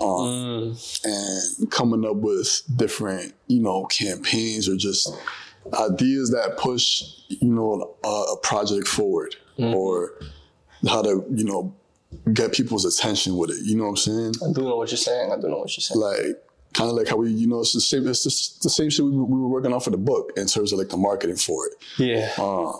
Um, 0.02 0.76
and 1.04 1.70
coming 1.70 2.04
up 2.04 2.16
with 2.16 2.62
different, 2.74 3.34
you 3.46 3.60
know, 3.60 3.84
campaigns 3.86 4.68
or 4.68 4.76
just 4.76 5.08
ideas 5.74 6.30
that 6.30 6.56
push, 6.58 7.04
you 7.28 7.48
know, 7.48 7.96
a, 8.04 8.08
a 8.08 8.36
project 8.38 8.88
forward 8.88 9.36
or 9.58 10.18
how 10.88 11.02
to, 11.02 11.24
you 11.32 11.44
know, 11.44 11.74
get 12.32 12.52
people's 12.52 12.84
attention 12.84 13.36
with 13.36 13.50
it. 13.50 13.58
You 13.62 13.76
know 13.76 13.84
what 13.84 13.90
I'm 13.90 13.96
saying? 13.96 14.32
I 14.44 14.52
do 14.52 14.62
know 14.62 14.76
what 14.76 14.90
you're 14.90 14.98
saying. 14.98 15.32
I 15.32 15.36
do 15.36 15.48
know 15.48 15.58
what 15.58 15.76
you're 15.76 15.82
saying. 15.82 16.00
Like 16.00 16.42
kind 16.72 16.90
of 16.90 16.96
like 16.96 17.08
how 17.08 17.16
we, 17.16 17.30
you 17.30 17.46
know, 17.46 17.60
it's 17.60 17.72
the 17.72 17.80
same. 17.80 18.06
It's 18.08 18.24
just 18.24 18.62
the 18.62 18.70
same 18.70 18.90
shit 18.90 19.04
we, 19.04 19.10
we 19.12 19.40
were 19.40 19.48
working 19.48 19.72
on 19.72 19.80
for 19.80 19.90
the 19.90 19.96
book 19.98 20.32
in 20.36 20.46
terms 20.46 20.72
of 20.72 20.78
like 20.78 20.88
the 20.88 20.96
marketing 20.96 21.36
for 21.36 21.66
it. 21.66 21.74
Yeah. 21.98 22.30
Uh, 22.38 22.72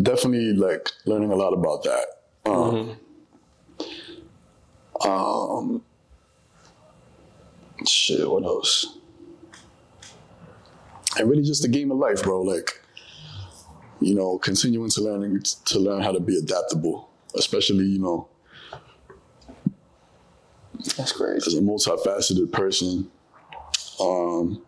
definitely 0.00 0.52
like 0.52 0.90
learning 1.06 1.32
a 1.32 1.36
lot 1.36 1.52
about 1.52 1.82
that. 1.84 2.06
Um, 2.44 2.96
um, 5.04 5.82
shit, 7.86 8.28
what 8.28 8.44
else? 8.44 8.98
And 11.18 11.28
really 11.28 11.42
just 11.42 11.62
the 11.62 11.68
game 11.68 11.90
of 11.90 11.98
life, 11.98 12.22
bro. 12.22 12.42
Like, 12.42 12.80
you 14.00 14.14
know, 14.14 14.38
continuing 14.38 14.90
to 14.90 15.00
learning 15.00 15.42
to 15.66 15.78
learn 15.78 16.02
how 16.02 16.12
to 16.12 16.20
be 16.20 16.36
adaptable, 16.36 17.08
especially, 17.34 17.84
you 17.84 17.98
know, 17.98 18.28
That's 20.96 21.12
crazy. 21.12 21.46
as 21.46 21.54
a 21.54 21.60
multifaceted 21.60 22.52
person, 22.52 23.10
um, 24.00 24.62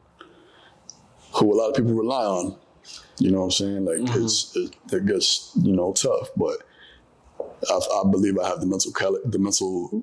who 1.34 1.52
a 1.52 1.54
lot 1.54 1.68
of 1.70 1.76
people 1.76 1.92
rely 1.92 2.24
on. 2.24 2.56
You 3.18 3.30
know 3.30 3.40
what 3.40 3.44
I'm 3.44 3.50
saying? 3.50 3.84
Like 3.84 3.98
it's 4.16 4.56
it, 4.56 4.74
it 4.90 5.06
gets 5.06 5.52
you 5.62 5.72
know 5.76 5.92
tough, 5.92 6.30
but 6.36 6.56
I, 7.68 7.74
I 7.74 8.10
believe 8.10 8.38
I 8.38 8.48
have 8.48 8.60
the 8.60 8.66
mental 8.66 8.92
the 9.24 9.38
mental 9.38 10.02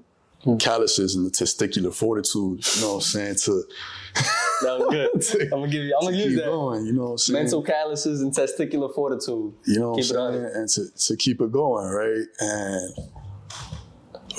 calluses 0.55 1.15
and 1.15 1.25
the 1.25 1.31
testicular 1.31 1.93
fortitude. 1.93 2.65
You 2.75 2.81
know 2.81 2.88
what 2.89 2.95
I'm 2.95 3.01
saying? 3.01 3.36
To 3.36 3.63
That 4.62 4.79
was 4.79 5.29
good. 5.29 5.41
I'm 5.53 5.60
gonna 5.60 5.71
give 5.71 5.83
you. 5.83 5.95
I'm 5.99 6.05
gonna 6.05 6.17
use 6.17 6.27
keep 6.29 6.38
that. 6.38 6.45
going. 6.45 6.86
You 6.86 6.93
know 6.93 7.03
what 7.03 7.12
I'm 7.12 7.17
saying? 7.17 7.43
Mental 7.43 7.62
calluses 7.62 8.21
and 8.21 8.33
testicular 8.33 8.93
fortitude. 8.93 9.53
You 9.65 9.79
know 9.79 9.91
what 9.91 10.01
Keep 10.01 10.15
I'm 10.17 10.33
saying? 10.33 10.51
And 10.55 10.69
to, 10.69 11.05
to 11.07 11.15
keep 11.17 11.41
it 11.41 11.51
going, 11.51 11.88
right? 11.88 12.25
And 12.39 12.93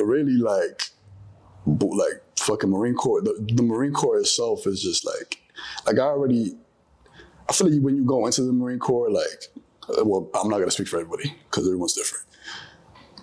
really 0.00 0.32
like 0.32 0.90
like 1.66 2.22
fucking 2.36 2.70
Marine 2.70 2.94
Corps. 2.94 3.20
The, 3.22 3.46
the 3.54 3.62
Marine 3.62 3.92
Corps 3.92 4.18
itself 4.18 4.66
is 4.66 4.82
just 4.82 5.04
like 5.06 5.40
like 5.86 5.98
I 5.98 6.02
already 6.02 6.56
I 7.48 7.52
feel 7.52 7.70
like 7.70 7.80
when 7.82 7.96
you 7.96 8.04
go 8.04 8.26
into 8.26 8.42
the 8.42 8.52
Marine 8.52 8.78
Corps, 8.78 9.10
like 9.10 9.44
uh, 9.88 10.04
well, 10.04 10.28
I'm 10.34 10.48
not 10.48 10.58
gonna 10.58 10.70
speak 10.70 10.88
for 10.88 10.98
everybody 10.98 11.34
because 11.50 11.66
everyone's 11.66 11.94
different. 11.94 12.24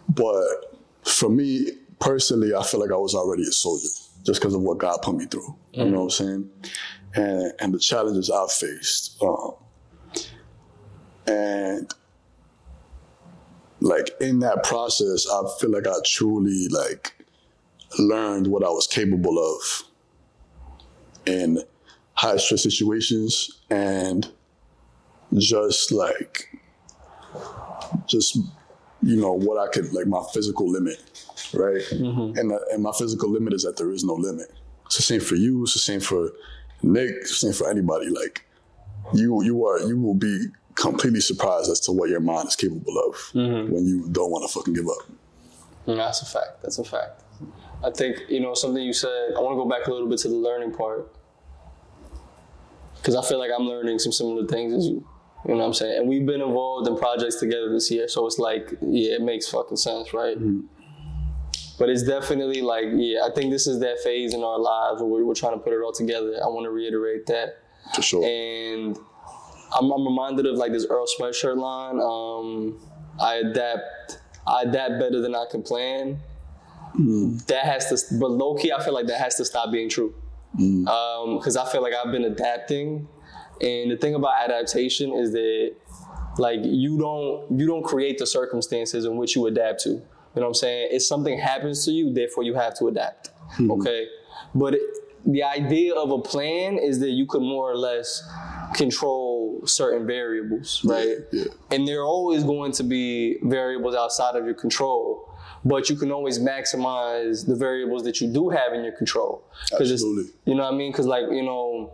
But 0.08 0.80
for 1.04 1.30
me 1.30 1.72
personally, 2.00 2.54
I 2.54 2.64
feel 2.64 2.80
like 2.80 2.92
I 2.92 2.98
was 2.98 3.16
already 3.16 3.44
a 3.44 3.52
soldier 3.52 3.88
just 4.24 4.42
because 4.42 4.54
of 4.54 4.62
what 4.62 4.78
God 4.78 5.00
put 5.02 5.16
me 5.16 5.26
through. 5.26 5.56
You 5.74 5.86
know 5.86 5.98
what 5.98 6.04
I'm 6.04 6.10
saying? 6.10 6.50
And 7.16 7.54
and 7.60 7.74
the 7.74 7.80
challenges 7.80 8.30
I've 8.30 8.52
faced. 8.52 9.22
Um, 9.22 9.54
and 11.28 11.94
like 13.80 14.10
in 14.20 14.40
that 14.40 14.64
process, 14.64 15.28
I 15.30 15.44
feel 15.60 15.72
like 15.72 15.88
I 15.88 15.96
truly 16.06 16.68
like 16.70 17.14
learned 18.00 18.48
what 18.48 18.64
I 18.64 18.70
was 18.70 18.88
capable 18.88 19.38
of 19.38 19.84
in 21.26 21.60
high 22.14 22.38
stress 22.38 22.64
situations 22.64 23.62
and 23.70 24.32
just 25.34 25.92
like 25.92 26.50
just 28.08 28.38
you 29.06 29.22
know 29.22 29.34
what 29.34 29.60
I 29.60 29.72
could 29.72 29.94
like 29.94 30.08
my 30.08 30.24
physical 30.34 30.68
limit, 30.68 30.98
right? 31.54 31.84
Mm-hmm. 31.92 32.40
And 32.40 32.50
the, 32.50 32.60
and 32.72 32.82
my 32.82 32.92
physical 32.98 33.30
limit 33.30 33.54
is 33.54 33.62
that 33.62 33.78
there 33.78 33.92
is 33.92 34.04
no 34.04 34.16
limit. 34.16 34.52
It's 34.88 34.98
the 34.98 35.04
same 35.04 35.22
for 35.22 35.36
you. 35.36 35.62
It's 35.64 35.74
the 35.74 35.80
same 35.80 36.00
for 36.00 36.32
Nick. 36.82 37.12
It's 37.22 37.30
the 37.30 37.52
same 37.52 37.54
for 37.54 37.70
anybody. 37.70 38.10
Like 38.10 38.44
you, 39.14 39.44
you 39.44 39.64
are 39.68 39.80
you 39.82 40.00
will 40.00 40.16
be 40.16 40.48
completely 40.74 41.22
surprised 41.22 41.70
as 41.70 41.80
to 41.82 41.92
what 41.92 42.10
your 42.10 42.20
mind 42.20 42.48
is 42.48 42.56
capable 42.56 42.98
of 43.08 43.16
mm-hmm. 43.34 43.72
when 43.72 43.86
you 43.86 44.10
don't 44.10 44.32
want 44.32 44.50
to 44.50 44.52
fucking 44.52 44.74
give 44.74 44.88
up. 44.88 45.08
Mm, 45.86 45.98
That's 45.98 46.24
a 46.24 46.26
fact. 46.26 46.64
That's 46.64 46.80
a 46.80 46.84
fact. 46.84 47.22
I 47.84 47.92
think 47.92 48.24
you 48.28 48.40
know 48.40 48.56
something 48.56 48.82
you 48.82 48.94
said. 48.94 49.34
I 49.38 49.40
want 49.40 49.54
to 49.54 49.64
go 49.64 49.70
back 49.70 49.86
a 49.86 49.92
little 49.92 50.10
bit 50.10 50.18
to 50.20 50.30
the 50.30 50.36
learning 50.36 50.74
part 50.74 51.14
because 52.96 53.16
I 53.16 53.22
feel 53.22 53.38
like 53.38 53.52
I'm 53.56 53.68
learning 53.68 54.00
some 54.00 54.12
similar 54.12 54.48
things 54.48 54.74
as 54.74 54.88
you. 54.88 55.08
You 55.48 55.54
know 55.54 55.60
what 55.60 55.66
I'm 55.68 55.74
saying? 55.74 56.00
And 56.00 56.08
we've 56.08 56.26
been 56.26 56.42
involved 56.42 56.88
in 56.88 56.98
projects 56.98 57.36
together 57.36 57.72
this 57.72 57.92
year, 57.92 58.08
so 58.08 58.26
it's 58.26 58.40
like, 58.40 58.72
yeah, 58.82 59.16
it 59.16 59.22
makes 59.22 59.48
fucking 59.48 59.78
sense, 59.78 60.14
right? 60.14 60.38
Mm-hmm. 60.38 60.62
But 61.78 61.90
it's 61.90 62.04
definitely 62.04 62.62
like, 62.62 62.86
yeah, 62.94 63.22
I 63.26 63.32
think 63.32 63.52
this 63.52 63.68
is 63.68 63.80
that 63.82 64.00
phase 64.00 64.34
in 64.34 64.44
our 64.44 64.58
lives 64.58 65.02
where 65.02 65.24
we're 65.24 65.36
trying 65.36 65.54
to 65.54 65.60
put 65.60 65.74
it 65.74 65.82
all 65.84 65.92
together. 65.92 66.40
I 66.44 66.48
want 66.48 66.64
to 66.66 66.72
reiterate 66.72 67.26
that. 67.28 67.60
For 67.94 68.02
sure. 68.02 68.26
and 68.26 68.98
I'm, 69.78 69.92
I'm 69.92 70.06
reminded 70.06 70.46
of 70.48 70.58
like 70.58 70.72
this 70.72 70.86
Earl 70.90 71.06
Sweatshirt 71.20 71.58
line. 71.58 72.00
Um, 72.00 72.80
I 73.20 73.36
adapt, 73.36 74.20
I 74.48 74.64
adapt 74.64 75.00
better 75.00 75.22
than 75.22 75.36
I 75.36 75.46
can 75.52 75.62
plan. 75.62 76.20
Mm-hmm. 76.96 77.38
That 77.48 77.66
has 77.66 77.90
to, 77.90 78.20
but 78.20 78.32
low 78.32 78.56
key, 78.56 78.72
I 78.72 78.84
feel 78.84 78.94
like 78.94 79.08
that 79.08 79.20
has 79.20 79.36
to 79.36 79.46
stop 79.46 79.72
being 79.72 79.90
true. 79.90 80.16
Mm-hmm. 80.58 80.88
Um, 80.88 81.38
because 81.38 81.58
I 81.58 81.70
feel 81.70 81.82
like 81.82 81.94
I've 81.94 82.12
been 82.12 82.24
adapting, 82.24 83.08
and 83.62 83.92
the 83.92 83.98
thing 83.98 84.16
about 84.16 84.34
adaptation 84.44 85.14
is 85.14 85.32
that 85.32 85.76
like 86.38 86.60
you 86.64 86.98
don't 86.98 87.60
you 87.60 87.66
don't 87.66 87.84
create 87.84 88.18
the 88.18 88.28
circumstances 88.28 89.06
in 89.06 89.18
which 89.18 89.36
you 89.36 89.46
adapt 89.48 89.82
to. 89.82 89.90
You 89.90 90.42
know 90.42 90.42
what 90.42 90.48
I'm 90.48 90.54
saying? 90.56 90.90
If 90.92 91.04
something 91.04 91.40
happens 91.40 91.86
to 91.86 91.92
you, 91.92 92.14
therefore 92.14 92.44
you 92.44 92.56
have 92.56 92.78
to 92.80 92.88
adapt. 92.88 93.30
Hmm. 93.52 93.72
Okay, 93.72 94.08
but 94.54 94.74
it, 94.74 94.82
the 95.26 95.44
idea 95.44 95.94
of 95.96 96.12
a 96.12 96.20
plan 96.20 96.78
is 96.78 97.00
that 97.00 97.12
you 97.12 97.26
could 97.26 97.42
more 97.42 97.72
or 97.72 97.78
less 97.78 98.22
control 98.76 99.62
certain 99.66 100.06
variables, 100.06 100.84
right? 100.84 101.18
yeah. 101.32 101.46
And 101.72 101.88
there 101.88 102.02
are 102.02 102.06
always 102.06 102.44
going 102.44 102.72
to 102.74 102.84
be 102.84 103.38
variables 103.44 103.96
outside 103.96 104.36
of 104.36 104.46
your 104.46 104.54
control, 104.54 105.34
but 105.64 105.90
you 105.90 105.96
can 105.96 106.12
always 106.12 106.38
maximize 106.38 107.48
the 107.48 107.56
variables 107.56 108.04
that 108.04 108.22
you 108.22 108.32
do 108.32 108.50
have 108.50 108.74
in 108.74 108.84
your 108.84 108.94
control. 108.94 109.44
Absolutely. 109.74 110.32
You 110.46 110.56
know 110.56 110.64
what 110.64 110.74
I 110.74 110.78
mean? 110.78 110.92
Because 110.92 111.08
like 111.08 111.26
you 111.32 111.44
know, 111.44 111.94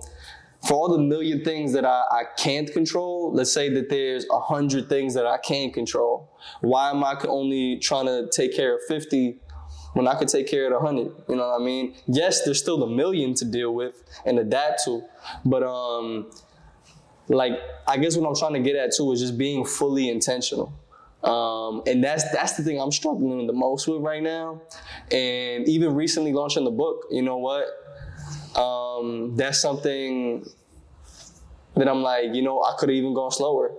for 0.65 0.75
all 0.75 0.89
the 0.89 1.03
million 1.03 1.43
things 1.43 1.73
that 1.73 1.85
I, 1.85 2.03
I 2.11 2.23
can't 2.37 2.71
control, 2.71 3.33
let's 3.33 3.51
say 3.51 3.69
that 3.69 3.89
there's 3.89 4.25
a 4.31 4.39
hundred 4.39 4.89
things 4.89 5.13
that 5.15 5.25
I 5.25 5.37
can 5.37 5.71
control. 5.71 6.29
Why 6.61 6.91
am 6.91 7.03
I 7.03 7.15
only 7.27 7.77
trying 7.79 8.05
to 8.05 8.29
take 8.31 8.55
care 8.55 8.75
of 8.75 8.81
fifty 8.87 9.39
when 9.93 10.07
I 10.07 10.15
could 10.15 10.27
take 10.27 10.47
care 10.47 10.65
of 10.67 10.73
the 10.73 10.79
hundred? 10.79 11.13
You 11.27 11.35
know 11.35 11.49
what 11.49 11.61
I 11.61 11.63
mean? 11.63 11.95
Yes, 12.07 12.43
there's 12.43 12.59
still 12.59 12.83
a 12.83 12.89
million 12.89 13.33
to 13.35 13.45
deal 13.45 13.73
with 13.73 14.03
and 14.25 14.37
adapt 14.37 14.83
to, 14.85 15.03
but 15.45 15.63
um, 15.63 16.29
like 17.27 17.53
I 17.87 17.97
guess 17.97 18.15
what 18.15 18.27
I'm 18.27 18.35
trying 18.35 18.53
to 18.53 18.59
get 18.59 18.75
at 18.75 18.93
too 18.95 19.11
is 19.13 19.19
just 19.19 19.37
being 19.37 19.65
fully 19.65 20.09
intentional. 20.09 20.73
Um, 21.23 21.83
and 21.85 22.03
that's 22.03 22.29
that's 22.31 22.53
the 22.53 22.63
thing 22.63 22.79
I'm 22.81 22.91
struggling 22.91 23.45
the 23.45 23.53
most 23.53 23.87
with 23.87 24.01
right 24.01 24.23
now. 24.23 24.61
And 25.11 25.67
even 25.67 25.95
recently 25.95 26.33
launching 26.33 26.63
the 26.63 26.71
book, 26.71 27.05
you 27.11 27.21
know 27.21 27.37
what? 27.37 27.65
Um, 28.55 29.35
that's 29.35 29.61
something 29.61 30.45
that 31.75 31.87
I'm 31.87 32.01
like, 32.01 32.33
you 32.33 32.41
know, 32.41 32.61
I 32.61 32.75
could 32.77 32.89
have 32.89 32.95
even 32.95 33.13
gone 33.13 33.31
slower. 33.31 33.71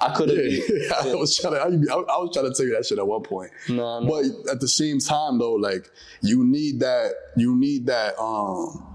I 0.00 0.14
could 0.14 0.30
have. 0.30 0.38
Yeah, 0.38 0.94
I 1.12 1.14
was 1.14 1.36
trying 1.36 1.54
to. 1.54 1.60
I, 1.60 1.94
I 1.94 2.18
was 2.18 2.30
trying 2.32 2.46
to 2.46 2.54
tell 2.54 2.64
you 2.64 2.72
that 2.74 2.86
shit 2.86 2.98
at 2.98 3.06
one 3.06 3.22
point. 3.22 3.50
No, 3.68 4.00
no. 4.00 4.08
But 4.08 4.50
at 4.52 4.60
the 4.60 4.68
same 4.68 4.98
time, 4.98 5.38
though, 5.38 5.54
like 5.54 5.90
you 6.22 6.44
need 6.44 6.80
that. 6.80 7.12
You 7.36 7.54
need 7.56 7.86
that. 7.86 8.18
Um, 8.18 8.86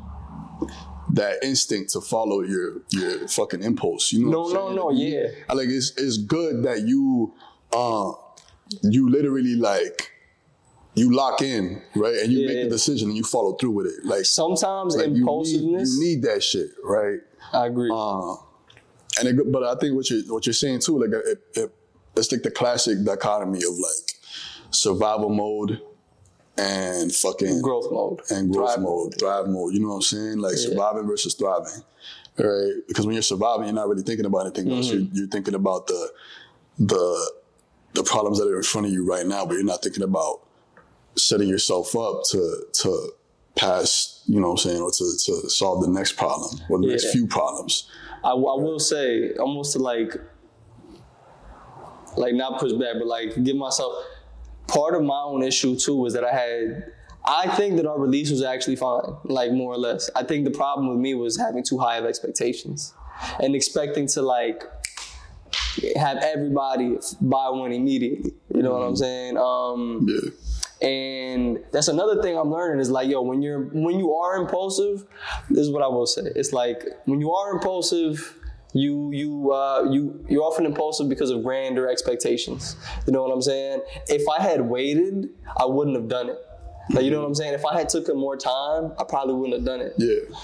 that 1.11 1.43
instinct 1.43 1.91
to 1.93 2.01
follow 2.01 2.41
your 2.41 2.81
your 2.89 3.27
fucking 3.27 3.61
impulse. 3.63 4.11
You 4.11 4.25
know. 4.25 4.31
No, 4.31 4.41
what 4.41 4.53
no, 4.53 4.65
saying? 4.65 4.75
no, 4.75 4.85
Like, 4.87 4.97
yeah. 4.97 5.43
I 5.49 5.53
like 5.53 5.69
it's 5.69 5.91
it's 5.97 6.17
good 6.17 6.63
that 6.63 6.81
you, 6.81 7.33
uh, 7.71 8.11
you 8.81 9.09
literally 9.09 9.55
like. 9.55 10.11
You 10.95 11.13
lock 11.13 11.41
in, 11.41 11.81
right, 11.95 12.15
and 12.15 12.31
you 12.31 12.47
make 12.47 12.55
Yeah. 12.57 12.63
the 12.63 12.69
decision 12.69 13.09
and 13.09 13.17
you 13.17 13.23
follow 13.23 13.53
through 13.53 13.71
with 13.71 13.85
it. 13.87 14.05
Like, 14.05 14.25
Sometimes 14.25 14.95
like, 14.95 15.07
you 15.07 15.11
need, 15.13 15.19
impulsiveness. 15.19 15.93
you 15.97 16.03
need 16.03 16.21
that 16.23 16.41
shit, 16.41 16.69
right? 16.83 17.19
I 17.51 17.67
agree. 17.67 17.89
Uh, 17.93 18.35
and 19.19 19.27
it, 19.39 19.51
but 19.51 19.63
I 19.63 19.75
think 19.75 19.95
what 19.95 20.09
you're 20.09 20.21
what 20.33 20.45
you're 20.45 20.53
saying 20.53 20.79
too, 20.79 20.97
like 20.99 21.11
it, 21.25 21.39
it, 21.55 21.71
it's 22.17 22.31
like 22.31 22.43
the 22.43 22.51
classic 22.51 23.03
dichotomy 23.03 23.59
of 23.59 23.77
like 23.77 24.13
survival 24.71 25.29
mode 25.29 25.81
and 26.57 27.13
fucking 27.13 27.61
growth 27.61 27.91
mode. 27.91 28.21
and 28.29 28.51
growth 28.53 28.73
Thrive 28.75 28.81
mode, 28.81 29.19
thrive 29.19 29.47
mode. 29.47 29.73
You 29.73 29.81
know 29.81 29.89
what 29.89 29.95
I'm 29.95 30.01
saying? 30.01 30.37
Like 30.39 30.55
surviving 30.55 31.07
versus 31.07 31.33
thriving, 31.33 31.83
right? 32.37 32.73
Because 32.87 33.05
when 33.05 33.13
you're 33.15 33.21
surviving, 33.21 33.65
you're 33.65 33.73
not 33.75 33.87
really 33.89 34.03
thinking 34.03 34.25
about 34.25 34.45
anything 34.47 34.71
else. 34.71 34.87
Mm-hmm. 34.89 34.97
You're, 35.13 35.23
you're 35.23 35.27
thinking 35.27 35.55
about 35.55 35.87
the 35.87 36.09
the 36.79 37.31
the 37.93 38.03
problems 38.03 38.39
that 38.39 38.47
are 38.47 38.57
in 38.57 38.63
front 38.63 38.87
of 38.87 38.93
you 38.93 39.05
right 39.05 39.25
now, 39.25 39.45
but 39.45 39.53
you're 39.55 39.63
not 39.63 39.81
thinking 39.83 40.03
about 40.03 40.41
setting 41.17 41.47
yourself 41.47 41.95
up 41.95 42.23
to 42.31 42.65
to 42.73 43.11
past, 43.55 44.21
you 44.27 44.39
know 44.39 44.47
what 44.47 44.65
I'm 44.65 44.69
saying, 44.69 44.81
or 44.81 44.91
to, 44.91 45.17
to 45.25 45.49
solve 45.49 45.81
the 45.81 45.89
next 45.89 46.13
problem 46.13 46.59
or 46.69 46.79
the 46.81 46.87
next 46.87 47.11
few 47.11 47.25
problems. 47.25 47.89
I, 48.23 48.31
I 48.31 48.33
will 48.33 48.79
say 48.79 49.31
almost 49.33 49.73
to 49.73 49.79
like 49.79 50.15
like 52.17 52.33
not 52.33 52.59
push 52.59 52.73
back, 52.73 52.95
but 52.97 53.07
like 53.07 53.41
give 53.43 53.55
myself 53.55 53.93
part 54.67 54.95
of 54.95 55.03
my 55.03 55.21
own 55.21 55.43
issue 55.43 55.75
too 55.77 55.95
was 55.95 56.13
that 56.13 56.23
I 56.23 56.31
had 56.31 56.91
I 57.27 57.55
think 57.55 57.77
that 57.77 57.87
our 57.87 57.99
release 57.99 58.29
was 58.29 58.43
actually 58.43 58.75
fine, 58.75 59.01
like 59.23 59.51
more 59.51 59.73
or 59.73 59.77
less. 59.77 60.09
I 60.15 60.23
think 60.23 60.45
the 60.45 60.51
problem 60.51 60.89
with 60.89 60.99
me 60.99 61.15
was 61.15 61.37
having 61.37 61.63
too 61.63 61.79
high 61.79 61.97
of 61.97 62.05
expectations 62.05 62.93
and 63.39 63.55
expecting 63.55 64.07
to 64.09 64.21
like 64.21 64.63
have 65.95 66.17
everybody 66.17 66.97
buy 67.21 67.49
one 67.49 67.71
immediately. 67.71 68.33
You 68.53 68.61
know 68.61 68.73
what 68.73 68.83
I'm 68.83 68.95
saying? 68.95 69.37
Um, 69.37 70.07
Yeah. 70.07 70.29
And 70.81 71.63
that's 71.71 71.87
another 71.87 72.21
thing 72.21 72.37
I'm 72.37 72.51
learning 72.51 72.81
is 72.81 72.89
like, 72.89 73.09
yo, 73.09 73.21
when 73.21 73.41
you're 73.41 73.63
when 73.65 73.97
you 73.97 74.13
are 74.13 74.35
impulsive, 74.35 75.05
this 75.49 75.59
is 75.59 75.71
what 75.71 75.81
I 75.81 75.87
will 75.87 76.05
say. 76.05 76.23
It's 76.35 76.51
like 76.51 76.83
when 77.05 77.21
you 77.21 77.31
are 77.33 77.53
impulsive, 77.53 78.35
you 78.73 79.11
you 79.13 79.53
uh, 79.53 79.87
you 79.89 80.25
you're 80.27 80.43
often 80.43 80.65
impulsive 80.65 81.07
because 81.07 81.29
of 81.29 81.43
grander 81.43 81.89
expectations. 81.89 82.75
You 83.07 83.13
know 83.13 83.23
what 83.23 83.31
I'm 83.31 83.41
saying? 83.41 83.81
If 84.07 84.27
I 84.27 84.41
had 84.41 84.61
waited, 84.61 85.29
I 85.57 85.65
wouldn't 85.65 85.95
have 85.95 86.09
done 86.09 86.29
it. 86.29 86.37
Like 86.91 87.05
you 87.05 87.09
know 87.09 87.21
what 87.21 87.27
I'm 87.27 87.35
saying? 87.35 87.53
If 87.53 87.65
I 87.65 87.77
had 87.77 87.87
took 87.87 88.13
more 88.13 88.35
time, 88.35 88.91
I 88.99 89.05
probably 89.05 89.33
wouldn't 89.33 89.55
have 89.55 89.65
done 89.65 89.79
it. 89.79 89.93
Yeah. 89.97 90.37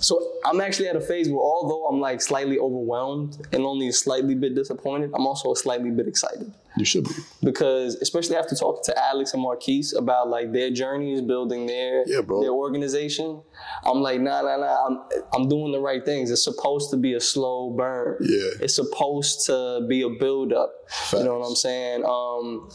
So 0.00 0.32
I'm 0.44 0.60
actually 0.60 0.88
at 0.88 0.96
a 0.96 1.00
phase 1.00 1.28
where 1.28 1.40
although 1.40 1.86
I'm 1.86 2.00
like 2.00 2.22
slightly 2.22 2.58
overwhelmed 2.58 3.46
and 3.52 3.64
only 3.64 3.88
a 3.88 3.92
slightly 3.92 4.34
bit 4.36 4.54
disappointed, 4.54 5.10
I'm 5.12 5.26
also 5.26 5.52
a 5.52 5.56
slightly 5.56 5.90
bit 5.90 6.06
excited 6.06 6.52
You 6.76 6.84
should 6.86 7.04
be. 7.04 7.10
because 7.42 7.96
especially 7.96 8.36
after 8.36 8.54
talking 8.54 8.82
to 8.84 8.98
Alex 8.98 9.34
and 9.34 9.42
Marquise 9.42 9.92
about 9.94 10.28
like 10.30 10.52
their 10.52 10.70
journeys 10.70 11.20
building 11.20 11.66
their 11.66 12.04
Yeah, 12.08 12.22
bro. 12.22 12.40
their 12.40 12.50
organization, 12.52 13.42
I'm 13.84 14.00
like, 14.00 14.20
nah, 14.20 14.40
nah, 14.42 14.56
nah, 14.56 14.86
I'm 14.86 14.98
I'm 15.34 15.48
doing 15.48 15.72
the 15.72 15.80
right 15.80 16.02
things. 16.04 16.30
It's 16.30 16.44
supposed 16.44 16.90
to 16.90 16.96
be 16.96 17.12
a 17.14 17.20
slow 17.20 17.70
burn. 17.76 18.16
Yeah. 18.20 18.50
It's 18.60 18.76
supposed 18.76 19.44
to 19.46 19.84
be 19.88 20.02
a 20.02 20.08
build 20.08 20.52
up. 20.52 20.72
You 21.12 21.24
know 21.24 21.38
what 21.38 21.46
I'm 21.48 21.56
saying? 21.56 22.04
Um 22.04 22.70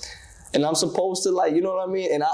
and 0.54 0.66
I'm 0.66 0.76
supposed 0.76 1.24
to 1.24 1.32
like, 1.32 1.54
you 1.54 1.62
know 1.62 1.74
what 1.74 1.88
I 1.88 1.92
mean? 1.92 2.10
And 2.14 2.24
I, 2.24 2.30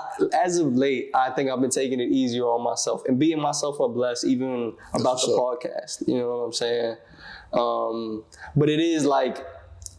as 0.45 0.59
of 0.59 0.75
late, 0.75 1.09
I 1.15 1.31
think 1.31 1.49
I've 1.49 1.59
been 1.59 1.71
taking 1.71 1.99
it 1.99 2.09
easier 2.11 2.43
on 2.43 2.63
myself 2.63 3.01
and 3.07 3.17
being 3.17 3.41
myself 3.41 3.79
a 3.79 3.83
less, 3.83 4.23
even 4.23 4.73
about 4.93 5.19
the 5.25 5.33
up. 5.33 5.39
podcast. 5.39 6.07
You 6.07 6.19
know 6.19 6.29
what 6.37 6.43
I'm 6.45 6.53
saying? 6.53 6.95
Um, 7.53 8.23
but 8.55 8.69
it 8.69 8.79
is 8.79 9.03
like 9.05 9.37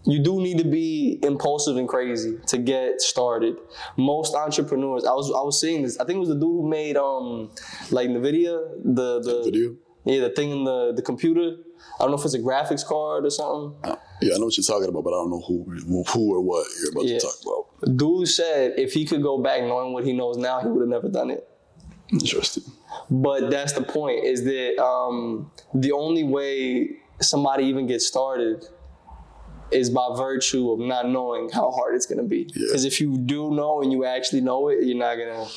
you 0.06 0.22
do 0.22 0.40
need 0.40 0.58
to 0.58 0.64
be 0.64 1.18
impulsive 1.22 1.76
and 1.76 1.88
crazy 1.88 2.38
to 2.48 2.58
get 2.58 3.00
started. 3.00 3.56
Most 3.96 4.34
entrepreneurs, 4.34 5.04
I 5.04 5.12
was 5.12 5.28
I 5.30 5.42
was 5.42 5.60
seeing 5.60 5.82
this. 5.82 5.98
I 5.98 6.04
think 6.04 6.16
it 6.16 6.20
was 6.20 6.28
the 6.28 6.34
dude 6.34 6.42
who 6.42 6.68
made 6.68 6.96
um 6.96 7.50
like 7.90 8.08
NVIDIA 8.08 8.54
the 8.84 9.20
the 9.20 9.42
Video? 9.44 9.76
yeah 10.04 10.20
the 10.20 10.30
thing 10.30 10.50
in 10.50 10.64
the 10.64 10.92
the 10.94 11.02
computer. 11.02 11.56
I 11.98 12.02
don't 12.02 12.10
know 12.10 12.18
if 12.18 12.24
it's 12.24 12.34
a 12.34 12.38
graphics 12.40 12.84
card 12.84 13.24
or 13.24 13.30
something. 13.30 13.76
Yeah, 14.20 14.34
I 14.34 14.38
know 14.38 14.46
what 14.46 14.56
you're 14.56 14.64
talking 14.64 14.88
about, 14.88 15.04
but 15.04 15.10
I 15.10 15.18
don't 15.20 15.30
know 15.30 15.40
who 15.46 16.04
who 16.12 16.34
or 16.34 16.40
what 16.40 16.66
you're 16.80 16.90
about 16.92 17.04
Yeah. 17.04 17.18
to 17.18 17.26
talk 17.26 17.36
about. 17.44 17.96
Dude 17.96 18.28
said 18.28 18.74
if 18.78 18.92
he 18.92 19.04
could 19.04 19.22
go 19.22 19.38
back 19.42 19.62
knowing 19.62 19.92
what 19.92 20.04
he 20.04 20.12
knows 20.12 20.36
now, 20.36 20.60
he 20.60 20.68
would 20.68 20.80
have 20.80 20.88
never 20.88 21.08
done 21.08 21.30
it. 21.30 21.46
Interesting. 22.12 22.64
But 23.10 23.50
that's 23.50 23.72
the 23.72 23.82
point 23.82 24.24
is 24.24 24.44
that 24.44 24.82
um, 24.82 25.50
the 25.74 25.92
only 25.92 26.24
way 26.24 26.96
somebody 27.20 27.64
even 27.64 27.86
gets 27.86 28.06
started 28.06 28.64
is 29.70 29.90
by 29.90 30.08
virtue 30.16 30.70
of 30.70 30.78
not 30.78 31.08
knowing 31.08 31.50
how 31.50 31.70
hard 31.70 31.94
it's 31.94 32.06
gonna 32.06 32.22
be. 32.22 32.48
Yeah. 32.54 32.66
Because 32.68 32.84
if 32.84 33.00
you 33.00 33.16
do 33.18 33.50
know 33.50 33.82
and 33.82 33.90
you 33.92 34.04
actually 34.04 34.40
know 34.40 34.68
it, 34.68 34.84
you're 34.84 34.96
not 34.96 35.16
gonna, 35.16 35.48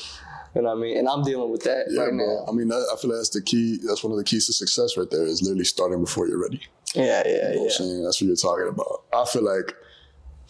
you 0.54 0.62
know 0.62 0.68
what 0.68 0.78
I 0.78 0.80
mean? 0.80 0.96
And 0.98 1.08
I'm 1.08 1.22
dealing 1.22 1.50
with 1.50 1.62
that 1.64 1.86
Yeah, 1.90 2.02
right 2.04 2.14
now. 2.14 2.44
I 2.48 2.52
mean, 2.52 2.68
that, 2.68 2.88
I 2.92 3.00
feel 3.00 3.10
like 3.10 3.18
that's 3.18 3.30
the 3.30 3.42
key. 3.42 3.78
That's 3.86 4.02
one 4.02 4.12
of 4.12 4.18
the 4.18 4.24
keys 4.24 4.46
to 4.46 4.52
success 4.52 4.96
right 4.96 5.08
there 5.10 5.24
is 5.24 5.42
literally 5.42 5.64
starting 5.64 6.00
before 6.00 6.26
you're 6.28 6.40
ready. 6.40 6.62
Yeah, 6.94 7.22
yeah, 7.26 7.32
You 7.32 7.32
know 7.32 7.48
what 7.48 7.54
yeah. 7.56 7.62
I'm 7.62 7.70
saying? 7.70 8.04
That's 8.04 8.20
what 8.20 8.26
you're 8.26 8.36
talking 8.36 8.68
about. 8.68 9.02
I 9.12 9.24
feel 9.26 9.44
like, 9.44 9.74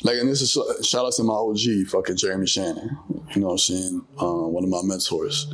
like, 0.05 0.19
and 0.19 0.29
this 0.29 0.41
is 0.41 0.53
shout 0.87 1.05
out 1.05 1.13
to 1.15 1.25
my 1.25 1.35
OG, 1.35 1.89
fucking 1.89 2.17
Jeremy 2.17 2.47
Shannon. 2.47 2.97
You 3.35 3.41
know 3.41 3.49
what 3.49 3.53
I'm 3.55 3.59
saying? 3.59 4.07
Uh, 4.21 4.47
one 4.47 4.63
of 4.63 4.71
my 4.71 4.81
mentors. 4.85 5.53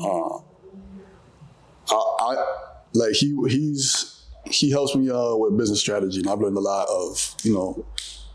Uh, 0.00 0.38
I, 1.90 2.16
I 2.20 2.46
like 2.94 3.12
he 3.12 3.36
he's 3.48 4.13
he 4.46 4.70
helps 4.70 4.94
me 4.94 5.10
uh, 5.10 5.34
with 5.36 5.56
business 5.56 5.80
strategy, 5.80 6.20
and 6.20 6.28
I've 6.28 6.40
learned 6.40 6.56
a 6.56 6.60
lot 6.60 6.88
of 6.88 7.34
you 7.42 7.54
know 7.54 7.84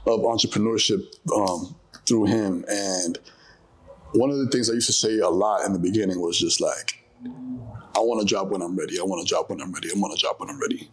of 0.05 0.21
entrepreneurship 0.21 1.05
um, 1.35 1.75
through 2.05 2.25
him. 2.25 2.65
And 2.67 3.17
one 4.13 4.29
of 4.29 4.37
the 4.37 4.47
things 4.47 4.69
I 4.69 4.73
used 4.73 4.87
to 4.87 4.93
say 4.93 5.19
a 5.19 5.29
lot 5.29 5.65
in 5.65 5.73
the 5.73 5.79
beginning 5.79 6.19
was 6.19 6.39
just 6.39 6.61
like, 6.61 7.03
I 7.95 7.99
want 7.99 8.21
to 8.21 8.25
drop 8.25 8.47
when 8.47 8.61
I'm 8.61 8.75
ready. 8.75 8.99
I 8.99 9.03
want 9.03 9.25
to 9.25 9.29
drop 9.29 9.49
when 9.49 9.61
I'm 9.61 9.71
ready. 9.71 9.89
I 9.89 9.97
want 9.97 10.17
to 10.17 10.19
drop 10.19 10.39
when 10.39 10.49
I'm 10.49 10.59
ready 10.59 10.89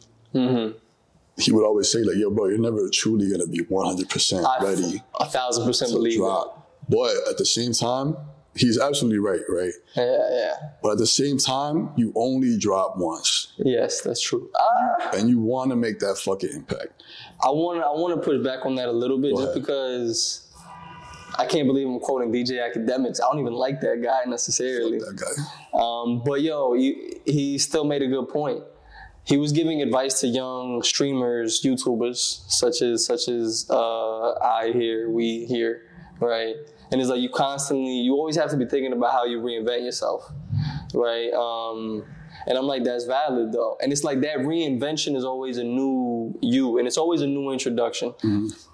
he 1.38 1.52
would 1.52 1.64
always 1.64 1.90
say 1.90 1.98
like, 2.02 2.16
"Yo, 2.16 2.30
bro, 2.30 2.46
you're 2.46 2.58
never 2.58 2.88
truly 2.88 3.30
gonna 3.30 3.46
be 3.46 3.60
100 3.60 4.08
percent 4.08 4.46
ready 4.60 5.02
a 5.20 5.26
thousand 5.26 5.64
percent 5.66 5.92
believe 5.92 6.14
it. 6.14 6.18
drop." 6.18 6.70
But 6.88 7.14
at 7.28 7.38
the 7.38 7.44
same 7.44 7.72
time, 7.72 8.16
he's 8.56 8.78
absolutely 8.78 9.18
right, 9.18 9.40
right? 9.48 9.72
Yeah, 9.94 10.28
yeah. 10.30 10.54
But 10.82 10.92
at 10.92 10.98
the 10.98 11.06
same 11.06 11.38
time, 11.38 11.90
you 11.96 12.12
only 12.16 12.58
drop 12.58 12.96
once, 12.96 13.52
Yes, 13.58 14.00
that's 14.00 14.20
true. 14.20 14.50
Ah, 14.58 15.10
and 15.14 15.28
you 15.28 15.40
want 15.40 15.70
to 15.70 15.76
make 15.76 15.98
that 16.00 16.18
fucking 16.18 16.50
impact. 16.50 17.02
I 17.44 17.48
want 17.50 17.82
I 17.82 17.90
want 17.90 18.14
to 18.14 18.20
push 18.28 18.42
back 18.44 18.64
on 18.66 18.74
that 18.76 18.88
a 18.88 18.92
little 18.92 19.18
bit 19.20 19.34
Go 19.34 19.42
just 19.42 19.50
ahead. 19.52 19.62
because 19.62 20.42
I 21.38 21.46
can't 21.46 21.66
believe 21.66 21.86
I'm 21.86 22.00
quoting 22.00 22.32
DJ 22.32 22.52
Akademiks. 22.66 23.20
I 23.20 23.30
don't 23.30 23.40
even 23.40 23.52
like 23.52 23.80
that 23.82 24.02
guy 24.02 24.22
necessarily. 24.28 24.98
That 24.98 25.16
guy. 25.16 25.78
Um, 25.78 26.22
but 26.24 26.40
yo, 26.40 26.74
you, 26.74 27.20
he 27.26 27.58
still 27.58 27.84
made 27.84 28.02
a 28.02 28.06
good 28.08 28.28
point. 28.28 28.62
He 29.24 29.36
was 29.36 29.52
giving 29.52 29.82
advice 29.82 30.20
to 30.20 30.28
young 30.28 30.82
streamers, 30.82 31.60
YouTubers, 31.62 32.48
such 32.48 32.80
as 32.80 33.04
such 33.04 33.28
as 33.28 33.66
uh, 33.68 34.32
I 34.34 34.70
here, 34.72 35.10
we 35.10 35.44
here, 35.46 35.82
right? 36.20 36.54
And 36.92 37.00
it's 37.00 37.10
like 37.10 37.20
you 37.20 37.28
constantly, 37.28 37.92
you 37.92 38.12
always 38.14 38.36
have 38.36 38.50
to 38.50 38.56
be 38.56 38.66
thinking 38.66 38.92
about 38.92 39.12
how 39.12 39.24
you 39.24 39.40
reinvent 39.40 39.84
yourself, 39.84 40.30
right? 40.94 41.32
Um, 41.32 42.04
and 42.46 42.56
I'm 42.56 42.66
like, 42.66 42.84
that's 42.84 43.04
valid 43.04 43.52
though. 43.52 43.76
And 43.82 43.92
it's 43.92 44.04
like 44.04 44.20
that 44.20 44.38
reinvention 44.38 45.16
is 45.16 45.24
always 45.24 45.58
a 45.58 45.64
new 45.64 46.38
you, 46.40 46.78
and 46.78 46.86
it's 46.86 46.96
always 46.96 47.20
a 47.22 47.26
new 47.26 47.50
introduction. 47.50 48.14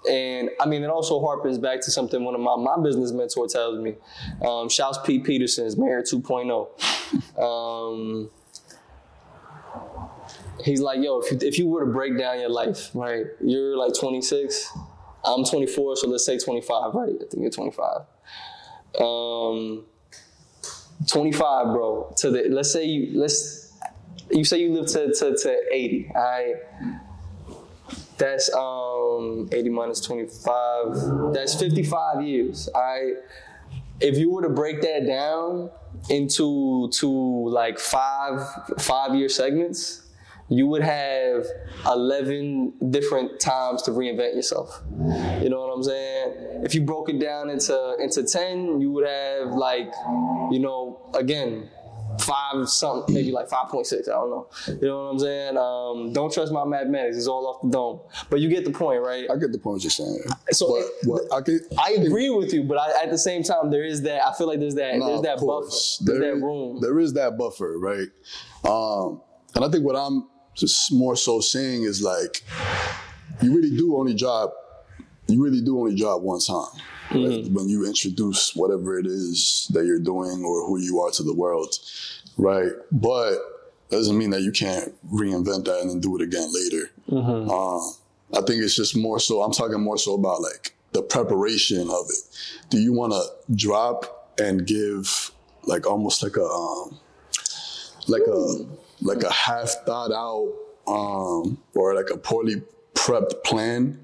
And 0.09 0.51
I 0.59 0.67
mean, 0.67 0.83
it 0.83 0.89
also 0.89 1.19
harpens 1.19 1.59
back 1.59 1.81
to 1.81 1.91
something 1.91 2.23
one 2.23 2.35
of 2.35 2.41
my, 2.41 2.55
my 2.55 2.81
business 2.83 3.11
mentor 3.11 3.47
tells 3.47 3.79
me. 3.79 3.95
Um, 4.45 4.69
shouts 4.69 4.99
Pete 5.03 5.23
Peterson's 5.23 5.77
mayor 5.77 6.01
2.0. 6.01 6.69
Um, 7.39 8.31
he's 10.63 10.81
like, 10.81 11.01
yo, 11.01 11.19
if 11.19 11.31
you, 11.31 11.37
if 11.47 11.59
you 11.59 11.67
were 11.67 11.85
to 11.85 11.91
break 11.91 12.17
down 12.17 12.39
your 12.39 12.49
life, 12.49 12.89
right? 12.93 13.25
You're 13.41 13.77
like 13.77 13.93
26, 13.93 14.71
I'm 15.25 15.45
24, 15.45 15.97
so 15.97 16.07
let's 16.07 16.25
say 16.25 16.37
25, 16.37 16.93
right? 16.93 17.09
I 17.15 17.25
think 17.29 17.41
you're 17.41 17.49
25. 17.49 18.01
Um, 18.99 19.85
25, 21.07 21.67
bro. 21.67 22.13
To 22.17 22.31
the 22.31 22.43
let's 22.49 22.71
say 22.71 22.85
you 22.85 23.19
let's 23.19 23.73
you 24.31 24.43
say 24.43 24.61
you 24.61 24.73
live 24.73 24.87
to 24.87 25.13
to, 25.13 25.37
to 25.37 25.59
80. 25.71 26.11
All 26.15 26.21
right. 26.21 26.55
That's 28.17 28.53
um 28.53 29.49
80 29.51 29.69
minus 29.69 29.99
25. 30.01 31.33
That's 31.33 31.55
55 31.55 32.23
years. 32.23 32.69
All 32.73 32.81
right. 32.81 33.13
If 33.99 34.17
you 34.17 34.31
were 34.31 34.41
to 34.41 34.49
break 34.49 34.81
that 34.81 35.05
down 35.05 35.71
into 36.09 36.89
to 36.93 37.09
like 37.49 37.79
five 37.79 38.41
five 38.79 39.15
year 39.15 39.29
segments, 39.29 40.02
you 40.49 40.67
would 40.67 40.83
have 40.83 41.45
11 41.85 42.73
different 42.91 43.39
times 43.39 43.81
to 43.83 43.91
reinvent 43.91 44.35
yourself. 44.35 44.81
You 45.41 45.49
know 45.49 45.61
what 45.61 45.73
I'm 45.75 45.83
saying? 45.83 46.61
If 46.63 46.75
you 46.75 46.81
broke 46.81 47.09
it 47.09 47.19
down 47.19 47.49
into 47.49 47.95
into 47.99 48.23
10, 48.23 48.79
you 48.81 48.91
would 48.91 49.07
have 49.07 49.49
like, 49.53 49.91
you 50.51 50.59
know, 50.59 51.09
again, 51.15 51.69
five 52.19 52.69
something, 52.69 53.13
maybe 53.15 53.31
like 53.31 53.49
5.6. 53.49 53.93
I 54.07 54.11
don't 54.11 54.29
know. 54.29 54.47
You 54.67 54.87
know 54.87 55.03
what 55.05 55.09
I'm 55.13 55.19
saying? 55.19 55.57
Um, 55.57 56.13
don't 56.13 56.31
trust 56.31 56.51
my 56.51 56.63
mathematics. 56.65 57.17
It's 57.17 57.27
all 57.27 57.47
off 57.47 57.61
the 57.63 57.69
dome. 57.69 58.01
But 58.29 58.39
you 58.39 58.49
get 58.49 58.65
the 58.65 58.71
point, 58.71 59.01
right? 59.01 59.25
I 59.31 59.35
get 59.37 59.51
the 59.51 59.57
point 59.57 59.83
you're 59.83 59.89
saying. 59.91 60.19
So 60.51 60.77
I 61.33 61.41
get, 61.41 61.61
I 61.79 61.93
agree 61.93 62.29
with 62.29 62.53
you, 62.53 62.63
but 62.63 62.77
I, 62.77 63.03
at 63.03 63.09
the 63.09 63.17
same 63.17 63.41
time, 63.43 63.71
there 63.71 63.83
is 63.83 64.03
that. 64.03 64.25
I 64.27 64.33
feel 64.33 64.47
like 64.47 64.59
there's 64.59 64.75
that. 64.75 64.95
Nah, 64.97 65.07
there's 65.07 65.21
that 65.21 65.37
buffer. 65.39 65.69
There's 65.69 65.99
There 66.05 66.19
that 66.19 66.33
is- 66.37 66.41
room. 66.43 66.79
There 66.81 66.99
is 66.99 67.13
that 67.13 67.37
buffer, 67.37 67.79
right? 67.79 68.09
Um, 68.63 69.21
and 69.55 69.65
I 69.65 69.69
think 69.69 69.83
what 69.83 69.95
I'm 69.95 70.27
just 70.55 70.91
more 70.91 71.15
so 71.15 71.39
saying 71.39 71.83
is 71.83 72.01
like, 72.01 72.43
you 73.41 73.55
really 73.55 73.75
do 73.75 73.95
only 73.95 74.13
drop, 74.13 74.53
you 75.27 75.43
really 75.43 75.61
do 75.61 75.79
only 75.79 75.95
drop 75.95 76.21
one 76.21 76.39
time. 76.39 76.65
right? 77.11 77.21
Mm-hmm. 77.21 77.53
When 77.53 77.69
you 77.69 77.85
introduce 77.85 78.55
whatever 78.55 78.97
it 78.99 79.05
is 79.05 79.69
that 79.73 79.85
you're 79.85 79.99
doing 79.99 80.43
or 80.43 80.65
who 80.65 80.79
you 80.79 81.01
are 81.01 81.11
to 81.11 81.23
the 81.23 81.33
world, 81.33 81.75
right? 82.37 82.71
But 82.91 83.35
doesn't 83.89 84.17
mean 84.17 84.31
that 84.31 84.41
you 84.41 84.51
can't 84.51 84.93
reinvent 85.11 85.65
that 85.65 85.79
and 85.81 85.89
then 85.89 85.99
do 85.99 86.15
it 86.15 86.21
again 86.23 86.49
later. 86.51 86.89
Mm-hmm. 87.09 87.49
Um, 87.49 87.93
I 88.33 88.45
think 88.45 88.63
it's 88.63 88.75
just 88.75 88.97
more 88.97 89.19
so. 89.19 89.41
I'm 89.41 89.51
talking 89.51 89.79
more 89.79 89.97
so 89.97 90.15
about 90.15 90.41
like 90.41 90.73
the 90.93 91.03
preparation 91.03 91.81
of 91.81 92.05
it. 92.09 92.37
Do 92.69 92.79
you 92.79 92.91
want 92.91 93.13
to 93.13 93.55
drop 93.55 94.33
and 94.39 94.65
give 94.65 95.31
like 95.65 95.85
almost 95.85 96.23
like 96.23 96.37
a 96.37 96.43
um, 96.43 96.99
like 98.07 98.23
a 98.27 98.65
like 99.03 99.23
a 99.23 99.31
half 99.31 99.69
thought 99.85 100.11
out 100.11 100.53
um 100.87 101.57
or 101.75 101.93
like 101.95 102.09
a 102.11 102.17
poorly 102.17 102.61
prepped 102.95 103.43
plan? 103.43 103.99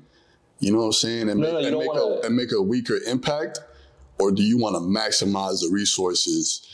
You 0.60 0.72
know 0.74 0.80
what 0.80 0.86
I'm 0.86 0.94
saying? 0.94 1.30
And 1.30 1.40
No, 1.40 1.54
make, 1.54 1.54
no, 1.54 1.68
and 1.70 1.78
make 1.80 1.88
wanna- 1.88 2.02
a 2.02 2.22
and 2.26 2.36
make 2.36 2.52
a 2.52 2.62
weaker 2.62 2.98
impact, 3.08 3.60
or 4.20 4.32
do 4.32 4.44
you 4.44 4.58
want 4.58 4.76
to 4.76 4.82
maximize 4.82 5.62
the 5.62 5.70
resources 5.72 6.68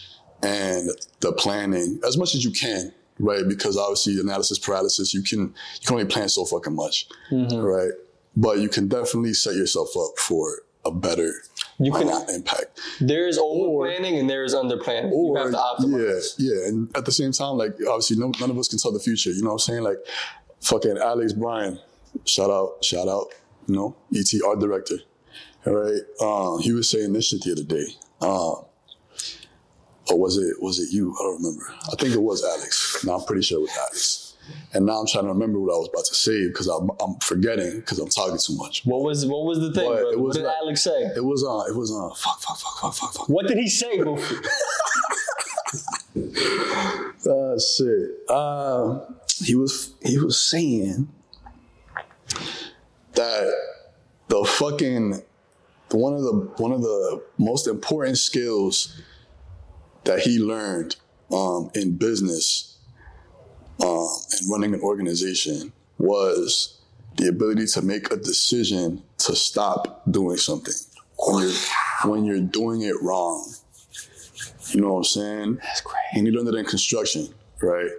and 0.43 0.89
the 1.21 1.31
planning 1.33 1.99
as 2.05 2.17
much 2.17 2.35
as 2.35 2.43
you 2.43 2.51
can? 2.51 2.91
Right, 3.17 3.47
because 3.47 3.77
obviously 3.77 4.19
analysis 4.19 4.59
paralysis, 4.59 5.13
you 5.13 5.23
can 5.23 5.39
you 5.39 5.85
can 5.87 5.93
only 5.93 6.05
plan 6.05 6.27
so 6.27 6.43
fucking 6.45 6.75
much, 6.75 7.07
Mm-hmm. 7.31 7.59
right? 7.59 7.91
But 8.35 8.59
you 8.59 8.67
can 8.67 8.89
definitely 8.89 9.33
set 9.33 9.55
yourself 9.55 9.95
up 9.95 10.17
for 10.17 10.63
a 10.83 10.91
better 10.91 11.31
You 11.77 11.91
can. 11.91 12.09
uh, 12.09 12.25
impact. 12.33 12.79
There's 13.01 13.37
over 13.37 13.85
planning 13.85 14.17
and 14.19 14.29
there's 14.29 14.53
under 14.53 14.77
planning. 14.77 15.11
You 15.11 15.17
Or 15.17 15.37
have 15.39 15.51
to 15.51 15.57
optimize. 15.57 16.35
yeah, 16.37 16.53
yeah, 16.61 16.67
and 16.67 16.95
at 16.95 17.05
the 17.05 17.11
same 17.11 17.31
time, 17.33 17.57
like 17.57 17.73
obviously, 17.87 18.15
no, 18.17 18.31
none 18.39 18.49
of 18.49 18.57
us 18.57 18.67
can 18.69 18.79
tell 18.79 18.91
the 18.93 18.99
future. 18.99 19.31
You 19.31 19.41
know 19.41 19.49
what 19.49 19.53
I'm 19.55 19.59
saying? 19.59 19.83
Like, 19.83 19.97
fucking 20.61 20.97
Alex 20.97 21.33
Bryan, 21.33 21.79
shout 22.25 22.49
out, 22.49 22.83
shout 22.83 23.07
out. 23.09 23.27
You 23.67 23.75
know, 23.75 23.95
ET 24.15 24.27
art 24.47 24.59
director. 24.59 24.95
All 25.65 25.73
right, 25.73 26.01
um, 26.21 26.59
he 26.61 26.71
was 26.71 26.89
saying 26.89 27.11
this 27.13 27.27
shit 27.27 27.41
the 27.41 27.51
other 27.51 27.63
day. 27.63 27.85
Um, 28.21 28.65
or 30.11 30.19
was 30.19 30.37
it 30.37 30.61
was 30.61 30.79
it 30.79 30.93
you? 30.93 31.13
I 31.19 31.23
don't 31.23 31.43
remember. 31.43 31.65
I 31.91 31.95
think 31.99 32.13
it 32.13 32.21
was 32.21 32.43
Alex. 32.43 33.03
No, 33.05 33.15
I'm 33.17 33.25
pretty 33.25 33.41
sure 33.41 33.57
it 33.57 33.61
was 33.61 33.77
Alex. 33.77 34.24
And 34.73 34.85
now 34.85 34.99
I'm 34.99 35.07
trying 35.07 35.23
to 35.25 35.29
remember 35.31 35.59
what 35.59 35.73
I 35.73 35.77
was 35.77 35.89
about 35.89 36.05
to 36.05 36.15
say 36.15 36.47
because 36.47 36.67
I'm, 36.67 36.89
I'm 36.99 37.15
forgetting 37.19 37.79
because 37.79 37.99
I'm 37.99 38.09
talking 38.09 38.37
too 38.37 38.55
much. 38.57 38.85
What 38.85 39.01
was 39.03 39.25
what 39.25 39.45
was 39.45 39.59
the 39.59 39.71
thing, 39.71 39.89
it 39.91 40.19
What 40.19 40.33
did 40.33 40.43
like- 40.43 40.55
Alex 40.61 40.81
say? 40.83 41.11
It 41.15 41.23
was 41.23 41.43
uh, 41.43 41.71
it 41.71 41.75
was 41.75 41.91
uh, 41.91 42.09
fuck, 42.15 42.39
fuck, 42.41 42.57
fuck, 42.57 42.79
fuck, 42.81 42.93
fuck, 42.93 43.13
fuck. 43.13 43.29
What 43.29 43.47
did 43.47 43.57
he 43.57 43.69
say, 43.69 43.97
Goofy? 43.97 44.35
Uh, 47.27 47.57
shit. 47.59 48.11
Uh, 48.29 48.99
he 49.43 49.55
was 49.55 49.93
he 50.03 50.17
was 50.19 50.39
saying 50.39 51.09
that 53.13 53.51
the 54.27 54.43
fucking 54.45 55.21
one 55.91 56.13
of 56.13 56.21
the 56.21 56.33
one 56.57 56.71
of 56.71 56.81
the 56.81 57.21
most 57.37 57.67
important 57.67 58.17
skills 58.17 59.01
that 60.03 60.19
he 60.19 60.37
learned 60.39 60.95
um, 61.31 61.71
in 61.73 61.97
business 61.97 62.74
um, 63.83 64.07
and 64.31 64.49
running 64.49 64.73
an 64.73 64.81
organization 64.81 65.71
was 65.97 66.79
the 67.17 67.27
ability 67.27 67.65
to 67.65 67.81
make 67.81 68.11
a 68.11 68.17
decision 68.17 69.01
to 69.17 69.35
stop 69.35 70.03
doing 70.09 70.37
something 70.37 70.73
when 71.17 71.43
you're 71.43 71.57
when 72.05 72.25
you're 72.25 72.41
doing 72.41 72.81
it 72.81 72.95
wrong. 73.01 73.53
You 74.71 74.81
know 74.81 74.93
what 74.93 74.97
I'm 74.97 75.03
saying? 75.03 75.55
That's 75.61 75.81
great. 75.81 75.95
and 76.13 76.27
he 76.27 76.33
learned 76.33 76.49
it 76.49 76.55
in 76.55 76.65
construction, 76.65 77.29
right? 77.61 77.89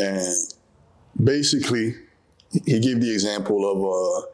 And 0.00 0.34
basically, 1.22 1.94
he 2.50 2.78
gave 2.80 3.00
the 3.00 3.12
example 3.12 3.68
of, 3.70 3.78
uh, 3.78 4.26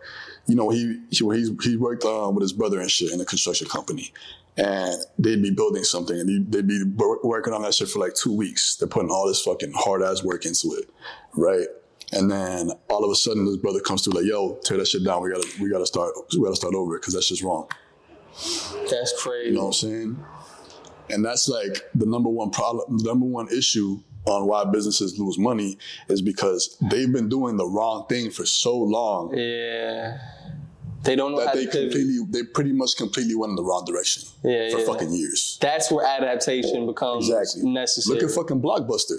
you 0.46 0.54
know, 0.54 0.68
he 0.70 1.00
he 1.10 1.24
he's, 1.34 1.50
he 1.64 1.76
worked 1.76 2.04
uh, 2.04 2.30
with 2.32 2.42
his 2.42 2.52
brother 2.52 2.80
and 2.80 2.90
shit 2.90 3.12
in 3.12 3.20
a 3.20 3.24
construction 3.24 3.66
company, 3.68 4.12
and 4.58 5.00
they'd 5.18 5.42
be 5.42 5.50
building 5.50 5.84
something, 5.84 6.18
and 6.18 6.50
they'd 6.52 6.66
be 6.66 6.82
working 7.22 7.52
on 7.52 7.62
that 7.62 7.74
shit 7.74 7.88
for 7.88 8.00
like 8.00 8.14
two 8.14 8.36
weeks. 8.36 8.76
They're 8.76 8.88
putting 8.88 9.10
all 9.10 9.26
this 9.28 9.40
fucking 9.42 9.72
hard 9.74 10.02
ass 10.02 10.22
work 10.24 10.44
into 10.44 10.74
it, 10.78 10.90
right? 11.34 11.66
And 12.12 12.30
then 12.30 12.70
all 12.90 13.04
of 13.04 13.10
a 13.10 13.14
sudden, 13.14 13.46
this 13.46 13.56
brother 13.56 13.80
comes 13.80 14.02
through 14.02 14.14
like, 14.14 14.24
"Yo, 14.24 14.56
tear 14.64 14.78
that 14.78 14.88
shit 14.88 15.04
down. 15.04 15.22
We 15.22 15.30
gotta 15.30 15.48
we 15.60 15.70
gotta 15.70 15.86
start 15.86 16.12
we 16.32 16.42
gotta 16.42 16.56
start 16.56 16.74
over 16.74 16.98
because 16.98 17.14
that's 17.14 17.28
just 17.28 17.42
wrong." 17.42 17.68
That's 18.90 19.20
crazy. 19.22 19.50
You 19.50 19.54
know 19.56 19.66
what 19.66 19.66
I'm 19.68 19.72
saying? 19.72 20.24
And 21.10 21.24
that's 21.24 21.48
like 21.48 21.82
the 21.94 22.06
number 22.06 22.28
one 22.28 22.50
problem, 22.50 22.98
the 22.98 23.04
number 23.04 23.26
one 23.26 23.48
issue 23.48 24.00
on 24.26 24.46
why 24.46 24.64
businesses 24.64 25.18
lose 25.18 25.38
money 25.38 25.78
is 26.08 26.20
because 26.20 26.76
they've 26.90 27.12
been 27.12 27.28
doing 27.28 27.56
the 27.56 27.66
wrong 27.66 28.06
thing 28.08 28.30
for 28.30 28.44
so 28.44 28.76
long 28.76 29.34
Yeah. 29.34 30.18
They 31.04 31.14
don't 31.16 31.32
know 31.32 31.38
how 31.38 31.46
that 31.46 31.54
they 31.54 31.66
completely, 31.66 32.18
they 32.30 32.42
pretty 32.42 32.72
much 32.72 32.96
completely 32.96 33.34
went 33.36 33.50
in 33.50 33.56
the 33.56 33.62
wrong 33.62 33.84
direction 33.86 34.24
Yeah, 34.44 34.70
for 34.70 34.78
yeah. 34.80 34.84
fucking 34.86 35.12
years. 35.12 35.56
That's 35.60 35.90
where 35.92 36.04
adaptation 36.06 36.86
becomes 36.86 37.28
Exactly. 37.30 37.70
necessary. 37.70 38.18
Look 38.20 38.28
at 38.28 38.34
fucking 38.34 38.60
Blockbuster. 38.60 39.18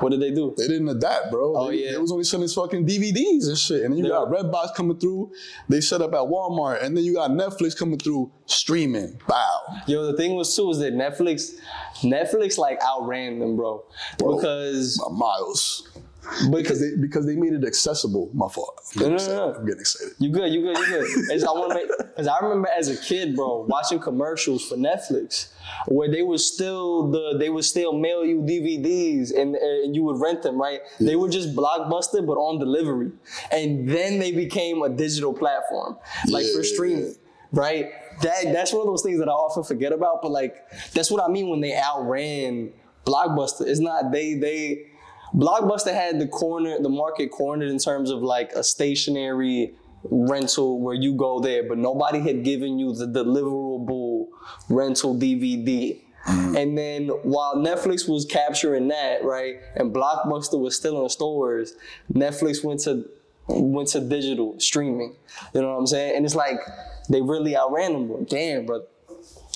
what 0.00 0.10
did 0.10 0.20
they 0.20 0.30
do? 0.30 0.54
They 0.56 0.68
didn't 0.68 0.88
adapt, 0.88 1.30
bro. 1.30 1.54
Oh, 1.56 1.68
they, 1.68 1.84
yeah. 1.84 1.92
They 1.92 1.98
was 1.98 2.10
only 2.12 2.24
selling 2.24 2.48
fucking 2.48 2.86
DVDs 2.86 3.48
and 3.48 3.58
shit. 3.58 3.82
And 3.82 3.92
then 3.92 3.98
you 3.98 4.04
Yeah. 4.04 4.24
got 4.24 4.30
Redbox 4.30 4.74
coming 4.74 4.96
through. 4.98 5.32
They 5.68 5.80
set 5.82 6.00
up 6.00 6.12
at 6.14 6.20
Walmart. 6.20 6.82
And 6.82 6.96
then 6.96 7.04
you 7.04 7.12
got 7.14 7.30
Netflix 7.32 7.76
coming 7.76 7.98
through 7.98 8.30
streaming. 8.46 9.18
Bow. 9.28 9.58
Yo, 9.86 10.06
the 10.06 10.16
thing 10.16 10.34
was 10.36 10.54
too 10.56 10.70
is 10.70 10.78
that 10.78 10.94
Netflix, 10.94 11.56
Netflix 12.02 12.56
like 12.56 12.80
outran 12.82 13.38
them, 13.40 13.56
bro. 13.56 13.84
Bro. 14.18 14.36
Because 14.36 14.98
Miles. 15.10 15.88
Because 16.22 16.48
Because 16.50 16.80
they 16.80 16.90
because 17.00 17.26
they 17.26 17.36
made 17.36 17.52
it 17.52 17.64
accessible. 17.64 18.30
My 18.34 18.48
fault. 18.48 18.80
I'm 18.94 18.98
getting 18.98 19.10
no, 19.10 19.14
excited. 19.16 19.36
no. 19.36 19.54
I'm 19.54 19.64
getting 19.66 19.80
excited. 19.80 20.14
You 20.18 20.30
good, 20.30 20.52
you 20.52 20.62
good, 20.62 20.76
you 20.78 20.86
good. 20.86 21.04
It's- 21.32 21.42
I 21.44 21.52
want 21.52 21.70
to 21.70 21.74
make 21.76 21.88
because 21.98 22.26
I 22.26 22.38
remember 22.40 22.68
as 22.76 22.88
a 22.88 22.96
kid, 22.96 23.34
bro, 23.36 23.64
watching 23.68 23.98
commercials 23.98 24.64
for 24.66 24.76
Netflix 24.76 25.48
where 25.86 26.10
they 26.10 26.22
would 26.22 26.40
still 26.40 27.10
the 27.10 27.36
they 27.38 27.48
would 27.50 27.64
still 27.64 27.92
mail 27.98 28.24
you 28.24 28.38
DVDs 28.42 29.32
and, 29.36 29.54
and 29.56 29.94
you 29.94 30.02
would 30.04 30.20
rent 30.20 30.42
them, 30.42 30.60
right? 30.60 30.80
They 31.00 31.16
were 31.16 31.28
just 31.28 31.54
blockbuster 31.56 32.24
but 32.26 32.34
on 32.34 32.58
delivery, 32.58 33.12
and 33.50 33.88
then 33.88 34.18
they 34.18 34.32
became 34.32 34.82
a 34.82 34.88
digital 34.88 35.32
platform, 35.32 35.96
like 36.28 36.44
for 36.46 36.62
Yeah. 36.62 36.74
streaming, 36.74 37.14
right? 37.52 37.90
That 38.22 38.52
that's 38.52 38.72
one 38.72 38.82
of 38.82 38.86
those 38.88 39.02
things 39.02 39.18
that 39.20 39.28
I 39.28 39.32
often 39.32 39.64
forget 39.64 39.92
about, 39.92 40.20
but 40.22 40.30
like 40.30 40.54
that's 40.92 41.10
what 41.10 41.22
I 41.24 41.28
mean 41.28 41.48
when 41.48 41.60
they 41.60 41.74
outran 41.74 42.72
Blockbuster. 43.06 43.66
It's 43.66 43.80
not 43.80 44.12
they 44.12 44.34
they 44.34 44.89
Blockbuster 45.34 45.94
had 45.94 46.18
the 46.18 46.26
corner, 46.26 46.80
the 46.80 46.88
market 46.88 47.30
cornered 47.30 47.68
in 47.70 47.78
terms 47.78 48.10
of 48.10 48.22
like 48.22 48.52
a 48.52 48.64
stationary 48.64 49.74
rental 50.04 50.80
where 50.80 50.94
you 50.94 51.14
go 51.14 51.40
there, 51.40 51.68
but 51.68 51.78
nobody 51.78 52.20
had 52.20 52.42
given 52.44 52.78
you 52.78 52.94
the 52.94 53.06
deliverable 53.06 54.26
rental 54.68 55.14
DVD. 55.14 56.00
Mm. 56.26 56.56
And 56.56 56.78
then 56.78 57.08
while 57.22 57.56
Netflix 57.56 58.08
was 58.08 58.24
capturing 58.24 58.88
that, 58.88 59.24
right, 59.24 59.56
and 59.76 59.94
Blockbuster 59.94 60.60
was 60.60 60.76
still 60.76 61.02
in 61.02 61.08
stores, 61.08 61.74
Netflix 62.12 62.62
went 62.64 62.80
to 62.80 63.08
went 63.48 63.88
to 63.88 64.00
digital 64.00 64.58
streaming. 64.60 65.16
You 65.54 65.62
know 65.62 65.72
what 65.72 65.78
I'm 65.78 65.86
saying? 65.86 66.16
And 66.16 66.24
it's 66.24 66.34
like 66.34 66.60
they 67.08 67.20
really 67.20 67.56
outran 67.56 67.92
them. 67.92 68.24
Damn, 68.24 68.66
bro. 68.66 68.84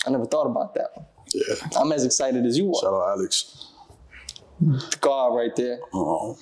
I 0.06 0.10
never 0.10 0.26
thought 0.26 0.46
about 0.46 0.74
that. 0.74 0.90
Yeah. 1.32 1.54
I'm 1.76 1.92
as 1.92 2.04
excited 2.04 2.44
as 2.44 2.58
you 2.58 2.70
are. 2.70 2.80
Shout 2.80 2.94
out 2.94 3.18
Alex. 3.18 3.72
God 5.00 5.34
right 5.34 5.54
there. 5.56 5.78
Um, 5.92 6.36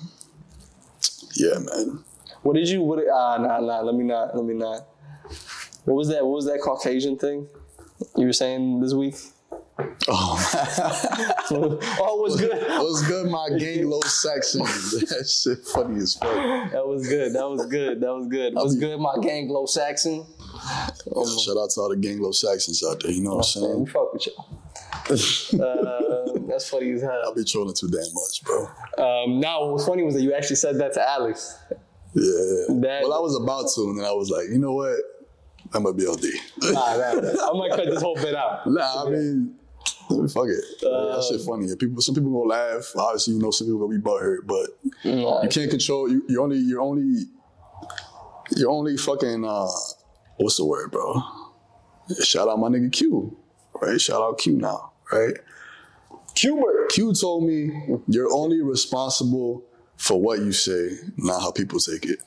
yeah, 1.35 1.59
man. 1.59 2.03
What 2.41 2.55
did 2.55 2.69
you? 2.69 2.81
What? 2.81 2.99
Ah, 3.11 3.37
nah, 3.37 3.59
nah. 3.59 3.81
Let 3.81 3.95
me 3.95 4.03
not. 4.03 4.35
Let 4.35 4.45
me 4.45 4.53
not. 4.53 4.85
What 5.85 5.95
was 5.95 6.09
that? 6.09 6.25
What 6.25 6.35
was 6.35 6.45
that 6.45 6.61
Caucasian 6.61 7.17
thing 7.17 7.47
you 8.15 8.25
were 8.25 8.33
saying 8.33 8.79
this 8.81 8.93
week? 8.93 9.15
Oh, 10.07 11.47
oh, 11.51 11.77
it 11.79 12.21
was 12.21 12.39
good. 12.39 12.51
what's 12.51 13.07
good, 13.07 13.29
my 13.29 13.49
gang 13.57 13.89
low 13.89 14.01
section? 14.01 14.59
that 14.61 15.27
shit 15.27 15.65
funny 15.67 16.01
as 16.01 16.15
fuck. 16.15 16.71
That 16.71 16.85
was 16.87 17.07
good. 17.07 17.33
That 17.33 17.49
was 17.49 17.65
good. 17.65 18.01
That 18.01 18.13
was 18.13 18.27
good. 18.27 18.53
What's 18.53 18.75
good, 18.75 18.99
my 18.99 19.15
gang, 19.21 19.47
Glow 19.47 19.65
Saxon? 19.65 20.25
Shout 20.63 21.57
out 21.57 21.69
to 21.71 21.81
all 21.81 21.89
the 21.89 21.97
gang 21.99 22.21
low 22.21 22.31
Saxons 22.31 22.83
out 22.83 23.01
there. 23.01 23.11
You 23.11 23.23
know 23.23 23.35
what 23.37 23.55
I'm 23.55 23.61
we 23.61 23.67
saying? 23.67 23.85
fuck 23.87 24.13
with 24.13 24.27
y'all. 24.27 24.63
Uh, 25.09 26.02
that's 26.53 26.69
funny 26.69 26.91
as 26.91 27.01
hell. 27.01 27.21
I'll 27.25 27.35
be 27.35 27.43
trolling 27.43 27.75
too 27.75 27.89
damn 27.89 28.01
much, 28.13 28.43
bro. 28.43 28.67
Um, 29.23 29.39
now, 29.39 29.61
what 29.65 29.73
was 29.73 29.85
funny 29.87 30.03
was 30.03 30.13
that 30.15 30.21
you 30.21 30.33
actually 30.33 30.55
said 30.57 30.77
that 30.79 30.93
to 30.93 31.07
Alex. 31.09 31.57
Yeah. 32.13 32.23
That- 32.81 33.01
well, 33.03 33.13
I 33.13 33.19
was 33.19 33.35
about 33.41 33.65
to, 33.75 33.81
and 33.89 33.99
then 33.99 34.05
I 34.05 34.11
was 34.13 34.29
like, 34.29 34.47
you 34.49 34.59
know 34.59 34.73
what? 34.73 34.97
I'm 35.73 35.85
a 35.85 35.93
BLD. 35.93 36.29
Nah, 36.71 36.97
nah, 36.97 37.13
nah. 37.19 37.49
I 37.49 37.57
might 37.57 37.71
cut 37.71 37.85
this 37.85 38.01
whole 38.01 38.15
bit 38.15 38.35
out. 38.35 38.67
Nah, 38.67 39.05
I 39.05 39.09
mean, 39.09 39.55
fuck 40.29 40.45
it. 40.47 40.63
Uh, 40.85 41.15
that 41.15 41.25
shit 41.29 41.41
funny. 41.41 41.67
People, 41.75 42.01
some 42.01 42.13
people 42.15 42.31
gonna 42.31 42.49
laugh. 42.75 42.91
Obviously, 42.95 43.33
you 43.33 43.39
know, 43.41 43.49
some 43.51 43.67
people 43.67 43.79
gonna 43.87 43.97
be 43.97 44.03
butthurt, 44.03 44.45
but 44.45 44.69
Nah, 45.03 45.41
you 45.41 45.49
can't 45.49 45.71
control. 45.71 46.09
You, 46.09 46.23
you 46.29 46.41
only, 46.43 46.57
you're 46.57 46.81
only, 46.81 47.23
you're 48.55 48.69
only 48.69 48.97
fucking. 48.97 49.43
uh 49.45 49.67
What's 50.37 50.57
the 50.57 50.65
word, 50.65 50.91
bro? 50.91 51.21
Shout 52.23 52.47
out 52.49 52.59
my 52.59 52.67
nigga 52.67 52.91
Q, 52.91 53.37
right? 53.81 53.99
Shout 54.01 54.21
out 54.21 54.37
Q 54.39 54.53
now, 54.57 54.91
right? 55.11 55.35
Cuber. 56.47 56.87
Q 56.89 57.13
told 57.13 57.45
me 57.45 57.71
you're 58.07 58.31
only 58.33 58.61
responsible 58.61 59.63
for 59.95 60.19
what 60.19 60.39
you 60.39 60.51
say, 60.51 60.89
not 61.15 61.41
how 61.41 61.51
people 61.51 61.79
take 61.79 62.05
it. 62.05 62.19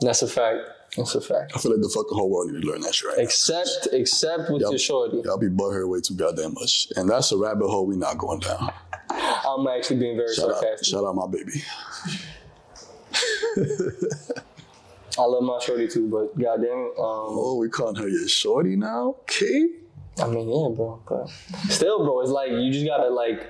That's 0.00 0.22
a 0.22 0.26
fact. 0.28 0.60
That's 0.96 1.14
a 1.14 1.20
fact. 1.20 1.52
I 1.54 1.58
feel 1.58 1.72
like 1.72 1.82
the 1.82 1.88
fucking 1.90 2.16
whole 2.16 2.30
world 2.30 2.50
need 2.50 2.62
to 2.62 2.66
learn 2.66 2.80
that 2.80 2.94
shit 2.94 3.08
right 3.08 3.18
now. 3.18 3.24
Except, 3.24 3.88
except 3.92 4.50
with 4.50 4.62
Y'all- 4.62 4.70
your 4.72 4.78
shorty. 4.78 5.20
Y'all 5.22 5.36
be 5.36 5.48
butthurt 5.48 5.86
way 5.86 6.00
too 6.00 6.14
goddamn 6.14 6.54
much, 6.54 6.88
and 6.96 7.10
that's 7.10 7.30
a 7.30 7.36
rabbit 7.36 7.68
hole 7.68 7.84
we 7.86 7.94
not 7.96 8.16
going 8.16 8.40
down. 8.40 8.72
I'm 9.10 9.66
actually 9.66 9.96
being 10.00 10.16
very 10.16 10.34
Shout 10.34 10.48
out, 10.50 10.60
sarcastic. 10.60 10.88
shout 10.88 11.04
out 11.04 11.14
my 11.14 11.26
baby. 11.26 11.62
I 15.18 15.22
love 15.22 15.42
my 15.42 15.58
shorty 15.58 15.88
too, 15.88 16.08
but 16.08 16.38
goddamn 16.42 16.68
it, 16.68 16.98
um, 16.98 17.36
Oh, 17.36 17.56
we 17.60 17.68
calling 17.68 17.96
her 17.96 18.08
your 18.08 18.28
shorty 18.28 18.76
now? 18.76 19.16
Okay. 19.22 19.66
I 20.20 20.26
mean, 20.28 20.48
yeah, 20.48 20.68
bro. 20.74 21.02
But 21.08 21.28
still, 21.70 22.04
bro, 22.04 22.20
it's 22.22 22.30
like 22.30 22.50
you 22.50 22.72
just 22.72 22.86
gotta 22.86 23.08
like. 23.08 23.46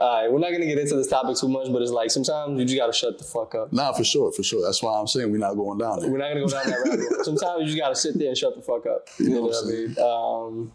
All 0.00 0.22
right, 0.22 0.32
we're 0.32 0.38
not 0.38 0.52
gonna 0.52 0.66
get 0.66 0.78
into 0.78 0.94
this 0.94 1.08
topic 1.08 1.36
too 1.36 1.48
much, 1.48 1.72
but 1.72 1.82
it's 1.82 1.90
like 1.90 2.10
sometimes 2.10 2.58
you 2.58 2.64
just 2.64 2.76
gotta 2.76 2.92
shut 2.92 3.18
the 3.18 3.24
fuck 3.24 3.54
up. 3.54 3.72
Nah, 3.72 3.92
for 3.92 4.04
sure, 4.04 4.30
for 4.32 4.42
sure. 4.42 4.62
That's 4.62 4.82
why 4.82 4.98
I'm 4.98 5.06
saying 5.06 5.30
we're 5.32 5.38
not 5.38 5.54
going 5.54 5.78
down 5.78 6.00
there. 6.00 6.10
We're 6.10 6.18
not 6.18 6.28
gonna 6.28 6.40
go 6.40 6.48
down 6.48 6.66
that 6.66 6.78
rabbit 6.84 7.00
hole. 7.00 7.18
Sometimes 7.24 7.60
you 7.62 7.66
just 7.66 7.78
gotta 7.78 7.96
sit 7.96 8.18
there 8.18 8.28
and 8.28 8.36
shut 8.36 8.54
the 8.54 8.62
fuck 8.62 8.86
up. 8.86 9.08
You 9.18 9.30
know 9.30 9.42
what 9.42 9.56
I 9.56 9.68
mean? 9.68 9.98
Um, 9.98 10.72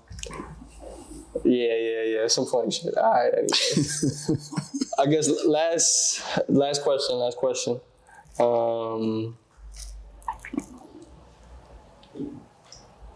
yeah, 1.43 1.75
yeah, 1.75 2.03
yeah. 2.03 2.27
Some 2.27 2.45
funny 2.45 2.71
shit. 2.71 2.97
All 2.97 3.11
right. 3.11 3.31
Anyway. 3.33 3.47
I 4.99 5.05
guess 5.07 5.29
last 5.45 6.21
last 6.49 6.83
question. 6.83 7.15
Last 7.15 7.37
question. 7.37 7.79
Um, 8.39 9.37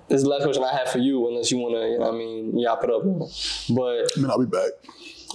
this 0.08 0.18
is 0.18 0.24
the 0.24 0.30
last 0.30 0.44
question 0.44 0.64
I 0.64 0.76
have 0.76 0.90
for 0.90 1.00
you, 1.00 1.28
unless 1.28 1.52
you 1.52 1.58
wanna, 1.58 1.88
you 1.88 2.00
know, 2.00 2.10
I 2.10 2.12
mean, 2.12 2.58
yap 2.58 2.84
it 2.84 2.90
up. 2.90 3.04
But 3.04 4.12
I 4.18 4.22
mean, 4.22 4.30
I'll 4.30 4.40
be 4.40 4.46
back. 4.46 4.72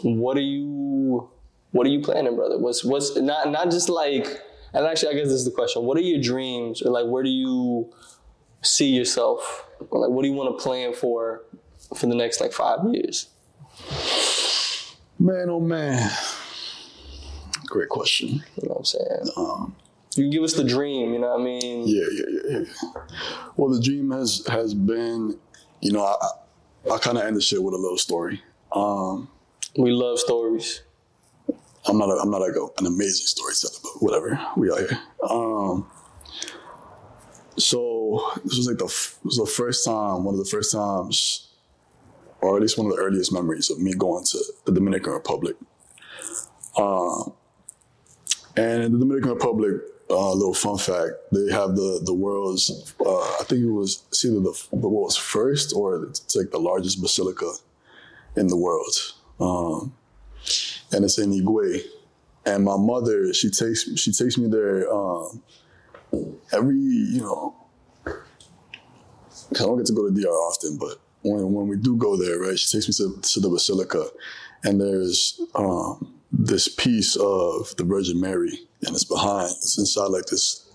What 0.02 0.36
are 0.36 0.40
you 0.40 1.28
what 1.72 1.86
are 1.86 1.90
you 1.90 2.00
planning 2.00 2.34
brother 2.36 2.58
what's 2.58 2.84
what's 2.84 3.16
not 3.16 3.50
not 3.50 3.70
just 3.70 3.88
like 3.88 4.40
and 4.72 4.86
actually 4.86 5.08
i 5.10 5.14
guess 5.14 5.24
this 5.28 5.34
is 5.34 5.44
the 5.44 5.50
question 5.50 5.82
what 5.84 5.96
are 5.96 6.00
your 6.02 6.20
dreams 6.20 6.82
or 6.82 6.90
like 6.90 7.06
where 7.06 7.22
do 7.22 7.30
you 7.30 7.90
see 8.62 8.88
yourself 8.88 9.66
Or, 9.90 10.00
like 10.00 10.10
what 10.10 10.22
do 10.22 10.28
you 10.28 10.34
want 10.34 10.56
to 10.58 10.62
plan 10.62 10.94
for 10.94 11.42
for 11.96 12.06
the 12.06 12.14
next 12.14 12.40
like 12.40 12.52
five 12.52 12.80
years 12.92 13.28
Man, 15.18 15.48
oh 15.48 15.60
man. 15.60 16.10
Great 17.66 17.88
question. 17.88 18.28
you 18.28 18.68
know 18.68 18.74
what 18.74 18.78
i'm 18.78 18.84
saying 18.84 19.28
Um, 19.36 19.76
you 20.16 20.24
can 20.24 20.30
give 20.30 20.42
us 20.42 20.54
the 20.54 20.64
dream 20.64 21.12
you 21.12 21.18
know 21.18 21.28
what 21.30 21.40
i 21.40 21.44
mean 21.44 21.86
Yeah, 21.86 22.04
yeah, 22.12 22.24
yeah, 22.50 22.58
yeah. 22.58 22.64
Well, 23.56 23.70
the 23.70 23.80
dream 23.80 24.10
has 24.10 24.44
has 24.48 24.74
been, 24.74 25.38
you 25.80 25.92
know, 25.92 26.04
I 26.04 26.92
I 26.92 26.98
kind 26.98 27.16
of 27.18 27.24
end 27.24 27.36
the 27.36 27.40
shit 27.40 27.62
with 27.62 27.74
a 27.74 27.78
little 27.78 27.96
story. 27.98 28.42
Um, 28.72 29.28
we 29.76 29.90
love 29.90 30.18
stories 30.18 30.82
I'm 31.86 31.98
not 31.98 32.08
a, 32.08 32.20
I'm 32.20 32.30
not 32.30 32.40
like 32.40 32.56
a, 32.56 32.66
an 32.78 32.86
amazing 32.86 33.26
storyteller, 33.26 33.78
but 33.82 34.02
whatever. 34.02 34.40
We 34.56 34.70
are 34.70 34.78
here. 34.78 35.00
Um, 35.28 35.90
so 37.58 38.32
this 38.44 38.56
was 38.56 38.66
like 38.66 38.78
the 38.78 38.84
was 39.22 39.36
the 39.36 39.46
first 39.46 39.84
time, 39.84 40.24
one 40.24 40.34
of 40.34 40.38
the 40.38 40.50
first 40.50 40.72
times, 40.72 41.50
or 42.40 42.56
at 42.56 42.62
least 42.62 42.78
one 42.78 42.86
of 42.86 42.96
the 42.96 43.02
earliest 43.02 43.32
memories 43.32 43.70
of 43.70 43.80
me 43.80 43.92
going 43.94 44.24
to 44.24 44.38
the 44.64 44.72
Dominican 44.72 45.12
Republic. 45.12 45.56
Um, 46.76 47.34
and 48.56 48.82
in 48.82 48.92
the 48.92 48.98
Dominican 48.98 49.32
Republic, 49.32 49.74
a 50.08 50.14
uh, 50.14 50.34
little 50.34 50.54
fun 50.54 50.78
fact: 50.78 51.12
they 51.32 51.52
have 51.52 51.76
the 51.76 52.00
the 52.02 52.14
world's, 52.14 52.94
uh, 52.98 53.20
I 53.40 53.44
think 53.44 53.62
it 53.62 53.70
was 53.70 54.04
it's 54.08 54.24
either 54.24 54.40
the 54.40 54.66
the 54.72 54.88
world's 54.88 55.16
first 55.16 55.74
or 55.76 56.04
it's 56.04 56.34
like 56.34 56.50
the 56.50 56.58
largest 56.58 57.02
basilica 57.02 57.52
in 58.36 58.46
the 58.46 58.56
world. 58.56 59.14
Um, 59.40 59.94
and 60.92 61.04
it's 61.04 61.18
in 61.18 61.30
Higüey. 61.30 61.82
And 62.46 62.64
my 62.64 62.76
mother, 62.76 63.32
she 63.32 63.50
takes 63.50 63.88
she 63.98 64.12
takes 64.12 64.36
me 64.36 64.48
there 64.48 64.92
um, 64.92 65.42
every 66.52 66.76
you 66.76 67.20
know. 67.20 67.56
I 68.06 69.58
don't 69.58 69.76
get 69.76 69.86
to 69.86 69.92
go 69.92 70.08
to 70.08 70.14
DR 70.14 70.28
often, 70.28 70.76
but 70.78 70.98
when 71.22 71.52
when 71.52 71.68
we 71.68 71.76
do 71.76 71.96
go 71.96 72.16
there, 72.16 72.38
right, 72.38 72.58
she 72.58 72.76
takes 72.76 72.88
me 72.88 72.94
to, 72.94 73.20
to 73.20 73.40
the 73.40 73.48
basilica, 73.48 74.06
and 74.62 74.80
there's 74.80 75.40
um, 75.54 76.14
this 76.30 76.68
piece 76.68 77.16
of 77.16 77.74
the 77.76 77.84
Virgin 77.84 78.20
Mary, 78.20 78.58
and 78.82 78.94
it's 78.94 79.04
behind, 79.04 79.50
it's 79.50 79.78
inside 79.78 80.08
like 80.08 80.26
this 80.26 80.70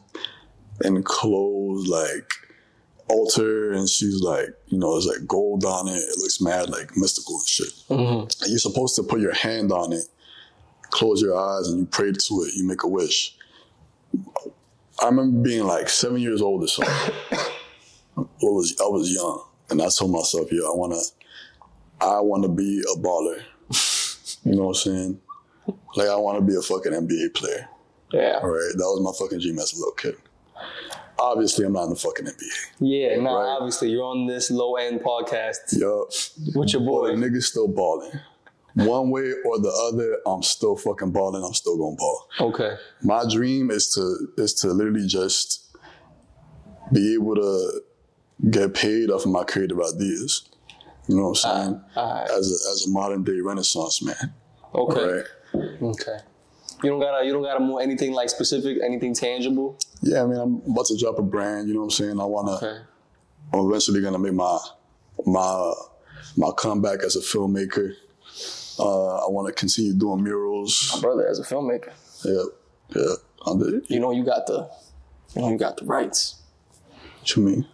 enclosed 0.84 1.88
like 1.88 2.34
altar, 3.10 3.74
and 3.74 3.90
she's 3.90 4.22
like, 4.22 4.50
you 4.68 4.78
know, 4.78 4.94
there's 4.94 5.06
like 5.06 5.28
gold 5.28 5.66
on 5.66 5.88
it. 5.88 5.98
It 5.98 6.18
looks 6.18 6.40
mad 6.42 6.70
like 6.70 6.96
mystical 6.96 7.36
and 7.36 7.48
shit. 7.48 7.74
Mm-hmm. 7.90 8.44
And 8.44 8.50
you're 8.50 8.60
supposed 8.60 8.96
to 8.96 9.04
put 9.04 9.20
your 9.20 9.34
hand 9.34 9.72
on 9.72 9.94
it, 9.94 10.06
close 10.92 11.22
your 11.22 11.38
eyes, 11.38 11.68
and 11.68 11.80
you 11.80 11.86
pray 11.86 12.12
to 12.12 12.44
it. 12.44 12.54
You 12.56 12.68
make 12.68 12.84
a 12.84 12.88
wish. 12.88 13.36
I 15.02 15.06
remember 15.06 15.42
being 15.42 15.66
like 15.66 15.90
seven 15.90 16.20
years 16.20 16.42
old 16.42 16.64
or 16.64 16.68
something. 16.68 17.16
I 18.18 18.24
was 18.42 18.76
I 18.80 18.86
was 18.86 19.12
young, 19.12 19.44
and 19.70 19.82
I 19.82 19.90
told 19.90 20.12
myself, 20.12 20.52
"Yo, 20.52 20.72
I 20.72 20.76
wanna, 20.76 21.00
I 22.02 22.20
wanna 22.20 22.50
be 22.50 22.82
a 22.82 23.00
baller." 23.00 23.42
you 24.44 24.56
know 24.56 24.68
what 24.68 24.70
I'm 24.70 24.94
saying? 24.94 25.22
Like 25.96 26.10
I 26.10 26.16
wanna 26.16 26.42
be 26.42 26.56
a 26.56 26.62
fucking 26.62 26.92
NBA 26.92 27.34
player. 27.34 27.70
yeah 28.12 28.40
All 28.42 28.50
right, 28.50 28.72
that 28.76 28.84
was 28.84 29.02
my 29.02 29.12
fucking 29.18 29.40
dream 29.40 29.60
as 29.60 29.74
a 29.74 29.78
little 29.78 29.94
kid. 29.94 30.16
Obviously, 31.20 31.66
I'm 31.66 31.74
not 31.74 31.84
in 31.86 31.90
the 31.92 31.96
fucking 31.96 32.26
NBA. 32.26 32.56
yeah 32.80 33.16
nah 33.22 33.36
Right. 33.40 33.58
obviously 33.58 33.90
you're 33.92 34.04
on 34.04 34.26
this 34.28 34.50
low 34.52 34.76
end 34.76 35.02
podcast 35.02 35.58
Yup. 35.78 36.56
with 36.56 36.74
your 36.74 36.82
Boy, 36.82 37.10
boy 37.10 37.16
niggas 37.16 37.44
still 37.44 37.68
balling. 37.68 38.12
One 38.76 39.10
way 39.10 39.34
or 39.46 39.60
the 39.60 39.74
other, 39.92 40.20
I'm 40.26 40.44
still 40.44 40.78
fucking 40.78 41.12
balling. 41.12 41.44
I'm 41.44 41.54
still 41.54 41.76
gonna 41.78 41.96
ball. 41.98 42.28
okay 42.40 42.76
My 43.04 43.24
dream 43.30 43.72
is 43.72 43.90
to 43.96 44.28
is 44.38 44.54
to 44.62 44.68
literally 44.70 45.08
just 45.08 45.76
be 46.94 47.14
able 47.16 47.36
to 47.36 47.82
get 48.50 48.74
paid 48.74 49.10
off 49.12 49.26
of 49.26 49.32
my 49.32 49.44
creative 49.44 49.80
ideas. 49.82 50.48
You 51.08 51.16
know 51.18 51.30
what 51.30 51.46
I'm 51.46 51.52
ah, 51.52 51.64
saying? 51.64 51.82
alright. 51.98 52.30
As 52.30 52.46
a 52.52 52.58
as 52.72 52.86
a 52.88 52.92
modern 52.92 53.24
day 53.24 53.40
Renaissance 53.42 54.02
man, 54.04 54.34
okay 54.74 55.06
right? 55.12 55.26
okay 55.82 56.18
you 56.84 56.90
don't 56.90 57.00
gotta 57.00 57.26
you 57.26 57.34
don't 57.34 57.44
gotta 57.44 57.60
move 57.60 57.82
anything 57.82 58.14
like 58.14 58.30
specific 58.30 58.78
anything 58.84 59.14
tangible 59.14 59.78
Yeah, 60.02 60.24
I 60.24 60.26
mean, 60.26 60.40
I'm 60.40 60.62
about 60.72 60.86
to 60.88 60.98
drop 60.98 61.20
a 61.20 61.22
brand. 61.22 61.68
You 61.68 61.74
know 61.74 61.82
what 61.82 61.86
I'm 61.86 61.92
saying? 61.92 62.20
I 62.20 62.26
wanna. 62.26 62.56
okay 62.56 62.80
I'm 63.54 63.68
eventually 63.68 64.02
gonna 64.02 64.20
make 64.20 64.34
my 64.34 64.60
my 65.26 65.74
my 66.38 66.52
comeback 66.56 67.04
as 67.04 67.16
a 67.16 67.20
filmmaker. 67.20 67.94
Uh, 68.80 69.26
I 69.26 69.30
want 69.30 69.48
to 69.48 69.54
continue 69.54 69.94
doing 69.94 70.24
murals. 70.24 70.92
My 70.96 71.02
brother 71.02 71.28
as 71.28 71.40
a 71.40 71.44
filmmaker 71.44 71.92
Yeah, 72.24 72.44
yeah. 72.96 73.16
You 73.88 74.00
know 74.00 74.12
you 74.12 74.24
got 74.24 74.46
the 74.48 74.70
you 75.36 75.42
know 75.42 75.50
you 75.50 75.58
got 75.58 75.78
the 75.78 75.86
rights 75.86 76.42
What 77.20 77.36
you 77.36 77.44
mean? 77.44 77.68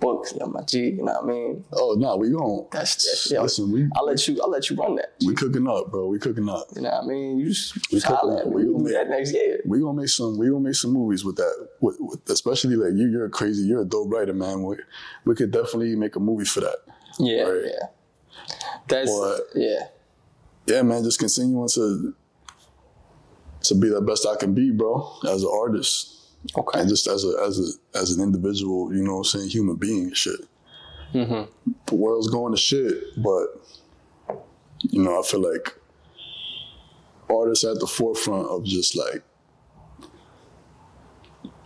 Books 0.00 0.32
yeah 0.38 0.46
my 0.46 0.62
G 0.62 0.78
you 0.90 0.96
know 0.98 1.04
what 1.04 1.24
I 1.24 1.26
mean 1.26 1.64
Oh 1.72 1.94
no, 1.98 2.16
we 2.16 2.30
gon' 2.30 2.66
that's 2.70 2.94
that's 2.96 3.30
yeah 3.30 3.40
listen. 3.42 3.70
We 3.72 3.88
I'll 3.96 4.06
let 4.06 4.26
you 4.28 4.40
I'll 4.42 4.50
let 4.50 4.68
you 4.70 4.76
run 4.76 4.96
that 4.96 5.12
we 5.26 5.34
cooking 5.34 5.66
up, 5.68 5.90
bro. 5.90 6.06
We 6.08 6.18
cooking 6.18 6.48
up. 6.48 6.66
you 6.74 6.82
know 6.82 6.90
what 6.90 7.04
I 7.04 7.06
mean 7.06 7.38
you 7.38 7.48
just, 7.48 7.74
We 7.90 7.98
just 7.98 8.06
holler 8.06 8.38
at 8.40 8.48
we 8.48 8.64
we 8.64 8.72
gonna 8.72 8.84
do 8.88 8.92
that 8.94 9.08
next 9.08 9.32
year 9.32 9.60
We 9.64 9.80
gonna 9.80 9.94
make 10.00 10.08
some. 10.08 10.38
We 10.38 10.48
gonna 10.48 10.60
make 10.60 10.74
some 10.74 10.92
movies 10.92 11.24
with 11.24 11.36
that. 11.36 11.68
With, 11.80 11.96
with 12.00 12.28
especially 12.30 12.76
like 12.76 12.94
you. 12.94 13.08
You're 13.10 13.28
crazy. 13.28 13.62
You're 13.64 13.82
a 13.82 13.84
dope 13.84 14.10
writer, 14.12 14.32
man. 14.34 14.62
We, 14.64 14.76
we 15.24 15.34
could 15.34 15.50
definitely 15.50 15.94
make 15.96 16.16
a 16.16 16.20
movie 16.20 16.44
for 16.44 16.60
that. 16.60 16.76
yeah 17.18 17.42
Right. 17.42 17.62
yeah 17.64 17.86
that's 18.88 19.10
But- 19.18 19.40
yeah 19.54 19.80
Yeah, 20.66 20.82
man. 20.82 21.02
Just 21.04 21.18
continuing 21.18 21.68
to 21.74 22.14
to 23.64 23.74
be 23.76 23.88
the 23.88 24.00
best 24.00 24.26
I 24.26 24.36
can 24.36 24.54
be, 24.54 24.70
bro. 24.70 25.08
As 25.28 25.42
an 25.42 25.50
artist. 25.52 26.11
Okay 26.56 26.80
and 26.80 26.88
just 26.88 27.06
as 27.06 27.24
a 27.24 27.36
as 27.46 27.58
a 27.58 27.98
as 27.98 28.10
an 28.12 28.22
individual, 28.22 28.94
you 28.94 29.02
know 29.02 29.12
what 29.18 29.18
I'm 29.18 29.40
saying, 29.40 29.48
human 29.48 29.76
being 29.76 30.04
and 30.04 30.16
shit. 30.16 30.40
Mhm. 31.14 31.48
The 31.86 31.94
world's 31.94 32.28
going 32.28 32.52
to 32.52 32.58
shit, 32.58 33.22
but 33.22 33.46
you 34.80 35.02
know, 35.02 35.20
I 35.20 35.22
feel 35.22 35.40
like 35.40 35.74
artists 37.30 37.64
at 37.64 37.78
the 37.80 37.86
forefront 37.86 38.48
of 38.48 38.64
just 38.64 38.96
like 38.96 39.22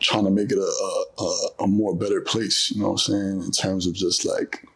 trying 0.00 0.24
to 0.24 0.30
make 0.30 0.52
it 0.52 0.58
a 0.58 1.22
a, 1.22 1.48
a, 1.60 1.66
more 1.66 1.94
better 1.94 2.20
place, 2.20 2.70
you 2.70 2.82
know 2.82 2.88
what 2.90 3.08
I'm 3.08 3.14
saying, 3.14 3.42
in 3.42 3.50
terms 3.50 3.86
of 3.86 3.94
just 3.94 4.26
like 4.26 4.66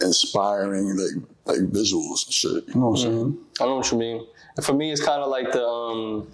inspiring 0.00 0.96
like 0.96 1.24
like 1.46 1.70
visuals 1.70 2.26
and 2.26 2.34
shit. 2.34 2.68
You 2.68 2.74
know 2.74 2.90
what 2.90 3.00
I'm 3.00 3.04
saying? 3.04 3.38
I 3.60 3.64
know 3.64 3.76
what 3.76 3.90
you 3.90 3.98
mean. 3.98 4.26
And 4.56 4.64
for 4.64 4.74
me, 4.74 4.92
it's 4.92 5.04
kind 5.04 5.22
of 5.22 5.30
like 5.30 5.52
the 5.52 5.66
um, 5.66 6.30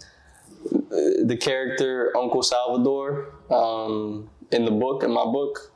the 0.70 1.36
character 1.40 2.12
Uncle 2.16 2.42
Salvador 2.42 3.34
um, 3.50 4.30
in 4.50 4.64
the 4.64 4.70
book, 4.70 5.02
in 5.02 5.10
my 5.10 5.24
book, 5.24 5.72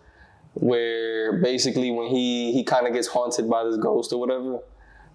where 0.55 1.41
basically 1.41 1.91
when 1.91 2.09
he 2.09 2.53
he 2.53 2.64
kind 2.64 2.86
of 2.86 2.93
gets 2.93 3.07
haunted 3.09 3.49
by 3.49 3.64
this 3.64 3.76
ghost 3.76 4.12
or 4.12 4.18
whatever, 4.20 4.61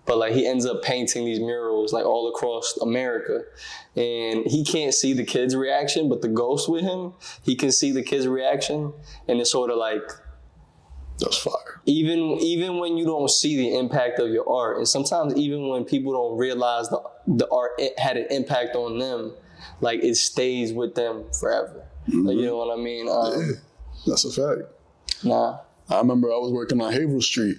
but 0.05 0.17
like 0.17 0.34
he 0.34 0.45
ends 0.45 0.65
up 0.65 0.82
painting 0.84 1.26
these 1.26 1.39
murals 1.39 1.93
like 1.93 2.05
all 2.05 2.30
across 2.30 2.78
America, 2.82 3.41
and 3.95 4.45
he 4.45 4.63
can't 4.63 4.93
see 4.93 5.13
the 5.13 5.24
kids' 5.24 5.55
reaction, 5.55 6.09
but 6.09 6.21
the 6.21 6.28
ghost 6.30 6.69
with 6.69 6.84
him, 6.84 7.13
he 7.43 7.55
can 7.55 7.71
see 7.71 7.91
the 7.91 8.03
kids' 8.03 8.28
reaction, 8.28 8.93
and 9.28 9.39
it's 9.39 9.51
sort 9.51 9.69
of 9.69 9.78
like 9.78 10.01
That's 11.19 11.38
fire. 11.38 11.82
even 11.86 12.19
even 12.41 12.78
when 12.80 12.97
you 12.97 13.05
don't 13.05 13.30
see 13.30 13.55
the 13.57 13.78
impact 13.78 14.19
of 14.19 14.30
your 14.30 14.49
art 14.49 14.78
and 14.78 14.88
sometimes 14.88 15.36
even 15.36 15.67
when 15.69 15.84
people 15.86 16.11
don't 16.13 16.38
realize 16.38 16.89
the 16.89 17.01
the 17.28 17.47
art 17.51 17.71
it 17.78 17.97
had 17.99 18.17
an 18.17 18.28
impact 18.32 18.76
on 18.76 18.97
them 18.97 19.34
like 19.84 20.03
it 20.03 20.15
stays 20.15 20.73
with 20.73 20.95
them 20.95 21.23
forever 21.39 21.86
like, 22.07 22.36
you 22.36 22.45
know 22.45 22.57
what 22.57 22.77
i 22.77 22.81
mean 22.81 23.07
um, 23.09 23.53
That's 24.07 24.25
a 24.25 24.31
fact. 24.31 24.69
nah 25.23 25.59
I 25.89 25.97
remember 25.99 26.29
I 26.29 26.38
was 26.38 26.51
working 26.51 26.81
on 26.81 26.91
Haverhill 26.93 27.21
Street. 27.21 27.57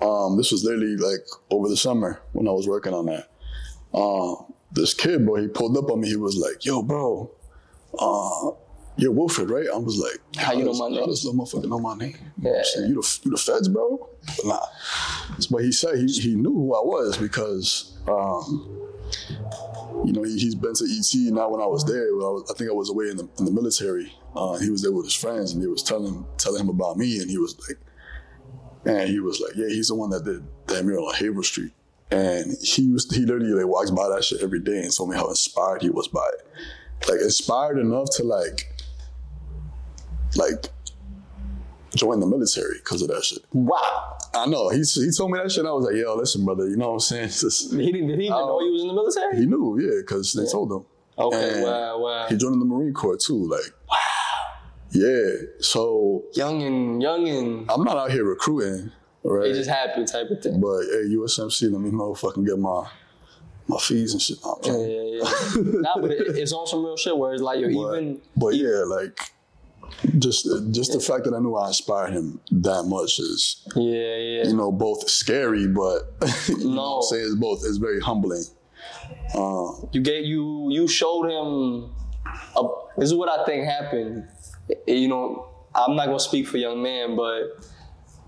Um, 0.00 0.36
this 0.36 0.52
was 0.52 0.64
literally 0.64 0.96
like 0.96 1.24
over 1.50 1.68
the 1.68 1.76
summer 1.76 2.20
when 2.32 2.46
I 2.46 2.50
was 2.52 2.68
working 2.68 2.92
on 2.92 3.06
that. 3.06 3.30
Uh, 3.92 4.34
this 4.70 4.92
kid, 4.92 5.24
bro, 5.24 5.36
he 5.36 5.48
pulled 5.48 5.76
up 5.78 5.90
on 5.90 6.00
me. 6.00 6.08
He 6.08 6.16
was 6.16 6.36
like, 6.36 6.64
"Yo, 6.64 6.82
bro, 6.82 7.30
uh, 7.98 8.50
you're 8.96 9.12
Wilfred, 9.12 9.50
right? 9.50 9.66
I 9.72 9.76
was 9.78 9.98
like, 9.98 10.20
How 10.36 10.52
you 10.52 10.64
know 10.64 10.74
my 10.74 10.88
name? 10.88 11.08
This 11.08 11.24
little 11.24 11.40
motherfucker 11.44 11.68
know 11.68 11.78
my 11.80 11.96
name? 11.96 12.16
Yeah. 12.40 12.62
You 12.76 13.00
the 13.00 13.18
you 13.24 13.30
the 13.30 13.36
feds, 13.38 13.68
bro? 13.68 14.08
But 14.36 14.46
nah. 14.46 14.60
But 15.50 15.64
he 15.64 15.72
said 15.72 15.96
he, 15.96 16.06
he 16.06 16.34
knew 16.36 16.52
who 16.52 16.74
I 16.74 16.80
was 16.80 17.16
because 17.16 17.96
um, 18.06 18.68
you 20.04 20.12
know, 20.12 20.22
he, 20.22 20.38
he's 20.38 20.54
been 20.54 20.74
to 20.74 20.84
ET 20.84 21.32
now 21.32 21.48
when 21.48 21.60
I 21.60 21.66
was 21.66 21.84
there. 21.84 22.04
I, 22.04 22.30
was, 22.30 22.50
I 22.50 22.54
think 22.58 22.70
I 22.70 22.74
was 22.74 22.90
away 22.90 23.10
in 23.10 23.16
the, 23.16 23.28
in 23.38 23.44
the 23.44 23.50
military. 23.50 24.12
Uh, 24.34 24.58
he 24.58 24.70
was 24.70 24.82
there 24.82 24.92
with 24.92 25.06
his 25.06 25.14
friends 25.14 25.52
and 25.52 25.62
they 25.62 25.66
was 25.66 25.82
telling 25.82 26.26
telling 26.36 26.60
him 26.60 26.68
about 26.68 26.96
me 26.96 27.20
and 27.20 27.30
he 27.30 27.38
was 27.38 27.56
like, 27.68 27.78
and 28.84 29.08
he 29.08 29.20
was 29.20 29.40
like, 29.40 29.52
yeah, 29.56 29.68
he's 29.68 29.88
the 29.88 29.94
one 29.94 30.10
that 30.10 30.24
did 30.24 30.44
that 30.66 30.84
mural 30.84 31.08
on 31.08 31.14
Haver 31.14 31.42
Street. 31.42 31.72
And 32.10 32.56
he 32.62 32.82
used 32.82 33.14
he 33.14 33.24
literally 33.24 33.52
like 33.52 33.66
walks 33.66 33.90
by 33.90 34.08
that 34.08 34.24
shit 34.24 34.42
every 34.42 34.60
day 34.60 34.82
and 34.82 34.94
told 34.94 35.10
me 35.10 35.16
how 35.16 35.28
inspired 35.28 35.82
he 35.82 35.90
was 35.90 36.08
by 36.08 36.28
it. 36.38 37.08
Like 37.08 37.20
inspired 37.20 37.78
enough 37.78 38.10
to 38.16 38.24
like 38.24 38.68
like 40.36 40.66
join 41.94 42.20
the 42.20 42.26
military 42.26 42.78
because 42.78 43.02
of 43.02 43.08
that 43.08 43.24
shit. 43.24 43.44
Wow. 43.52 44.18
I 44.34 44.46
know. 44.46 44.68
He, 44.70 44.78
he 44.78 45.10
told 45.16 45.30
me 45.30 45.38
that 45.38 45.50
shit. 45.52 45.64
I 45.66 45.70
was 45.72 45.84
like, 45.86 45.94
yo, 45.96 46.14
listen, 46.16 46.44
brother, 46.44 46.68
you 46.68 46.76
know 46.76 46.88
what 46.88 46.94
I'm 46.94 47.00
saying? 47.00 47.28
Just- 47.40 47.72
He 47.72 47.92
didn't, 47.92 48.08
did 48.08 48.18
he 48.18 48.26
even 48.26 48.36
Oh. 48.36 48.46
know 48.46 48.60
he 48.64 48.70
was 48.70 48.82
in 48.82 48.88
the 48.88 48.94
military? 48.94 49.36
he 49.36 49.46
knew, 49.46 49.78
yeah, 49.80 50.00
because 50.00 50.32
they 50.32 50.46
told 50.46 50.72
him. 50.72 50.84
Okay, 51.16 51.54
And 51.54 51.62
wow, 51.62 51.98
wow. 52.00 52.26
He 52.28 52.36
joined 52.36 52.60
the 52.60 52.64
Marine 52.66 52.92
Corps 52.92 53.16
too. 53.16 53.46
Like, 53.48 53.72
wow. 53.88 53.96
Yeah. 54.90 55.28
So 55.60 56.24
Young 56.34 56.62
and 56.62 57.00
young 57.02 57.28
and 57.28 57.70
I'm 57.70 57.84
not 57.84 57.96
out 57.96 58.10
here 58.10 58.24
recruiting, 58.24 58.90
right? 59.22 59.48
it 59.50 59.54
just 59.54 59.70
happened 59.70 60.08
type 60.08 60.28
of 60.30 60.42
thing. 60.42 60.60
but 60.60 60.80
hey, 60.82 61.14
USMC, 61.14 61.70
let 61.72 61.80
me 61.80 61.90
motherfucking 61.90 62.46
get 62.46 62.58
my 62.58 62.88
my 63.66 63.78
fees 63.78 64.12
and 64.12 64.20
shit. 64.20 64.38
Yeah, 64.64 64.76
yeah, 64.76 65.02
yeah. 65.02 65.62
nah, 65.80 66.00
but 66.00 66.10
it, 66.12 66.36
it's 66.36 66.52
on 66.52 66.66
some 66.66 66.84
real 66.84 66.96
shit 66.96 67.16
where 67.16 67.32
it's 67.32 67.42
like 67.42 67.60
you're 67.60 67.70
But, 67.72 67.96
even 67.98 68.20
but 68.36 68.54
yeah, 68.54 68.82
like 68.86 69.18
just 70.18 70.46
just 70.70 70.92
the 70.92 71.00
fact 71.00 71.24
that 71.24 71.34
I 71.34 71.38
knew 71.40 71.54
I 71.56 71.68
inspired 71.68 72.12
him 72.12 72.40
that 72.50 72.84
much 72.84 73.18
is 73.18 73.62
Yeah, 73.76 74.16
yeah. 74.16 74.44
you 74.48 74.56
know 74.56 74.70
both 74.72 75.08
scary, 75.08 75.66
but 75.68 76.02
you 76.48 76.58
know 76.64 76.74
No. 76.74 76.96
I'm 76.96 77.02
saying 77.02 77.24
it's 77.26 77.34
both 77.36 77.58
it's 77.64 77.76
very 77.78 78.00
humbling. 78.00 78.44
Uh, 79.34 79.72
You 79.92 80.00
gave 80.02 80.24
you 80.26 80.68
you 80.70 80.86
showed 80.88 81.24
him. 81.30 81.90
A, 82.56 82.62
this 82.98 83.06
is 83.10 83.14
what 83.14 83.28
I 83.28 83.44
think 83.44 83.64
happened. 83.64 84.28
You 84.86 85.08
know, 85.08 85.48
I'm 85.74 85.94
not 85.96 86.06
gonna 86.06 86.20
speak 86.20 86.46
for 86.48 86.56
young 86.56 86.82
man, 86.82 87.16
but 87.16 87.64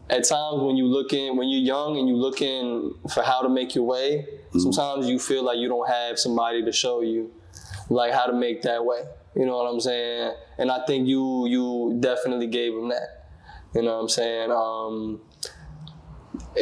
at 0.09 0.23
times 0.25 0.63
when 0.63 0.77
you 0.77 0.87
looking 0.87 1.37
when 1.37 1.49
you're 1.49 1.63
young 1.63 1.99
and 1.99 2.09
you 2.09 2.17
looking 2.17 2.95
for 3.13 3.23
how 3.23 3.43
to 3.43 3.49
make 3.49 3.75
your 3.75 3.85
way, 3.85 4.27
sometimes 4.59 5.09
you 5.09 5.19
feel 5.19 5.43
like 5.45 5.59
you 5.59 5.69
don't 5.69 5.89
have 5.89 6.19
somebody 6.19 6.65
to 6.65 6.73
show 6.73 7.01
you 7.03 7.33
like 7.89 8.13
how 8.13 8.27
to 8.27 8.33
make 8.33 8.63
that 8.63 8.85
way. 8.85 9.01
You 9.37 9.45
know 9.45 9.57
what 9.59 9.71
I'm 9.71 9.81
saying? 9.81 10.33
And 10.59 10.71
I 10.71 10.85
think 10.87 11.07
you 11.07 11.47
you 11.47 11.97
definitely 12.01 12.47
gave 12.47 12.73
him 12.73 12.89
that. 12.89 13.29
You 13.75 13.83
know 13.83 13.97
what 13.97 14.03
I'm 14.03 14.09
saying? 14.09 14.51
Um, 14.51 15.21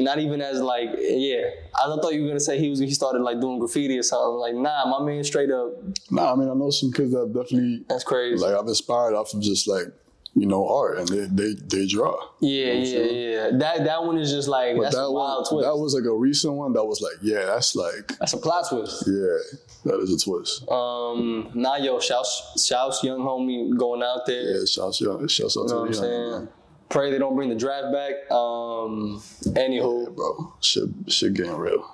not 0.00 0.18
even 0.18 0.40
as 0.40 0.60
like 0.60 0.90
yeah. 0.98 1.50
I 1.76 1.86
thought 1.86 2.14
you 2.14 2.22
were 2.22 2.28
gonna 2.28 2.40
say 2.40 2.58
he 2.58 2.68
was 2.68 2.80
he 2.80 2.90
started 2.92 3.22
like 3.22 3.40
doing 3.40 3.58
graffiti 3.58 3.98
or 3.98 4.02
something. 4.02 4.38
Like 4.38 4.54
nah, 4.54 4.86
my 4.86 5.04
man 5.04 5.22
straight 5.22 5.50
up. 5.50 5.72
nah, 6.10 6.32
I 6.32 6.36
mean 6.36 6.48
I 6.48 6.54
know 6.54 6.70
some 6.70 6.92
kids 6.92 7.12
that 7.12 7.26
definitely 7.32 7.84
That's 7.88 8.04
crazy. 8.04 8.42
like 8.42 8.54
I've 8.54 8.66
inspired 8.66 9.14
off 9.14 9.32
of 9.34 9.40
just 9.40 9.68
like 9.68 9.86
you 10.34 10.46
know 10.46 10.66
art 10.68 10.98
and 10.98 11.08
they 11.08 11.26
they, 11.26 11.54
they 11.54 11.86
draw. 11.86 12.16
yeah, 12.40 12.72
yeah, 12.72 12.98
yeah. 13.04 13.50
That 13.52 13.84
that 13.84 14.04
one 14.04 14.18
is 14.18 14.30
just 14.32 14.48
like 14.48 14.76
But 14.76 14.82
that's 14.84 14.96
that 14.96 15.02
a 15.02 15.12
wild 15.12 15.46
one, 15.50 15.62
twist. 15.62 15.68
that 15.68 15.76
was 15.76 15.94
like 15.94 16.04
a 16.04 16.14
recent 16.14 16.54
one 16.54 16.72
that 16.72 16.84
was 16.84 17.00
like 17.00 17.14
yeah 17.22 17.44
that's 17.46 17.76
like 17.76 18.08
that's 18.18 18.32
a 18.32 18.38
plot 18.38 18.64
twist. 18.68 19.04
yeah 19.06 19.38
that 19.84 20.00
is 20.00 20.12
a 20.12 20.18
twist. 20.24 20.68
Um, 20.70 21.50
nah, 21.54 21.76
yo, 21.76 22.00
shouts, 22.00 22.64
shouts, 22.66 23.04
young 23.04 23.20
homie 23.20 23.76
going 23.76 24.02
out 24.02 24.24
there. 24.26 24.58
Yeah, 24.58 24.64
shouts 24.64 25.02
out, 25.06 25.30
shouts 25.30 25.56
out 25.58 25.64
You 25.64 25.68
know 25.68 25.80
what 25.80 25.86
I'm 25.88 25.92
to 25.92 25.98
the 26.00 26.04
saying? 26.06 26.30
man. 26.30 26.48
Pray 26.88 27.10
they 27.10 27.18
don't 27.18 27.34
bring 27.36 27.48
the 27.50 27.54
draft 27.54 27.92
back. 27.92 28.30
Um, 28.30 29.20
anywho, 29.44 30.04
Yeah, 30.04 30.10
bro, 30.10 30.54
shit, 30.60 30.88
shit 31.08 31.34
getting 31.34 31.52
real. 31.56 31.84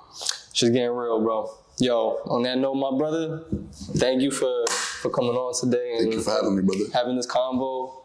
She's 0.53 0.69
getting 0.69 0.91
real, 0.91 1.21
bro. 1.21 1.49
Yo, 1.81 2.19
on 2.27 2.43
that 2.43 2.59
note, 2.59 2.75
my 2.75 2.95
brother, 2.95 3.43
thank 3.97 4.21
you 4.21 4.29
for 4.29 4.67
for 5.01 5.09
coming 5.09 5.31
on 5.31 5.51
today 5.59 5.93
and 5.93 6.01
Thank 6.01 6.13
you 6.13 6.21
for 6.21 6.29
having 6.29 6.55
me, 6.55 6.61
brother. 6.61 6.83
having 6.93 7.15
this 7.15 7.25
convo. 7.25 8.03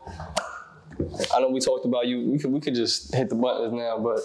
I 1.34 1.40
know 1.40 1.50
we 1.50 1.60
talked 1.60 1.84
about 1.84 2.06
you. 2.06 2.22
We 2.30 2.38
could 2.38 2.52
we 2.52 2.60
could 2.60 2.74
just 2.74 3.14
hit 3.14 3.28
the 3.28 3.34
buttons 3.34 3.74
now, 3.74 3.98
but 3.98 4.20